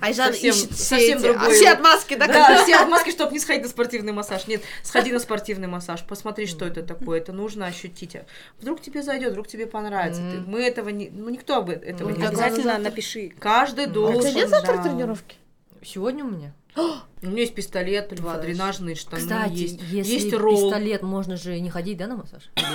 [0.01, 1.53] Айжан совсем, ищет все совсем эти- другой.
[1.53, 2.27] все отмазки, да?
[2.27, 4.47] Да, все отмазки, чтобы не сходить на спортивный массаж.
[4.47, 7.19] Нет, сходи на спортивный массаж, посмотри, что это такое.
[7.21, 8.17] Это нужно ощутить.
[8.61, 10.23] Вдруг тебе зайдет, вдруг тебе понравится.
[10.23, 10.39] Ты-.
[10.41, 12.25] Мы этого не, ну никто об этого Ну, не.
[12.27, 13.31] Обязательно напиши.
[13.39, 14.21] Каждый А А у должен.
[14.23, 14.83] тебя нет завтра да.
[14.85, 15.37] тренировки?
[15.85, 16.55] Сегодня у меня.
[17.23, 20.55] У меня есть пистолет, Два лимфодренажные штаны, Кстати, есть, если есть ролл.
[20.71, 22.49] пистолет, можно же не ходить, да, на массаж?
[22.57, 22.67] Или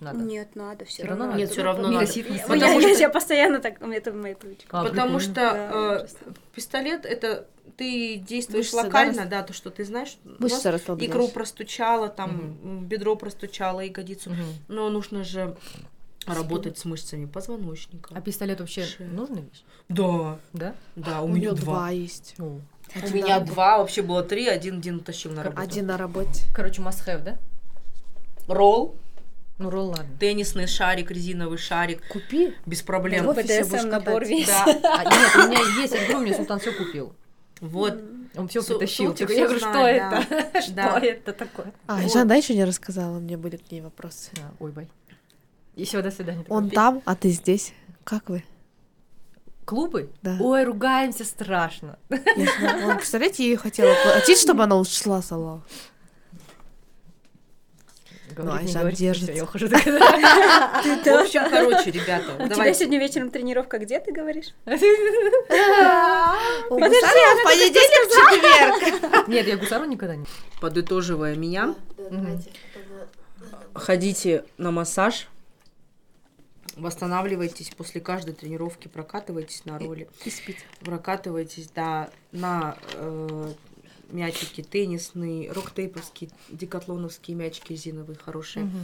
[0.00, 0.18] Надо.
[0.18, 1.26] Нет, надо, все равно равно.
[1.26, 1.38] надо.
[1.38, 2.98] Нет, все равно надо.
[2.98, 4.80] Я, постоянно так, у меня это моя привычка.
[4.80, 6.06] А, Потому что Да, э,
[6.54, 10.16] пистолет это ты действуешь Мышцы, да, локально, рас- да, то, что ты знаешь.
[10.40, 11.10] Расслабляешь.
[11.10, 14.30] Икру простучала, там м, бедро простучало, ягодицу.
[14.30, 14.44] Мгм.
[14.68, 15.56] Но нужно же
[16.26, 18.14] работать с мышцами позвоночника.
[18.14, 19.08] А пистолет вообще Шея.
[19.08, 19.62] нужная вещь?
[19.88, 20.74] Да, Да?
[20.96, 22.34] да, у, У меня два есть.
[22.94, 25.62] Ну, У Один меня два, вообще было три, один Дин утащил на работу.
[25.62, 26.44] Один на работе.
[26.54, 27.38] короче, must have, да?
[28.46, 28.96] Ролл,
[29.58, 30.06] Ну, ролл, ладно.
[30.20, 32.54] теннисный шарик, резиновый шарик, Купи.
[32.66, 33.26] без проблем.
[33.26, 34.46] будешь БДСМ набор весь.
[34.46, 37.14] Да, А, нет, у меня есть, я говорю, мне Султан все купил.
[37.60, 38.00] вот.
[38.36, 39.14] Он все притащил.
[39.16, 40.60] Я говорю, что это?
[40.60, 41.72] Что это такое?
[41.86, 44.30] А, да, еще не рассказала, у меня были к ней вопросы.
[44.58, 44.88] Ой, бай.
[45.76, 46.44] Еще до свидания.
[46.48, 47.72] Он там, а ты здесь.
[48.02, 48.42] Как вы?
[49.64, 50.10] Клубы?
[50.22, 50.36] Да.
[50.40, 51.98] Ой, ругаемся страшно.
[52.10, 55.64] Я представляете, ей хотела платить, чтобы она ушла с Аллахом.
[58.34, 59.32] Говорит, не Айжан говорит, держится.
[59.32, 59.68] я ухожу.
[59.68, 59.72] В
[61.20, 64.48] общем, короче, ребята, У тебя сегодня вечером тренировка где, ты говоришь?
[64.64, 64.80] Подожди,
[66.68, 68.10] в понедельник, в
[68.90, 69.28] четверг.
[69.28, 70.26] Нет, я гусару никогда не.
[70.60, 71.76] Подытоживая меня,
[73.72, 75.28] ходите на массаж,
[76.76, 80.60] восстанавливайтесь после каждой тренировки, прокатывайтесь на роли, И спите.
[80.80, 83.52] прокатывайтесь, да, на э,
[84.10, 88.66] мячики теннисные, рок-тейповские, декатлоновские мячики резиновые, хорошие.
[88.66, 88.80] Мгм.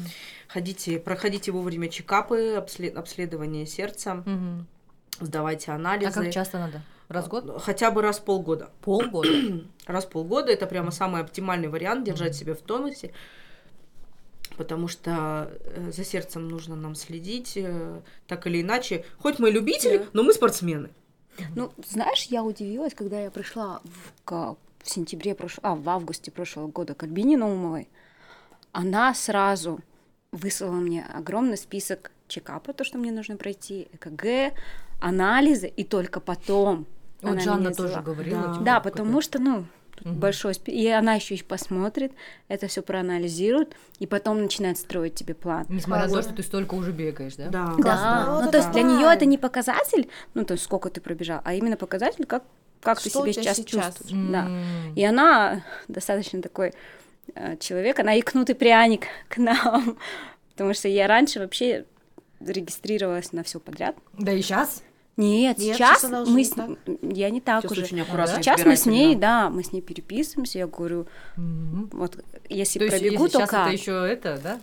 [0.49, 4.67] Ходите, проходите вовремя чекапы, обслед- обследование сердца, Мгм.
[5.21, 6.13] сдавайте А анализы.
[6.13, 6.83] как часто надо?
[7.09, 7.61] Раз в год?
[7.63, 8.71] Хотя бы раз в полгода.
[8.83, 9.29] Полгода.
[9.87, 13.13] раз в полгода это прямо самый оптимальный вариант держать себя в тонусе,
[14.61, 19.05] потому что э, за сердцем нужно нам следить, э, так или иначе.
[19.19, 20.05] Хоть мы любители, Да.
[20.13, 20.91] но мы спортсмены.
[21.57, 26.31] Ну, знаешь, я удивилась, когда я пришла в, ка- в сентябре прошлого, а, в августе
[26.31, 27.89] прошлого года к Альбине Наумовой.
[28.73, 29.81] Она сразу
[30.33, 34.53] выслала мне огромный список чекапа, то, что мне нужно пройти, ЭКГ,
[35.01, 36.87] анализы, и только потом
[37.23, 38.43] Вот Жанна тоже говорила.
[38.43, 38.53] Да.
[38.53, 39.65] типа, Да, потому что, ну,
[40.05, 40.19] Мгм.
[40.19, 42.13] большой И она еще и посмотрит,
[42.49, 45.67] это все проанализирует, и потом начинает строить тебе план.
[45.69, 47.49] Несмотря на то, что ты столько уже бегаешь, да?
[47.49, 50.91] Да, Да, Вот ну то есть для нее это не показатель, ну то есть сколько
[50.91, 52.45] ты пробежал, а именно показатель, как,
[52.81, 53.95] как ты Что у себя сейчас, сейчас?
[53.97, 54.31] чувствуешь.
[54.31, 54.47] Да.
[54.47, 54.95] М.
[54.95, 56.73] И она достаточно такой
[57.35, 59.99] э, человек, она икнутый пряник к нам,
[60.53, 61.85] потому что я раньше вообще
[62.41, 63.97] регистрировалась на все подряд.
[64.19, 64.83] Да и сейчас?
[65.21, 66.51] Нет, Нет, сейчас сейчас она уже мы не с...
[66.51, 66.71] так.
[67.03, 67.83] я не так Сейчас уже.
[67.83, 71.07] очень аккуратно Сейчас мы с ней, да, мы с ней переписываемся, я говорю,
[71.37, 73.67] вот если То есть, пробегу, если то сейчас как?
[73.67, 74.61] это еще это, да?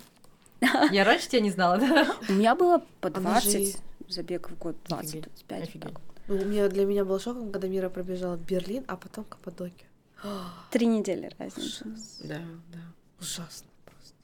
[0.91, 2.15] Я раньше тебя не знала, да?
[2.27, 3.77] У меня было по Она же 20
[4.09, 5.23] забегов в год, 20, Офигеть.
[5.25, 5.61] 25.
[5.63, 5.81] Офигеть.
[5.83, 6.01] так вот.
[6.27, 9.87] Ну, у меня, для меня был шоком, когда Мира пробежала Берлин, а потом Каппадокию.
[10.71, 11.85] Три недели разница.
[12.23, 12.39] Да,
[12.73, 12.79] да.
[13.19, 14.15] Ужасно просто.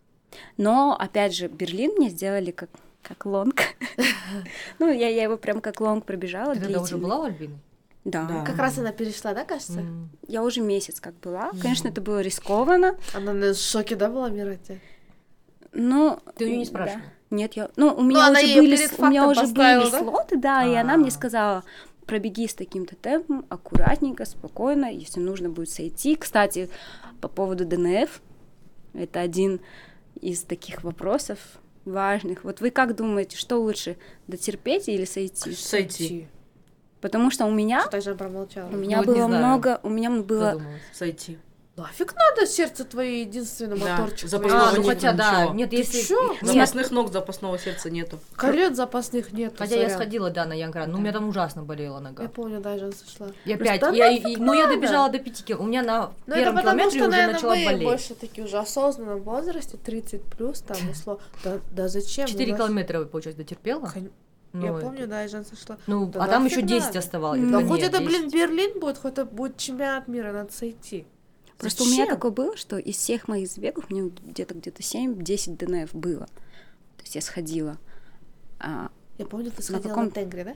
[0.57, 2.69] Но, опять же, Берлин мне сделали как,
[3.03, 3.61] как long.
[4.79, 6.55] Ну, я, я его прям как long пробежала.
[6.55, 7.59] Ты тогда уже была у Альбины?
[8.03, 8.25] Да.
[8.25, 8.43] Да.
[8.43, 9.81] Как раз она перешла, да, кажется?
[10.27, 11.51] Я уже месяц как была.
[11.61, 12.97] Конечно, это было рискованно.
[13.13, 14.55] Она в шоке, да, была, Мира?
[14.55, 14.79] тебя?
[15.71, 16.69] Ну, Ты у неё не да.
[16.69, 17.03] спрашивала?
[17.29, 17.69] Нет, я...
[17.77, 19.99] Ну, у меня она уже были, у меня уже были да?
[19.99, 21.11] слоты, да, и она мне А.
[21.11, 21.63] сказала,
[22.05, 26.15] пробеги с таким-то темпом, аккуратненько, спокойно, если нужно будет сойти.
[26.15, 26.69] Кстати,
[27.21, 28.21] по поводу ДНФ,
[28.93, 29.61] это один
[30.21, 31.39] из таких вопросов
[31.85, 32.43] важных.
[32.43, 33.97] Вот вы как думаете, что лучше,
[34.27, 35.53] дотерпеть или сойти?
[35.53, 36.27] Сойти.
[37.01, 38.69] Потому что у меня, Что же промолчала?
[38.69, 40.81] у меня не было много, у меня было Задумалась.
[40.93, 41.37] Сойти.
[41.75, 44.29] Нафиг надо сердце твое единственный Да, моторчик.
[44.29, 46.01] запасного А, ну нет хотя да, нет, Ты если...
[46.03, 46.33] чё?
[46.33, 48.19] Нет, Запасных ног, запасного сердца нету.
[48.35, 49.55] Колец запасных нет.
[49.57, 52.27] Хотя я сходила, да, на Янград, но у меня там ужасно болела Я нога.
[52.27, 53.29] помню, даже сошла.
[53.45, 56.35] Я опять, да я, и- ну я добежала до 5 километров, у меня на Ну,
[56.35, 57.83] это первом потому километре что, уже наверное, начала вы болеть.
[57.87, 61.19] больше такие уже осознанном возрасте, 30 плюс, там, усло.
[61.43, 62.27] Да, да зачем?
[62.27, 63.87] 4 У нас- километра, получается, дотерпела.
[63.87, 64.11] Кон-
[64.55, 65.77] Ну, Я это- помню, да, я же сошла.
[65.87, 66.99] Ну, Да а там еще 10 надо?
[66.99, 67.39] оставалось.
[67.41, 68.33] Да Я Да хоть это, блин, 10.
[68.35, 71.07] Берлин будет, хоть это будет чемпионат мира, надо сойти.
[71.63, 72.15] Просто у меня Зачем?
[72.15, 76.25] такое было, что из всех моих забегов мне где-то где-то 7-10 ДНФ было.
[76.97, 77.77] То есть я сходила.
[78.59, 80.55] А Я помню, ты На сходила на, каком- Тенгри, да?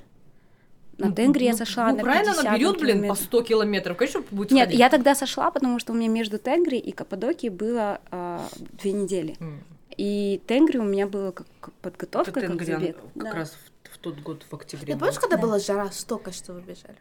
[0.98, 3.24] на Ну, Тенгри я ну, сошла ну, на правильно, она 50 берет, блин, по километр.
[3.24, 6.92] 100 километров, конечно, будет Нет, я тогда сошла, потому что у меня между Тенгри и
[6.92, 8.48] Каппадокией было а,
[8.82, 9.36] две недели.
[9.40, 9.62] М.
[9.96, 11.48] И Тенгри у меня было как,
[11.82, 12.98] подготовка, как забег.
[13.14, 13.32] как Да.
[13.34, 13.52] раз
[13.84, 14.94] в, в тот год в октябре.
[14.94, 15.42] Ты помнишь, когда Да.
[15.42, 16.98] была жара столько, что вы бежали?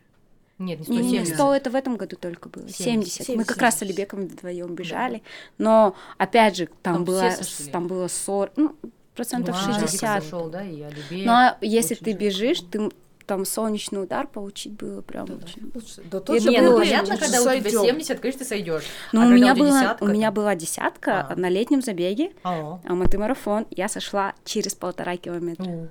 [0.59, 1.35] Нет, не Не, не, не, 170.
[1.35, 2.69] 100 это в этом году только было.
[2.69, 3.12] 70.
[3.27, 3.37] 70.
[3.37, 5.23] Мы как раз с Алибеком вдвоем бежали.
[5.59, 7.31] Но, опять же, там, Там было,
[7.73, 8.74] там было 40, ну,
[9.15, 10.23] процентов Ну, а, 60.
[10.24, 11.24] сошел, да, и Алибей.
[11.27, 12.91] Ну, а если очень ты бежишь, ты
[13.27, 15.70] там солнечный удар получить было прям Да, очень...
[15.74, 16.03] Лучше.
[16.11, 17.85] Да Я тоже Не, думаю, ну было, понятно, когда у тебя сойдём.
[17.85, 18.85] 70, конечно, ты сойдешь.
[19.12, 21.35] Ну, А у меня, у была, десятка, у меня это- была десятка А.
[21.37, 25.65] на летнем забеге, А, а марафон, я сошла через полтора километра.
[25.65, 25.89] ну,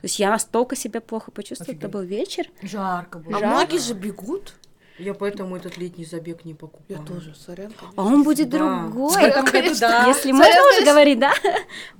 [0.00, 1.92] То есть я настолько себя плохо почувствовала, это Офигеть.
[1.92, 2.46] был вечер.
[2.62, 3.36] жарко было.
[3.36, 3.54] А Жарко.
[3.54, 4.54] многие же бегут.
[4.98, 7.04] Я поэтому этот летний забег не Я покупала.
[7.06, 8.02] тоже, сорян, А конечно.
[8.02, 8.58] он будет Да.
[8.58, 9.22] В другой.
[9.24, 10.06] этом году, да.
[10.06, 11.32] Если можно уже говорить, да?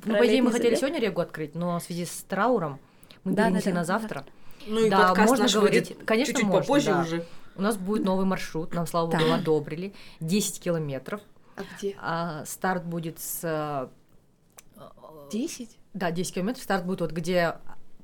[0.05, 0.79] Ну, по идее, мы хотели забег.
[0.81, 2.79] сегодня регу открыть, но в связи с трауром
[3.25, 3.99] мы Да, перенесли да, на да.
[3.99, 4.25] завтра.
[4.67, 5.89] Ну и Да, подкаст можно наш говорить.
[5.91, 7.01] выйдет Конечно, чуть-чуть можно, попозже да.
[7.03, 7.27] уже.
[7.57, 9.93] У нас будет новый маршрут, нам, слава богу, одобрили.
[10.21, 11.21] 10 километров.
[11.57, 11.97] А где?
[12.01, 13.41] А старт будет с...
[13.43, 13.89] э,
[15.33, 15.71] 10?
[15.95, 16.63] Да, 10 километров.
[16.63, 17.57] Старт будет вот где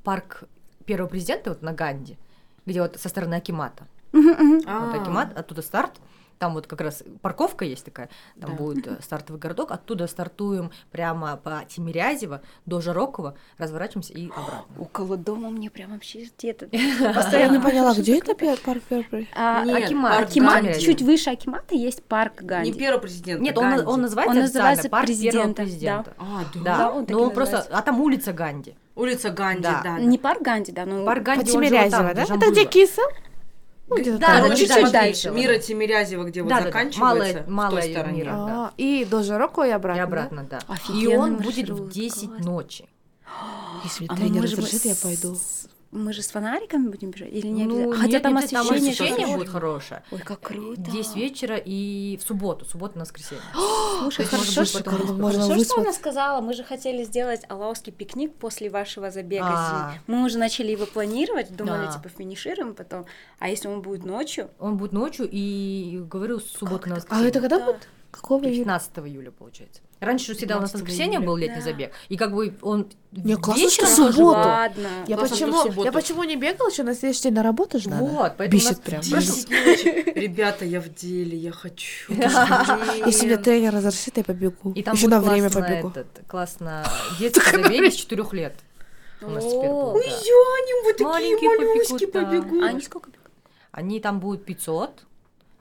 [0.04, 0.44] парк
[0.86, 2.18] первого президента, вот на Ганди,
[2.66, 3.86] где вот со стороны Акимата.
[4.12, 5.92] Вот А, Акимат, оттуда старт.
[6.38, 8.08] Там вот как раз парковка есть такая,
[8.40, 8.56] там Да.
[8.56, 14.64] будет э, стартовый городок, оттуда стартуем прямо по Тимирязево до Жарокова, разворачиваемся и обратно.
[14.76, 19.28] Около дома мне прям вообще где-то Я не поняла, где это парк первый?
[19.36, 22.72] А, Акимат, чуть выше Акимата есть парк Ганди.
[22.72, 23.40] Не первый президент.
[23.40, 26.14] Нет, а он, называется официально парк первого президента.
[26.18, 27.04] А, да.
[27.08, 28.74] Но просто, а там улица Ганди.
[28.94, 29.80] Улица Ганди, Да.
[29.82, 29.96] да.
[29.96, 29.98] да.
[30.00, 32.24] Не парк Ганди, да, но Парк По Ганди, Тимирязево, там, да?
[32.24, 33.02] где Это где Киса?
[33.88, 34.48] Ну, где-то Да, там.
[34.48, 35.30] ну, чуть-чуть дальше.
[35.30, 37.02] Мира Тимирязева, где вот Да-да-да, заканчивается,
[37.38, 38.18] малая- в малая той стороне.
[38.18, 38.30] Мира.
[38.30, 38.36] да.
[38.66, 39.96] А, И до Жарокова и обратно.
[39.98, 40.04] И да?
[40.04, 40.58] обратно, да.
[40.58, 42.44] И Офигенный он будет в маршрут, 10 класс.
[42.44, 42.88] ночи.
[43.84, 45.36] Если А тренер мы же разрешит, я с- пойду.
[45.92, 47.30] Мы же с фонариками будем бежать?
[47.30, 47.96] Или не Ну, обязательно?
[47.96, 49.36] Хотя нет, там нет, там освещение, освещение хорошее.
[49.36, 50.02] будет хорошее.
[50.10, 50.80] Ой, как круто.
[50.90, 53.42] 10 вечера и в субботу, суббота на воскресенье.
[54.00, 56.40] Слушай, хорошо, что, можно хорошо, что она сказала.
[56.40, 59.44] Мы же хотели сделать алаусский пикник после вашего забега.
[59.46, 59.94] А.
[60.06, 61.92] Мы уже начали его планировать, думали, Да.
[61.92, 63.04] типа, финишируем потом.
[63.38, 64.50] А если он будет ночью?
[64.58, 67.28] Он будет ночью и, говорю, с субботы на А воскресенье.
[67.28, 67.66] это когда Да.
[67.66, 67.88] будет?
[68.10, 68.64] Какого июля?
[68.64, 69.82] 15 июля, получается.
[70.02, 71.62] Раньше же всегда у нас 15 воскресенье был летний Да.
[71.62, 71.92] забег.
[72.08, 74.18] И как бы он Не, классно, вечером что субботу.
[74.40, 74.46] был.
[74.48, 74.88] Ладно.
[75.06, 75.84] Я Классно, что почему, субботу.
[75.84, 78.04] я почему не бегала еще на следующий день на работу же надо?
[78.04, 79.00] Вот, поэтому Бесит прям.
[79.02, 80.12] в прошлом- 10 ночи.
[80.18, 82.12] Ребята, я в деле, я хочу.
[83.06, 84.72] Если мне тренер разрешит, я побегу.
[84.72, 85.92] И там Еще на время классно побегу.
[86.26, 86.84] классно
[87.18, 88.54] детские забеги с 4 лет.
[89.20, 89.66] У нас теперь.
[89.70, 93.22] Яним, вы такие малюськи побегут, они сколько бегут?
[93.70, 95.04] Они там будут 500,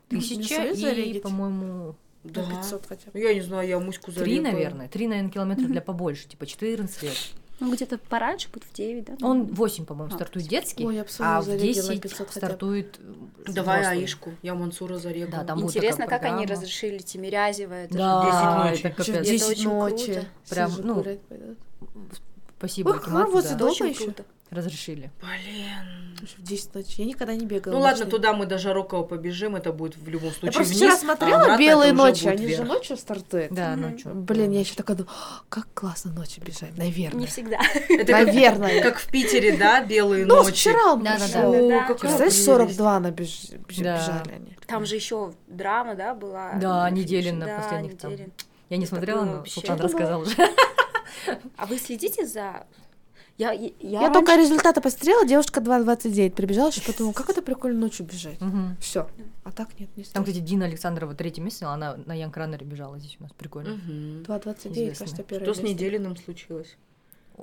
[0.09, 2.43] Не 1000 стоит и, по-моему, Да.
[2.43, 3.11] 500 хотя бы.
[3.13, 4.43] Ну, Я не знаю, я муську 3, зарегаю.
[4.53, 4.87] наверное.
[4.89, 7.17] 3, наверное, километра для побольше, типа 14 лет.
[7.59, 9.27] Ну, где-то пораньше, будет в 9, да?
[9.27, 11.03] Он 8, по-моему, А, стартует детский, Ой, а
[11.41, 12.31] в зарегила 10 500 хотя бы.
[12.47, 13.99] стартует э, Давай взрослый.
[14.01, 15.31] Аишку, я Мансура зарегаю.
[15.31, 17.73] Да, там Интересно, как они разрешили Тимирязева.
[17.73, 19.11] Это Да, же 10 это ночи.
[19.11, 20.05] Это 10 очень ночи.
[20.13, 20.25] круто.
[20.49, 21.05] Прям, ну.
[22.61, 24.03] Спасибо, Ой, Акимату, возле да, дома ещё.
[24.03, 24.23] круто.
[24.51, 25.09] разрешили.
[25.19, 26.17] Блин.
[26.37, 26.93] В 10 ночи.
[26.97, 27.73] Я никогда не бегала.
[27.73, 28.11] Ну ладно, ночью.
[28.11, 30.97] туда мы до Жарокова побежим, это будет в любом Я случае просто вниз, вчера а
[30.97, 32.67] смотрела обратно белые ночи, они же вверх.
[32.67, 33.51] ночью стартуют.
[33.53, 33.81] Да, Мгм.
[33.81, 34.11] ночью.
[34.13, 37.21] Блин, я еще такая думаю, «А, как классно ночью бежать, наверное.
[37.21, 37.57] Не всегда.
[37.89, 38.83] Это Наверное.
[38.83, 40.51] как в Питере, да, белые Ну, ночи.
[40.51, 41.25] вчера он Да-да-да.
[41.25, 41.51] пришел.
[41.53, 41.79] Да-да-да.
[41.87, 42.45] какая Представляешь, прелесть.
[42.45, 43.97] 42 набеж- беж- Да.
[43.97, 44.57] бежали они.
[44.67, 46.51] Там же еще драма, да, была.
[46.61, 47.39] Да, на Неделин финише.
[47.39, 48.13] на Да, последних там.
[48.69, 50.35] Я не смотрела, но Султан рассказал уже.
[51.57, 52.65] А вы следите за...
[53.37, 57.79] Я, я, Я, раньше- только результаты посмотрела, девушка 2.29 прибежала, еще подумала, как это прикольно
[57.79, 58.39] ночью бежать.
[58.39, 58.75] Мгм.
[58.79, 59.09] Все.
[59.43, 60.25] А так нет, не Там, стоит.
[60.35, 63.71] кстати, Дина Александрова третье место, заняла, она на Янг-раннере бежала здесь у нас, прикольно.
[63.75, 64.23] Мгм.
[64.23, 65.05] 2.29, Известно.
[65.05, 65.63] кажется, первое Что с.
[65.63, 66.75] Неделиным случилось?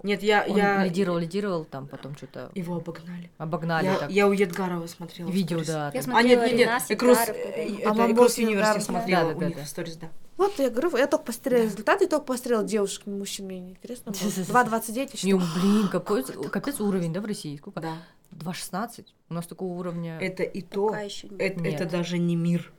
[0.03, 0.85] Нет, я, Он я...
[0.85, 3.31] лидировал, лидировал, там потом что-то Его обогнали.
[3.39, 4.11] обогнали Я, так.
[4.11, 5.29] я у Едгарова смотрела.
[5.29, 5.91] Видео, да.
[5.95, 6.17] Я там.
[6.17, 9.49] А, смотрела нет, нет, нет, Ренас Экрос, Едгаров, э, это- Мамбос Юниверсити смотрела да, у
[9.49, 10.09] них в сторис, да.
[10.37, 14.13] Вот я говорю, я только посмотрела результаты, и только посмотрела девушек, мужчин мне не интересно
[14.13, 14.21] было.
[14.21, 15.61] 2.29 Не, еще.
[15.61, 17.57] блин, какой капец уровень, да, в России?
[17.57, 17.81] Сколько?
[17.81, 17.95] Да.
[18.33, 19.07] 2.16?
[19.31, 20.19] У нас такого уровня...
[20.21, 22.73] Это и то, это даже не мир.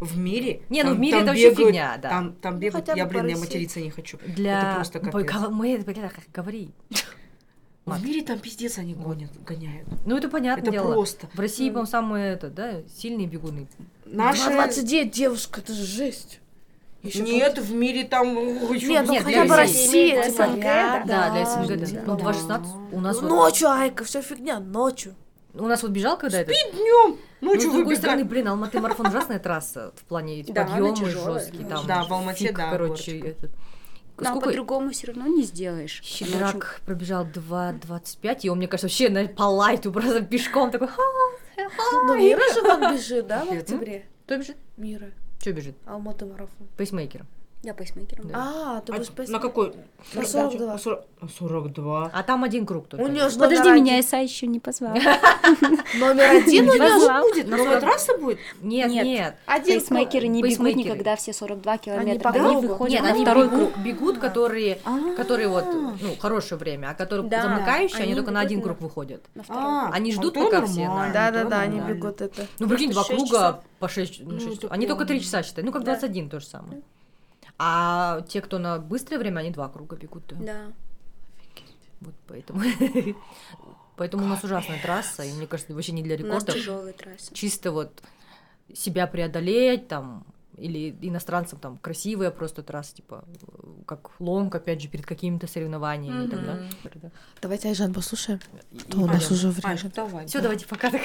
[0.00, 0.62] В мире.
[0.68, 2.08] Не, ну там- в мире там это вообще бегают- фигня, да.
[2.08, 4.18] Там, там бегают, хотя бы я, блин, я материться не хочу.
[4.26, 4.60] Для...
[4.70, 5.42] Это просто Ой, капец.
[5.42, 5.84] ка- Мы,
[6.34, 6.70] говори.
[7.86, 9.88] В мире там пиздец они гонят, гоняют.
[10.04, 10.92] Ну, это понятное Это дело.
[10.92, 11.26] просто.
[11.32, 13.66] В России, по-моему, самые, это, да, сильные бегуны.
[14.04, 14.42] Наши...
[14.50, 16.40] 2.29 девушка, это же жесть.
[17.02, 18.34] Ещё Нет, в мире там...
[18.34, 20.14] Нет, ну Нет, хотя бы России.
[20.16, 21.08] Россия, типа, СНГ, рядом.
[21.08, 21.86] Да, для СНГ, да.
[21.86, 22.24] Типа, Ну, да.
[22.24, 23.28] 2.16 у нас вот...
[23.30, 25.14] Ночью, Айка, все фигня, ночью.
[25.54, 26.52] У нас вот бежал когда это...
[26.52, 27.98] Днем, Ну, ночью с другой выбегать.
[27.98, 31.64] стороны, блин, Алматы марафон ужасная трасса в плане эти Да, подъемы жесткие.
[31.64, 31.76] да.
[31.76, 33.28] Там Да, в Алмате, фиг, да, короче, горочка.
[33.28, 33.50] этот.
[34.20, 36.00] Но Сколько по-другому все равно не сделаешь.
[36.02, 40.70] Она очень- Щедрак пробежал 2.25, и он, мне кажется, вообще на, по лайту просто пешком
[40.72, 40.88] такой...
[41.56, 44.06] Ну, Мира же вон бежит, да, в октябре?
[44.26, 44.56] Кто бежит?
[44.76, 45.10] Мира.
[45.40, 45.76] Что бежит?
[45.86, 46.66] Алматы марафон.
[46.76, 47.24] Пейсмейкер.
[47.64, 48.28] Я пейсмейкером.
[48.28, 48.34] Да.
[48.36, 49.32] А, ты А будешь пейсать?
[49.32, 49.74] на какой?
[50.14, 50.66] На 42.
[50.74, 52.10] На 40 на 42.
[52.14, 53.04] А там один круг только.
[53.04, 54.94] У нее же Подожди, меня один- Иса еще не позвал.
[55.98, 57.20] Номер один у Не нее.
[57.20, 57.48] Будет?
[57.48, 58.38] Новая трасса будет?
[58.62, 59.34] Нет, Нет.
[59.64, 62.30] Пейсмейкеры не бегут никогда все 42 километра.
[62.30, 63.76] Они выходят Нет, на они второй круг.
[63.78, 65.64] бегут, которые, А, которые вот,
[66.00, 69.24] ну, хорошее время, а которые замыкающие, они только на один на- круг выходят.
[69.34, 69.42] на.
[69.48, 72.46] А, Они ждут, пока все на- Да, да, да, они бегут это.
[72.60, 75.66] Ну, прикинь, два круга по 6, Ну, это Они только 3 прям- часа считают.
[75.66, 75.92] Ну, как Да.
[75.92, 76.82] 21 то же самое.
[77.58, 80.24] А те, кто на быстрое время, они два круга бегут.
[80.28, 80.36] да.
[80.38, 80.66] Да.
[82.00, 82.62] Вот поэтому.
[83.96, 86.54] Поэтому у нас ужасная трасса, и мне кажется, вообще не для У нас рекордов.
[86.54, 87.34] тяжелая трасса.
[87.34, 88.00] Чисто вот
[88.72, 90.24] себя преодолеть там,
[90.56, 93.24] или иностранцам там красивая просто трасса, типа,
[93.86, 96.70] как лонг, опять же, перед какими-то соревнованиями и так далее.
[97.42, 98.38] Давайте Айжан послушаем.
[98.70, 99.76] И- То у нас уже время.
[99.92, 100.26] давай.
[100.28, 100.90] Все, давайте пока.
[100.92, 101.02] так.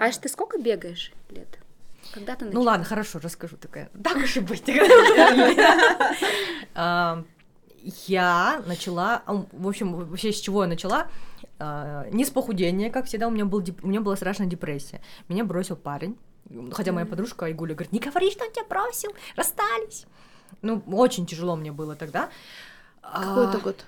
[0.00, 1.60] Аж ты сколько бегаешь лет?
[2.12, 2.64] Когда ты Ну начала?
[2.64, 3.90] ладно, хорошо, расскажу такая.
[4.02, 4.62] Так уж и быть.
[8.08, 9.22] Я начала,
[9.52, 11.06] в общем, вообще с чего я начала?
[11.60, 15.00] А, Не с похудения, как всегда, у меня, был, у меня была страшная депрессия.
[15.28, 16.18] Меня бросил парень,
[16.72, 20.06] хотя моя подружка Айгуля говорит, не говори, что он тебя бросил, расстались.
[20.62, 22.28] Ну, очень тяжело мне было тогда.
[23.02, 23.84] Какой это А, год?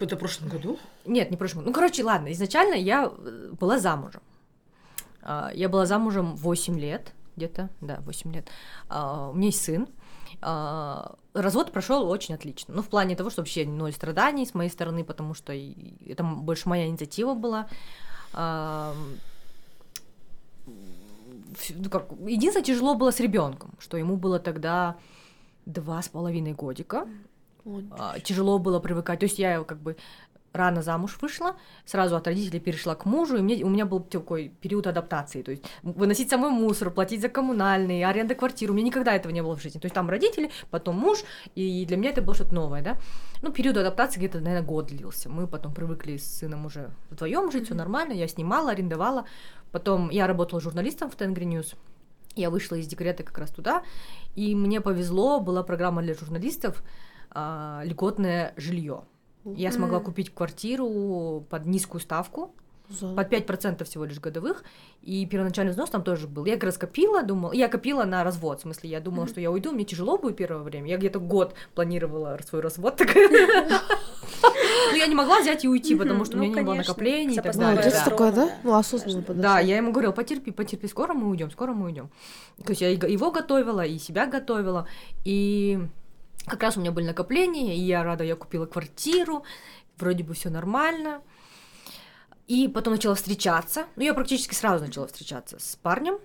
[0.00, 0.78] Это в прошлом году?
[1.04, 1.64] Нет, не прошлом.
[1.66, 3.08] Ну, короче, ладно, изначально я
[3.60, 4.22] была замужем.
[5.28, 8.48] А, Я была замужем 8 лет, где-то, да, 8 лет.
[8.88, 9.86] А, У меня есть сын.
[10.40, 12.74] А, Развод прошел очень отлично.
[12.74, 16.68] Ну, в плане того, что вообще ноль страданий с моей стороны, потому что это больше
[16.68, 17.68] моя инициатива была.
[18.34, 18.94] Ну,
[21.90, 24.96] как, единственное, тяжело было с ребенком, что ему было тогда
[25.66, 27.06] два с половиной годика.
[27.90, 29.20] А, тяжело было привыкать.
[29.20, 29.96] То есть я как бы
[30.52, 34.52] рано замуж вышла, сразу от родителей перешла к мужу, и мне, у меня был такой
[34.60, 35.42] период адаптации.
[35.42, 38.72] То есть выносить самой мусор, платить за коммунальные, аренда квартиры.
[38.72, 39.78] У меня никогда этого не было в жизни.
[39.78, 41.18] То есть там родители, потом муж,
[41.54, 42.98] и для меня это было что-то новое, да.
[43.42, 45.28] Ну, период адаптации где-то, наверное, год длился.
[45.28, 48.12] Мы потом привыкли с сыном уже вдвоем жить, все нормально.
[48.12, 49.24] Я снимала, арендовала.
[49.70, 51.74] Потом я работала журналистом в Tengri News.
[52.34, 53.82] Я вышла из декрета как раз туда,
[54.36, 56.84] и мне повезло, была программа для журналистов,
[57.30, 59.02] а, льготное жилье.
[59.56, 62.52] Я смогла купить квартиру под низкую ставку,
[62.88, 64.64] за- под 5% всего лишь годовых,
[65.02, 66.44] и первоначальный взнос там тоже был.
[66.46, 69.50] Я как раз копила, думала, я копила на развод, в смысле, я думала, что я
[69.50, 73.00] уйду, мне тяжело будет первое время, я где-то год планировала свой развод.
[74.90, 77.34] Но я не могла взять и уйти, потому что у Ну, меня не было накоплений
[77.34, 77.84] и так Ну, далее.
[77.84, 78.04] есть да.
[78.10, 78.46] такое, да?
[78.46, 78.52] Да.
[78.64, 79.22] Ну, осознанно.
[79.34, 82.08] Да, я ему говорила, потерпи, потерпи, скоро мы уйдем, скоро мы уйдем.
[82.64, 84.86] То есть я его готовила, и себя готовила,
[85.24, 85.78] и
[86.48, 89.44] как раз у меня были накопления, и я рада, я купила квартиру,
[89.98, 91.22] вроде бы все нормально.
[92.46, 93.86] И потом начала встречаться.
[93.96, 96.18] Ну, я практически сразу начала встречаться с парнем.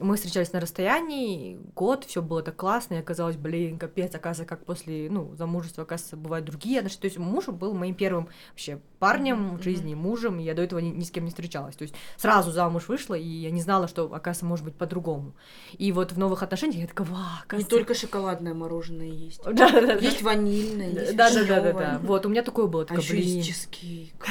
[0.00, 4.64] Мы встречались на расстоянии, год, все было так классно, и оказалось, блин, капец, оказывается, как
[4.64, 7.00] после, ну, замужества, оказывается, бывают другие отношения.
[7.00, 10.80] То есть муж был моим первым вообще парнем в жизни, мужем, и я до этого
[10.80, 11.76] ни, ни с кем не встречалась.
[11.76, 15.34] То есть сразу замуж вышла, и я не знала, что, оказывается, может быть по-другому.
[15.76, 17.76] И вот в новых отношениях я такая, ва, Не оказывается...
[17.76, 19.42] только шоколадное мороженое есть.
[19.58, 19.94] Да, да, да.
[19.94, 22.00] Есть ванильное, есть Да, да, да, да, да.
[22.02, 24.26] Вот, у меня такое было, А такая, еще есть чизкейк.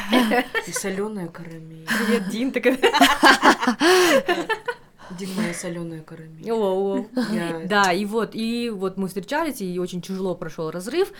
[0.68, 1.88] И соленая карамель.
[1.88, 2.78] Привет, Дин, такая.
[5.12, 6.52] Дин, моя соленая карамель.
[6.52, 6.56] О,
[6.98, 7.06] о.
[7.34, 11.12] Я- Да, и вот, и вот мы встречались, и очень тяжело прошел разрыв,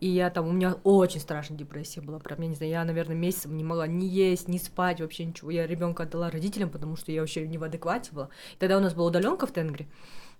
[0.00, 3.16] и я там, у меня очень страшная депрессия была, прям, я не знаю, я, наверное,
[3.16, 5.50] месяцем не могла ни есть, ни спать, вообще ничего.
[5.50, 8.28] Я ребенка отдала родителям, потому что я вообще не в адеквате была.
[8.54, 9.86] И тогда у нас была удаленка в Тенгре,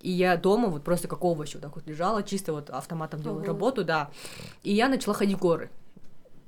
[0.01, 3.39] и я дома вот просто как овощ вот так вот лежала, чисто вот автоматом делала
[3.39, 3.47] Ого.
[3.47, 4.11] работу, да.
[4.63, 5.71] И я начала ходить в горы.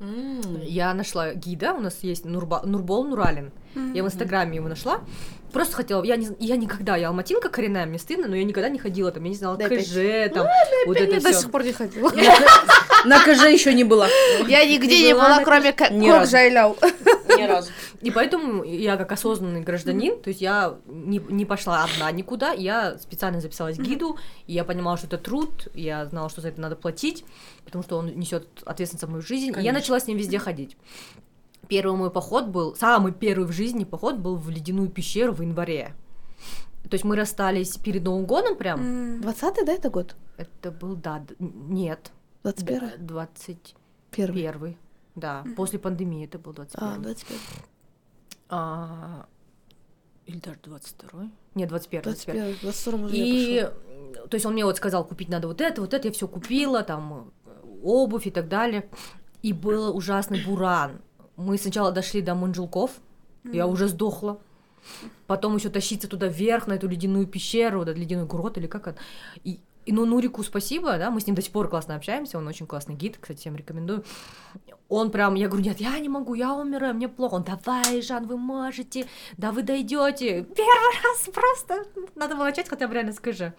[0.01, 0.61] М.
[0.63, 3.51] Я нашла гида, у нас есть Нурба, Нурбол Нуралин.
[3.95, 5.01] Я в Инстаграме его нашла.
[5.53, 8.79] Просто хотела, я, не, я никогда, я алматинка коренная, мне стыдно, но я никогда не
[8.79, 9.87] ходила там, я не знала, Да опять.
[9.87, 10.47] КЖ, там,
[10.87, 11.41] вот Я это до все.
[11.41, 12.13] сих пор не ходила.
[13.07, 14.09] На КЖ еще не была.
[14.47, 15.73] Я нигде не была кроме.
[15.73, 16.77] Кокжайляу.
[17.29, 17.71] Ни разу.
[18.03, 22.99] И поэтому я как осознанный гражданин, то есть я не, не пошла одна никуда, я
[22.99, 26.77] специально записалась гиду, и я понимала, что это труд, я знала, что за это надо
[26.77, 27.25] платить,
[27.65, 30.77] потому что он несет ответственность за мою жизнь, и я начала с ним везде ходить.
[31.69, 35.95] Первый мой поход был, самый первый в жизни поход был в ледяную пещеру в январе.
[36.89, 38.81] То есть мы расстались перед Новым годом прям.
[38.81, 39.21] М.
[39.21, 40.17] 20-й, да, это год?
[40.39, 42.11] Это был, да, д- нет,
[42.45, 42.99] 21-й?
[42.99, 44.77] 21 Первый.
[45.15, 47.39] да, после пандемии это был 21 А, 21
[48.49, 49.27] А,
[50.27, 53.71] или даже 22 Нет, 21 21 21 22 уже я И,
[54.29, 56.83] то есть он мне вот сказал, купить надо вот это, вот это, я все купила,
[56.83, 57.31] там,
[57.83, 58.89] обувь и так далее.
[59.43, 61.01] И был ужасный буран.
[61.39, 62.91] Мы сначала дошли до Манжелков,
[63.45, 64.41] я уже сдохла.
[65.29, 68.99] Потом еще тащиться туда вверх, на эту ледяную пещеру, этот ледяной грот или как это.
[69.45, 72.49] И, и ну, Нурику спасибо, да, мы с ним до сих пор классно общаемся, он
[72.49, 74.05] очень классный гид, кстати, всем рекомендую.
[74.89, 77.35] Он прям, я говорю, нет, я не могу, я умираю, мне плохо.
[77.35, 79.07] Он, давай, Жан, вы можете,
[79.37, 80.43] да вы дойдете.
[80.43, 81.85] Первый раз просто,
[82.17, 83.55] надо было начать хотя бы реально скажи.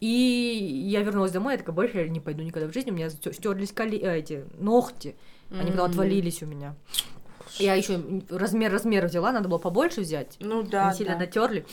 [0.00, 3.08] И я вернулась домой, я такая, больше я не пойду никогда в жизни, у меня
[3.08, 3.98] стерлись коли...
[3.98, 5.16] э, эти ногти,
[5.50, 6.74] они потом отвалились у меня.
[7.58, 8.00] Я еще
[8.30, 10.36] размер размер взяла, надо было побольше взять.
[10.40, 11.20] Ну да, Они сильно да.
[11.20, 11.66] натерли.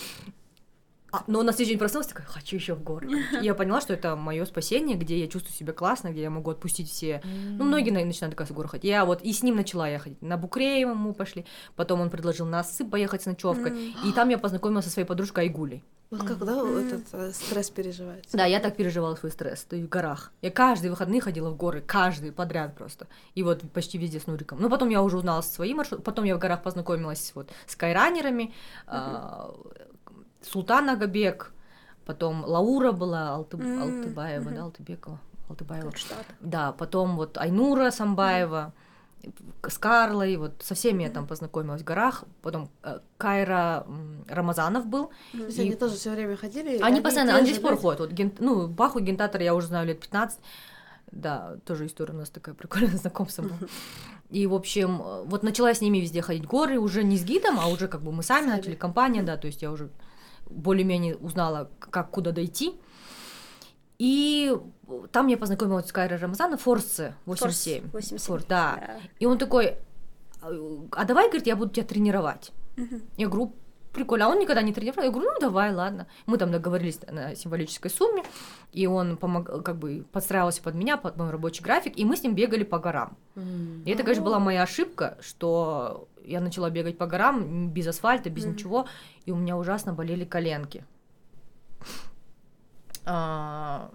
[1.16, 3.10] А, но на следующий день проснулась, такая, хочу еще в горы.
[3.10, 3.16] И
[3.46, 6.90] я поняла, что это мое спасение, где я чувствую себя классно, где я могу отпустить
[6.90, 7.22] все.
[7.24, 8.86] Ну, многие на- начинают как раз в горы ходить.
[8.86, 10.22] Я вот и с ним начала я ходить.
[10.22, 11.46] На Букреева мы пошли.
[11.76, 13.94] Потом он предложил на Осып поехать с ночевкой.
[14.06, 15.84] И там я познакомилась со своей подружкой Айгулей.
[16.12, 18.38] Вот когда этот э, стресс переживается.
[18.38, 20.32] Да, я так переживала свой стресс, то есть в горах.
[20.42, 23.08] Я каждые выходные ходила в горы, каждый подряд просто.
[23.34, 24.62] И вот почти везде с Нуриком.
[24.62, 28.54] Ну, потом я уже узнала свои маршруты, потом я в горах познакомилась вот с кайранерами,
[28.86, 29.56] а,
[30.45, 31.53] Султан Агабек,
[32.05, 34.55] потом Лаура была, Алты- М, Алтыбаева, мгм.
[34.55, 35.19] да, Алтыбекова,
[35.49, 35.81] Алтыбаева.
[35.89, 36.26] Кронштадт.
[36.39, 38.73] Да, потом вот Айнура Самбаева,
[39.67, 42.26] с Карлой, вот со всеми я там познакомилась в горах.
[42.43, 43.88] Потом э, Кайра
[44.30, 46.77] Рамазанов был, есть И- они тоже все время ходили.
[46.80, 47.99] они постоянно, они до сих пор ходят.
[48.01, 50.39] Вот, ген- ну, Баху Гентатор я уже знаю лет 15.
[51.11, 53.57] Да, тоже история у нас такая прикольная знакомство было.
[54.30, 57.59] И, в общем, э, вот начала с ними везде ходить горы, уже не с гидом,
[57.59, 58.57] а уже как бы мы сами Сами.
[58.57, 59.89] начали, компания, да, то есть я уже
[60.49, 62.73] более-менее узнала, как куда дойти.
[63.97, 64.55] И
[65.11, 67.89] там я познакомилась с Кайрой Рамазаном, Форсе 87.
[67.89, 68.76] Форс 87, Форс, да.
[68.76, 68.99] да.
[69.19, 69.77] И он такой,
[70.41, 72.51] а давай, говорит, я буду тебя тренировать.
[72.76, 73.01] Мгм.
[73.17, 73.53] Я говорю,
[73.93, 75.05] прикольно, а он никогда не тренировал.
[75.05, 76.07] Я говорю, ну давай, ладно.
[76.26, 78.23] Мы там договорились на символической сумме,
[78.72, 82.23] и он помог, как бы подстраивался под меня, под мой рабочий график, и мы с
[82.23, 83.17] ним бегали по горам.
[83.35, 83.81] М.
[83.85, 88.45] И это, конечно, была моя ошибка, что я начала бегать по горам без асфальта, без
[88.45, 88.53] Мгм.
[88.53, 88.88] ничего,
[89.26, 90.84] и у меня ужасно болели коленки.
[93.06, 93.91] А,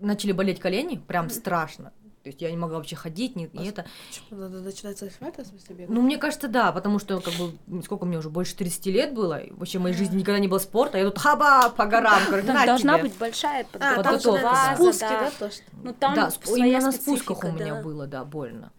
[0.00, 1.92] начали болеть колени, прям страшно.
[2.22, 3.86] То есть я не могла вообще ходить, ни, и это.
[4.08, 5.88] Почему надо начинать с асфальта, в смысле, бегать?
[5.94, 9.38] Ну, мне кажется, да, потому что, как бы, сколько мне уже, больше 30 лет было,
[9.38, 12.20] и вообще в моей жизни никогда не было спорта, а я тут хаба по горам,
[12.26, 13.08] говорю, Там на должна тебе.
[13.08, 14.42] быть большая А, там же подготовка, подготовка.
[14.42, 14.72] да.
[14.72, 15.20] это спуски, да.
[15.20, 15.62] да, то, что...
[15.84, 17.82] Ну там да, сп- именно на спусках у меня да.
[17.82, 18.72] было, да, больно.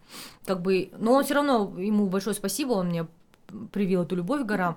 [0.44, 3.06] Как бы, но он все равно, ему большое спасибо, он мне
[3.72, 4.76] привил эту любовь к горам.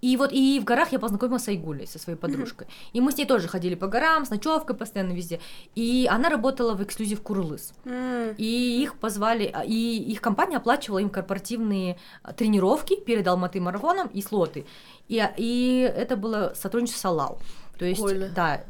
[0.00, 2.66] И вот и в горах я познакомилась с Айгулей, со своей подружкой.
[2.94, 5.40] И мы с ней тоже ходили по горам, с ночевкой постоянно везде.
[5.74, 7.72] И она работала в эксклюзив Курлыс.
[7.84, 13.60] М, И их позвали, а, и их компания оплачивала им корпоративные а, тренировки перед Алматы
[13.60, 14.64] марафоном и слоты.
[15.08, 17.38] И, а, и это было сотрудничество с Алау.
[17.78, 18.28] То есть, Прикольно.
[18.34, 18.64] да,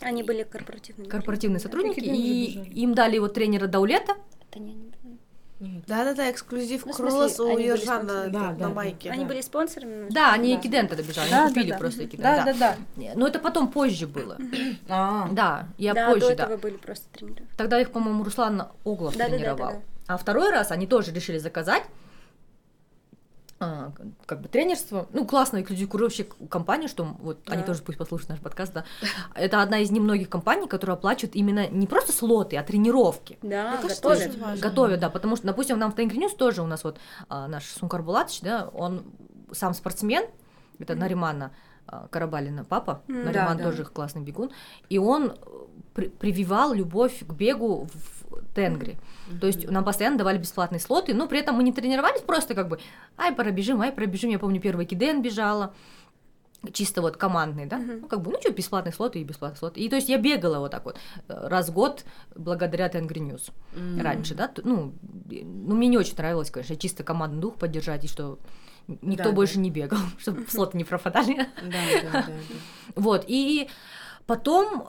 [0.00, 1.08] Они были корпоративными.
[1.08, 4.14] корпоративные сотрудники, и им дали вот тренера Даулета,
[4.50, 4.90] Это не они.
[5.60, 8.32] Да-да-да, эксклюзив Ну, Кролос у они были Ержана спонсорами.
[8.32, 9.10] Да, на да, майке.
[9.10, 9.28] Они да.
[9.28, 10.08] были спонсорами.
[10.10, 10.60] Да, они Да.
[10.60, 11.78] Экидента добежали, Да, они да, купили да.
[11.78, 12.22] просто Экидент.
[12.22, 12.54] Да, да,
[12.96, 13.10] да.
[13.14, 14.36] Но это потом позже было.
[14.88, 16.44] А, Да, я да, позже, до да.
[16.44, 17.46] этого были просто тренеры.
[17.56, 19.82] Тогда их, по-моему, Руслан Оглов тренировал.
[20.06, 21.84] А второй раз они тоже решили заказать
[23.62, 23.92] а,
[24.24, 25.90] как бы тренерство, ну, классная эксклюзив
[26.48, 27.66] компания, что вот они Да.
[27.66, 28.84] тоже пусть послушают наш подкаст, да.
[29.34, 33.38] Это одна из немногих компаний, которая оплачивает именно не просто слоты, а тренировки.
[33.42, 34.38] Да, кажется, готовят.
[34.38, 34.62] важно.
[34.62, 37.66] Готовят, да, потому что, допустим, нам в Tengri News тоже у нас вот а, наш
[37.66, 39.02] Сункар Булатович, да, он
[39.52, 40.24] сам спортсмен,
[40.78, 41.50] это Наримана
[41.86, 43.24] а, Карабалина папа, М.
[43.26, 43.70] Нариман Да, да.
[43.70, 44.50] тоже классный бегун,
[44.88, 45.32] и он э,
[45.92, 48.19] при- прививал любовь к бегу в
[48.54, 48.98] Тенгри.
[49.40, 52.68] То есть нам постоянно давали бесплатные слоты, но при этом мы не тренировались, просто как
[52.68, 52.78] бы,
[53.16, 54.30] ай, пробежим, ай, пробежим.
[54.30, 55.72] Я помню, первый киден бежала,
[56.72, 58.00] чисто вот командный, да, Мгм.
[58.02, 59.80] ну как бы, ну что, бесплатные слоты и бесплатные слоты.
[59.80, 60.98] И то есть я бегала вот так вот
[61.28, 62.04] э, раз в год
[62.34, 64.00] благодаря Tengri News м.
[64.00, 68.38] раньше, да, ну, ну, мне не очень нравилось, конечно, чисто командный дух поддержать, и что
[69.00, 69.60] никто Да, больше да.
[69.62, 71.34] не бегал, чтобы слоты не пропадали.
[71.36, 72.32] Да, да, да, да.
[72.94, 73.68] Вот, и
[74.26, 74.84] потом...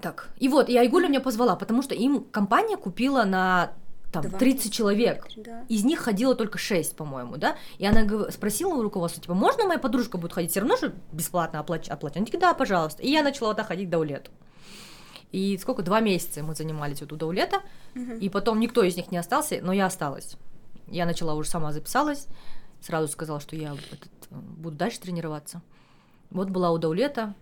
[0.00, 3.72] так, и вот, и Айгуля меня позвала, потому что им компания купила на
[4.14, 5.26] там, 20 30 человек.
[5.36, 5.64] Да.
[5.68, 7.56] Из них ходило только 6, по-моему, да?
[7.78, 10.50] И она спросила у руководства, типа, можно моя подружка будет ходить?
[10.50, 11.90] Все равно же бесплатно оплачивать.
[11.90, 12.16] оплачивать.
[12.16, 13.02] Они такие, да, пожалуйста.
[13.02, 14.30] И я начала вот так ходить до улету.
[15.32, 15.82] И сколько?
[15.82, 17.62] Два месяца мы занимались вот у Даулета.
[17.94, 18.18] Мгм.
[18.18, 20.36] И потом никто из них не остался, но я осталась.
[20.86, 22.28] Я начала уже сама записалась,
[22.80, 25.60] сразу сказала, что я этот, э, буду дальше тренироваться.
[26.30, 27.34] Вот была у Даулета,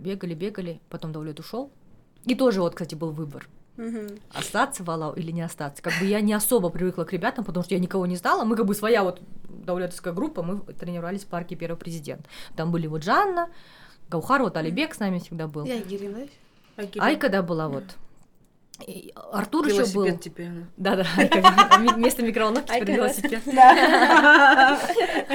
[0.00, 1.70] бегали, бегали, потом Даулет ушел.
[2.24, 4.08] И тоже вот, кстати, был выбор, Мгм.
[4.32, 5.82] остаться в Алау или не остаться.
[5.82, 8.44] Как бы я не особо привыкла к ребятам, потому что я никого не знала.
[8.44, 12.26] Мы как бы своя вот даулетовская группа, мы тренировались в парке Первый президент.
[12.56, 13.48] Там были вот Жанна,
[14.10, 15.64] Гаухар, вот Алибек с нами всегда был.
[15.64, 15.80] Я.
[16.98, 17.84] Айка, да, была вот.
[19.32, 20.04] Артур еще был.
[20.04, 20.48] Велосипед теперь.
[20.76, 21.04] Да, да,
[21.96, 22.92] вместо микроволновки теперь да.
[22.92, 23.42] велосипед.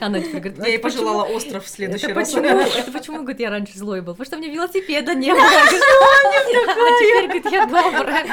[0.00, 2.32] Она теперь говорит, Я ей «Это почему- пожелала остров в следующий Это раз.
[2.32, 4.14] почему, это почему, говорит, я раньше злой был?
[4.14, 5.42] Потому что у меня велосипеда не было.
[5.42, 5.66] А
[6.98, 8.26] теперь, говорит, я добрая.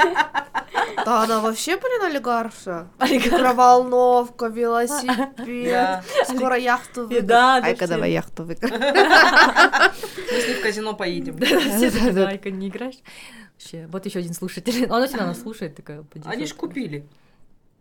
[1.06, 2.88] Да, она вообще, блин, олигарша.
[3.00, 3.34] Олигарх.
[3.34, 5.30] Микроволновка, велосипед.
[5.38, 6.04] Да.
[6.26, 7.24] Скоро яхту выиграю.
[7.28, 8.80] Да, да, Айка, давай яхту выиграем.
[8.82, 11.38] Мы с ней в казино поедем.
[11.40, 12.96] Все такие, «Да, Айка, не играешь?
[13.64, 14.85] Вообще, вот еще один слушатель.
[14.90, 16.68] Она всегда нас слушает, такая Они ж дефолту.
[16.68, 17.07] купили.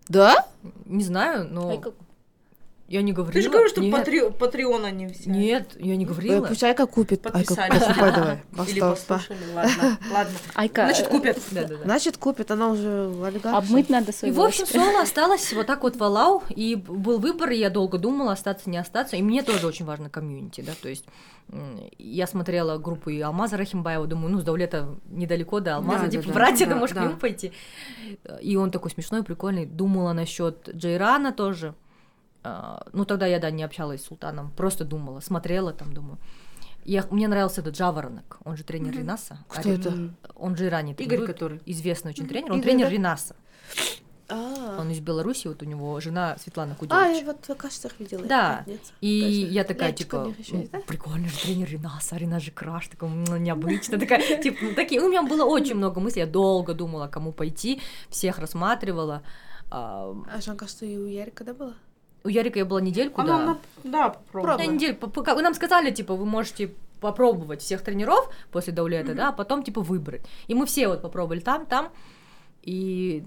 [0.08, 0.46] Да?
[0.86, 1.82] Не знаю, но
[2.88, 3.32] я не говорила.
[3.32, 3.92] Ты же говоришь, что Нет.
[3.92, 5.30] патри- Патреон они все.
[5.30, 6.46] Нет, я не Ой, говорила.
[6.46, 7.24] Пусть Айка купит.
[7.26, 7.80] Айка, Подписались.
[7.82, 8.42] покупай давай.
[8.68, 9.38] Или послушали.
[9.54, 10.32] Ладно, ладно.
[10.54, 11.38] Айка, Значит, купят.
[11.52, 11.84] Да, да, да.
[11.84, 13.56] Значит, купит, она уже олигарша.
[13.58, 17.18] обмыть надо И, свой в общем, соло осталась вот так вот в Алау, и был
[17.18, 20.72] выбор, и я долго думала, остаться, не остаться, и мне тоже очень важно комьюнити, да,
[20.80, 21.04] то есть
[21.98, 26.24] я смотрела группу и Алмаза Рахимбаева, думаю, ну, с Даулета недалеко до Алмаза, Да, типа,
[26.28, 26.32] да.
[26.32, 27.02] братья, Да, ты можешь да.
[27.02, 27.52] к нему пойти.
[28.40, 29.66] И он такой смешной, прикольный.
[29.66, 31.74] Думала насчет Джейрана тоже.
[32.44, 36.18] А, Ну, тогда я, да, не общалась с Султаном, просто думала, смотрела там, думаю.
[36.84, 39.38] Я, мне нравился этот Жаворонок, он же тренер Ринаса.
[39.48, 39.90] Кто это?
[39.90, 40.16] М.
[40.34, 41.60] Он же Иране Игорь, который.
[41.64, 42.90] известный очень тренер, он Игорь, тренер да?
[42.90, 43.36] Ринаса.
[44.28, 47.20] А, Он из Беларуси, вот у него жена Светлана А, Кудевич.
[47.20, 48.24] я вот в каштах видела.
[48.24, 48.64] Да.
[49.00, 50.78] И я такая, Ячка у типа, ну, да?
[50.80, 55.22] прикольно же тренер Ринаса, Ринас же краш, такой необычно, такая, типа, ну, такие, у меня
[55.22, 59.22] было очень много мыслей, я долго думала, кому пойти, всех рассматривала.
[59.70, 61.74] А, А Жанка, что и у Ярика, да, была?
[62.24, 63.46] У Ярика я была недельку, Она, да.
[63.46, 63.58] на-
[63.90, 64.66] да, попробуй.
[64.66, 69.14] На неделю, по- по- как- нам сказали, типа, вы можете попробовать всех тренеров после Даулета,
[69.14, 70.22] да, а потом, типа, выбрать.
[70.46, 71.88] И мы все вот попробовали там, там,
[72.62, 73.24] и,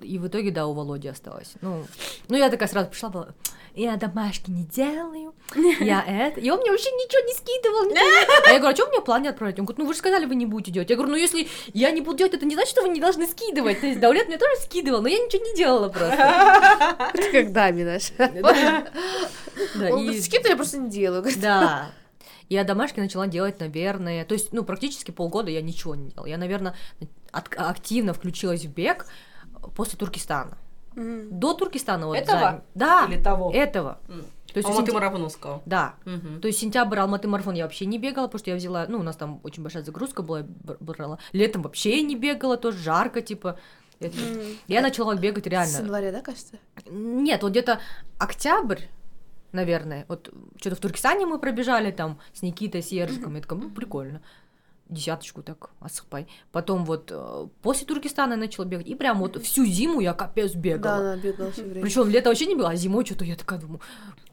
[0.00, 1.54] и в итоге, да, у Володи осталось.
[1.60, 1.84] Ну,
[2.28, 3.28] ну, я такая сразу пришла, была,
[3.74, 5.34] я домашки не делаю,
[5.80, 6.40] я это.
[6.40, 7.84] И он мне вообще ничего не скидывал.
[7.90, 9.58] ничего А я говорю, а что мне план не отправить?
[9.58, 10.90] Он говорит, ну вы же сказали, вы не будете делать.
[10.90, 13.26] Я говорю, ну если я не буду делать, это не значит, что вы не должны
[13.26, 13.80] скидывать.
[13.80, 17.10] То есть Даулет мне тоже скидывал, но я ничего не делала просто.
[17.14, 18.12] Ты как Дами, знаешь.
[19.76, 21.24] Да, Он я просто не делаю.
[21.36, 21.90] Да.
[22.48, 26.26] Я домашки начала делать, наверное, то есть, ну, практически полгода я ничего не делала.
[26.26, 26.74] Я, наверное,
[27.30, 29.06] активно включилась в бег
[29.76, 30.58] после Туркестана.
[30.94, 31.38] Мгм.
[31.38, 32.38] До Туркестана вот Этого?
[32.40, 33.50] за- Да, Или того.
[33.52, 33.98] этого.
[34.08, 34.22] М.
[34.52, 35.62] То есть, А в вот ты сентя- марафон сказал.
[35.64, 35.94] Да.
[36.04, 36.40] Мгм.
[36.40, 39.02] То есть сентябрь Алматы марафон я вообще не бегала, потому что я взяла, ну, у
[39.04, 40.42] нас там очень большая загрузка была,
[40.80, 41.18] брала.
[41.32, 43.58] Летом вообще не бегала, тоже жарко, типа.
[44.00, 44.56] Это- М.
[44.66, 45.76] Я начала бегать С реально.
[45.76, 46.56] января, да, кажется?
[46.90, 47.78] Нет, вот где-то
[48.18, 48.80] октябрь,
[49.52, 50.04] наверное.
[50.08, 50.30] Вот
[50.60, 53.34] что-то в Туркестане мы пробежали там с Никитой, с Ержиком.
[53.36, 54.20] Я такая, ну, прикольно.
[54.90, 56.26] Десяточку так, осыпай.
[56.50, 58.88] Потом вот э, после Туркестана я начала бегать.
[58.88, 60.96] И прям вот всю зиму я капец Да, бегала.
[60.96, 61.82] она бегала все время.
[61.82, 63.80] Причем лето вообще не было, а зимой что-то я такая думаю,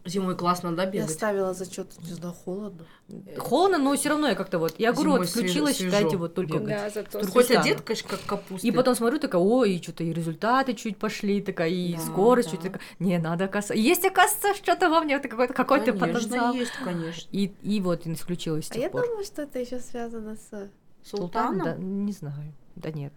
[0.07, 1.11] Зимой классно, да, Я бегать?
[1.11, 2.85] ставила зачет, не знаю, холодно.
[3.37, 6.33] Холодно, но все равно я как-то вот, я говорю, вот включилась, свежо- считайте, свежо вот
[6.33, 6.69] только бегать.
[6.69, 7.31] Да, зато Туркестан.
[7.31, 8.67] Хоть одет, конечно, как капуста.
[8.67, 12.49] И потом смотрю, такая, ой, и что-то и результаты чуть пошли, такая, и Да, скорость
[12.49, 12.55] да.
[12.57, 15.53] чуть такая, не, надо, оказывается, есть, оказывается, что-то во мне, это какой-то
[15.93, 16.53] Конечно, потенциал.
[16.53, 17.29] есть, конечно.
[17.31, 19.05] И, и вот и включилась с А тех я пор.
[19.05, 20.69] думала, что это еще связано с
[21.03, 21.63] Султаном?
[21.63, 23.13] Да, не знаю, да нет.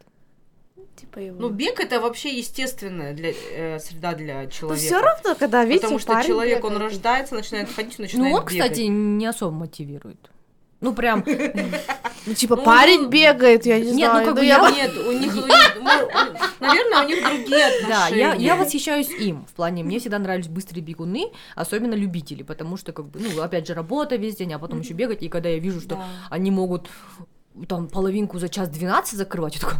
[0.97, 1.36] Типа его.
[1.40, 4.86] Ну, бег это вообще естественная для, э, среда для человека.
[4.86, 6.90] все равно, когда видите, Потому что парень человек, он бегает.
[6.93, 8.62] рождается, начинает ходить, он Ну, начинает он, бегать.
[8.70, 10.31] кстати, не особо мотивирует.
[10.81, 11.24] Ну, прям,
[12.27, 14.27] Ну, типа, Ну, парень ну, бегает, я не нет, ну, знаю.
[14.27, 15.77] как ну, бы я Нет, у них, у них-
[16.61, 17.89] наверное, у них другие отношения.
[17.89, 19.44] да, я, я восхищаюсь им.
[19.47, 23.66] В плане, мне всегда нравились быстрые бегуны, особенно любители, потому что, как бы, ну, опять
[23.66, 26.07] же, работа весь день, а потом еще бегать, и когда я вижу, что Да.
[26.31, 26.89] они могут
[27.69, 29.78] там половинку за час 12 закрывать, я такой,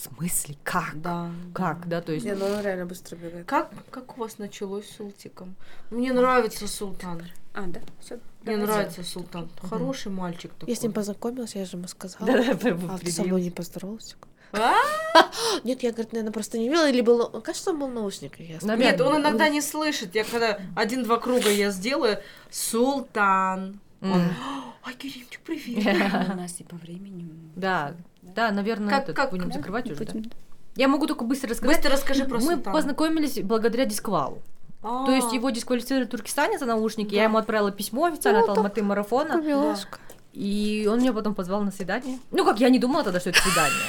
[0.00, 1.00] в смысле, как?
[1.00, 1.30] Да.
[1.52, 2.24] Как, да, то есть...
[2.24, 3.46] Не, ну он реально быстро бегает.
[3.46, 5.56] Как, как у вас началось с Султиком?
[5.90, 7.22] Мне нравится Султан.
[7.52, 8.18] А, да, все.
[8.42, 9.50] Мне нравится Султан.
[9.68, 10.72] Хороший мальчик такой.
[10.72, 12.24] Я с ним познакомилась, я же ему сказала.
[12.24, 14.16] Да-да, А ты со мной не поздоровался?
[14.52, 14.74] А?
[15.64, 17.28] Нет, я, говорит, наверное, просто не видела, или был...
[17.42, 17.88] Кажется, он был.
[17.88, 18.76] Наверное.
[18.76, 20.14] Нет, он иногда не слышит.
[20.14, 22.18] Я когда один-два круга я сделаю,
[22.50, 23.80] Султан.
[24.00, 24.22] Он,
[24.82, 25.84] ай, Керимчик, привет.
[26.32, 27.28] У нас и по времени.
[27.54, 27.94] Да,
[28.34, 30.12] да, наверное, Как- этот, как- будем да, закрывать уже, да?
[30.12, 30.30] Будем-
[30.76, 31.76] Я могу только быстро рассказать.
[31.76, 32.72] Быстро расскажи про Мы Султана.
[32.76, 34.40] познакомились благодаря дисквалу.
[34.82, 37.12] А, То есть его дисквалифицировали Туркестане за наушники.
[37.14, 37.24] Я Да.
[37.24, 39.34] ему отправила письмо официально Ну, от Алматы марафона.
[39.40, 39.98] Милашка.
[40.32, 42.18] И он меня потом позвал на свидание.
[42.30, 43.88] Ну как, я не думала тогда, что это свидание.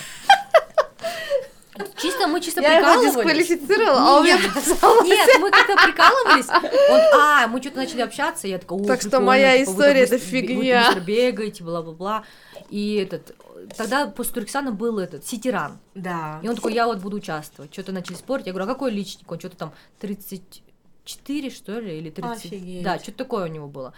[1.98, 3.14] Чисто, мы чисто Я его прикалывались.
[3.16, 5.30] дисквалифицировала, а он мне Нет.
[5.40, 6.48] мы как-то прикалывались.
[6.50, 10.20] Он, а, мы что-то начали общаться, я такая, Так что моя вы история это вы
[10.20, 10.84] фигня.
[10.88, 12.24] быстро бегаете, бла-бла-бла.
[12.70, 13.36] И этот,
[13.78, 15.80] тогда после Туркестана был этот, Ситиран.
[15.96, 16.40] Да.
[16.44, 17.74] И он такой, я вот буду участвовать.
[17.74, 18.46] Что-то начали спорить.
[18.48, 19.32] Я говорю, а какой личник?
[19.32, 22.46] Он что-то там 34, что ли, или 30.
[22.46, 22.84] Офигеть.
[22.84, 23.94] Да, что-то такое у него было.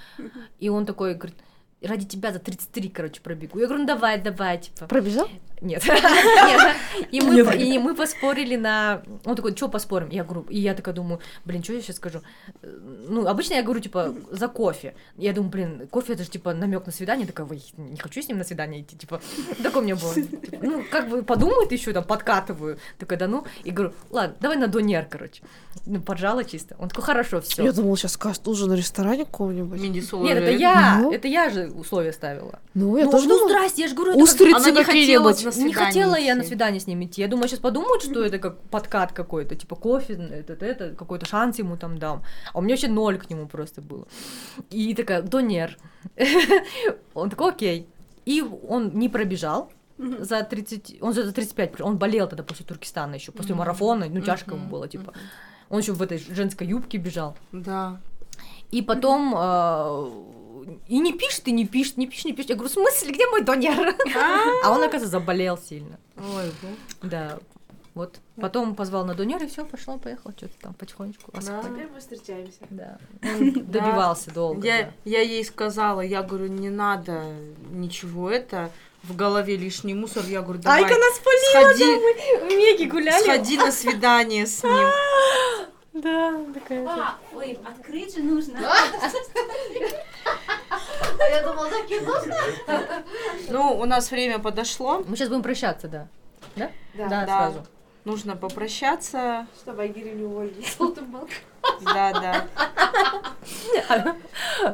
[0.59, 1.37] И он такой, говорит,
[1.81, 3.59] ради тебя за 33, короче, пробегу.
[3.59, 4.87] Я говорю, ну давай, давай, типа.
[4.87, 5.29] Пробежал?
[5.63, 5.83] Нет.
[5.87, 6.75] Нет.
[7.11, 9.01] И мы, и мы поспорили на...
[9.23, 10.09] Он такой, что поспорим?
[10.09, 12.21] Я говорю, и я такая думаю, блин, что я сейчас скажу?
[12.61, 14.93] Ну, обычно я говорю, типа, за кофе.
[15.17, 17.25] Я думаю, блин, кофе это же, типа, намек на свидание.
[17.25, 19.21] Такая, «Ой, не хочу с ним на свидание идти, типа.
[19.63, 20.13] Такое у меня было.
[20.13, 22.77] Типа, Ну, как бы подумает еще, там, подкатываю.
[22.97, 23.45] Такая, да ну.
[23.63, 25.43] И говорю, ладно, давай на донер, короче.
[25.85, 26.75] Ну, поджала чисто.
[26.77, 27.63] Он такой, хорошо, все.
[27.63, 29.79] Я думала, сейчас скажет ужин в ресторане какого-нибудь.
[29.79, 31.13] Нет, это я, Ну.
[31.13, 32.59] это я же условия ставила.
[32.73, 35.52] Ну, я ну, тоже ну, здрасте, я же говорю, Устрицы Она не хотела какие-нибудь.
[35.57, 36.49] На не свидание хотела я на идти.
[36.49, 37.21] свидание с ним идти.
[37.21, 41.59] Я думаю, сейчас подумают, что это как подкат какой-то, типа кофе, этот, это, какой-то шанс
[41.59, 42.23] ему там дам.
[42.53, 44.07] А у меня вообще ноль к нему просто было.
[44.69, 45.77] И такая, донер.
[47.13, 47.87] Он такой, окей.
[48.25, 53.31] И он не пробежал за 30, он за 35, он болел тогда после Туркестана еще,
[53.31, 55.13] после марафона, ну тяжко ему было, типа.
[55.69, 57.35] Он еще в этой женской юбке бежал.
[57.51, 57.99] Да.
[58.71, 59.33] И потом
[60.87, 62.49] и не пишет, и не пишет, не пишет, не пишет.
[62.49, 63.95] Я говорю, в смысле, где мой донер?
[64.63, 65.99] А он, оказывается, заболел сильно.
[66.17, 67.09] Ой, бог.
[67.09, 67.39] Да,
[67.95, 68.19] вот.
[68.41, 71.31] Потом позвал на донер, и все, пошло, поехало, что-то там потихонечку.
[71.31, 71.39] Да.
[71.39, 71.87] осыпали.
[71.93, 72.59] мы встречаемся.
[72.69, 72.97] Да.
[73.23, 74.65] Он добивался долго.
[74.65, 74.91] Я, да.
[75.05, 77.23] я ей сказала, я говорю, не надо
[77.71, 78.71] ничего это,
[79.03, 80.23] в голове лишний мусор.
[80.25, 83.21] Я говорю, давай, Айка нас полила, сходи, в Меги гуляли.
[83.23, 84.73] сходи на свидание с ним.
[85.93, 86.87] Да, такая.
[86.87, 88.59] А, ой, открыть же нужно.
[91.19, 92.33] Я думала, закинуть.
[93.49, 96.07] Ну, у нас время подошло, Мы сейчас будем прощаться, да.
[96.55, 96.71] Да?
[96.93, 97.25] Да, да.
[97.25, 97.65] сразу.
[98.05, 99.47] нужно попрощаться.
[99.61, 100.65] Чтобы Айгири не уволили.
[100.77, 101.29] Золотым балком.
[101.81, 102.47] Да,
[103.89, 104.15] да.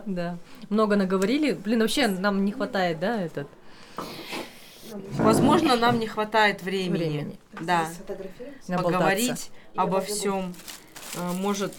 [0.06, 0.38] Да.
[0.70, 1.53] Много наговорили.
[1.53, 3.48] Блин, вообще нам не хватает, да, этот
[5.18, 6.98] Возможно, нам не хватает времени.
[6.98, 7.40] времени.
[7.61, 7.88] Да.
[8.68, 10.53] Поговорить обо всем.
[11.16, 11.74] Может,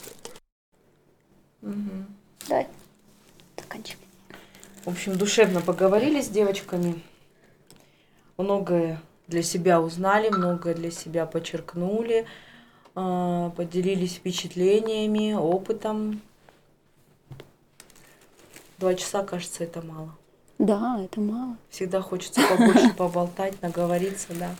[1.62, 2.66] Давай.
[3.56, 3.98] Стаканчик.
[4.84, 7.02] В общем, душевно поговорили с девочками.
[8.38, 12.24] Многое для себя узнали, многое для себя подчеркнули,
[12.94, 16.22] а, поделились впечатлениями, опытом.
[18.78, 20.16] Два часа, кажется, это мало.
[20.58, 21.56] Да, это мало.
[21.68, 24.54] Всегда хочется побольше поболтать, наговориться, да.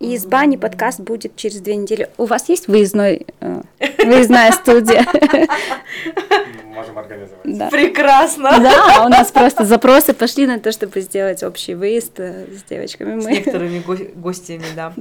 [0.00, 2.10] И из бани подкаст будет через две недели.
[2.18, 3.62] У вас есть выездной, э,
[4.04, 5.06] выездная студия?
[6.74, 7.40] Можем организовать.
[7.58, 7.68] Да.
[7.70, 8.50] Прекрасно!
[8.60, 13.20] Да, у нас просто запросы пошли на то, чтобы сделать общий выезд э, с девочками.
[13.20, 14.92] С Мы некоторыми го- гостями, да.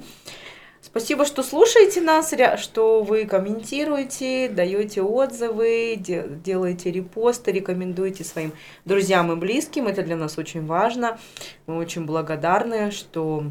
[0.81, 8.51] Спасибо, что слушаете нас, что вы комментируете, даете отзывы, де- делаете репосты, рекомендуете своим
[8.85, 9.87] друзьям и близким.
[9.87, 11.17] Это для нас очень важно.
[11.65, 13.45] Мы очень благодарны, что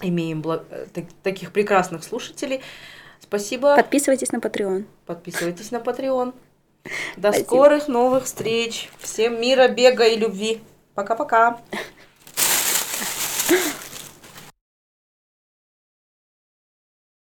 [0.00, 2.60] имеем бла- э, так- таких прекрасных слушателей.
[3.20, 3.74] Спасибо.
[3.76, 4.84] Подписывайтесь на Patreon.
[5.04, 6.32] Подписывайтесь на Patreon.
[7.16, 7.46] До Спасибо.
[7.46, 8.90] скорых новых встреч.
[8.98, 10.60] Всем мира, бега и любви.
[10.94, 11.58] Пока-пока.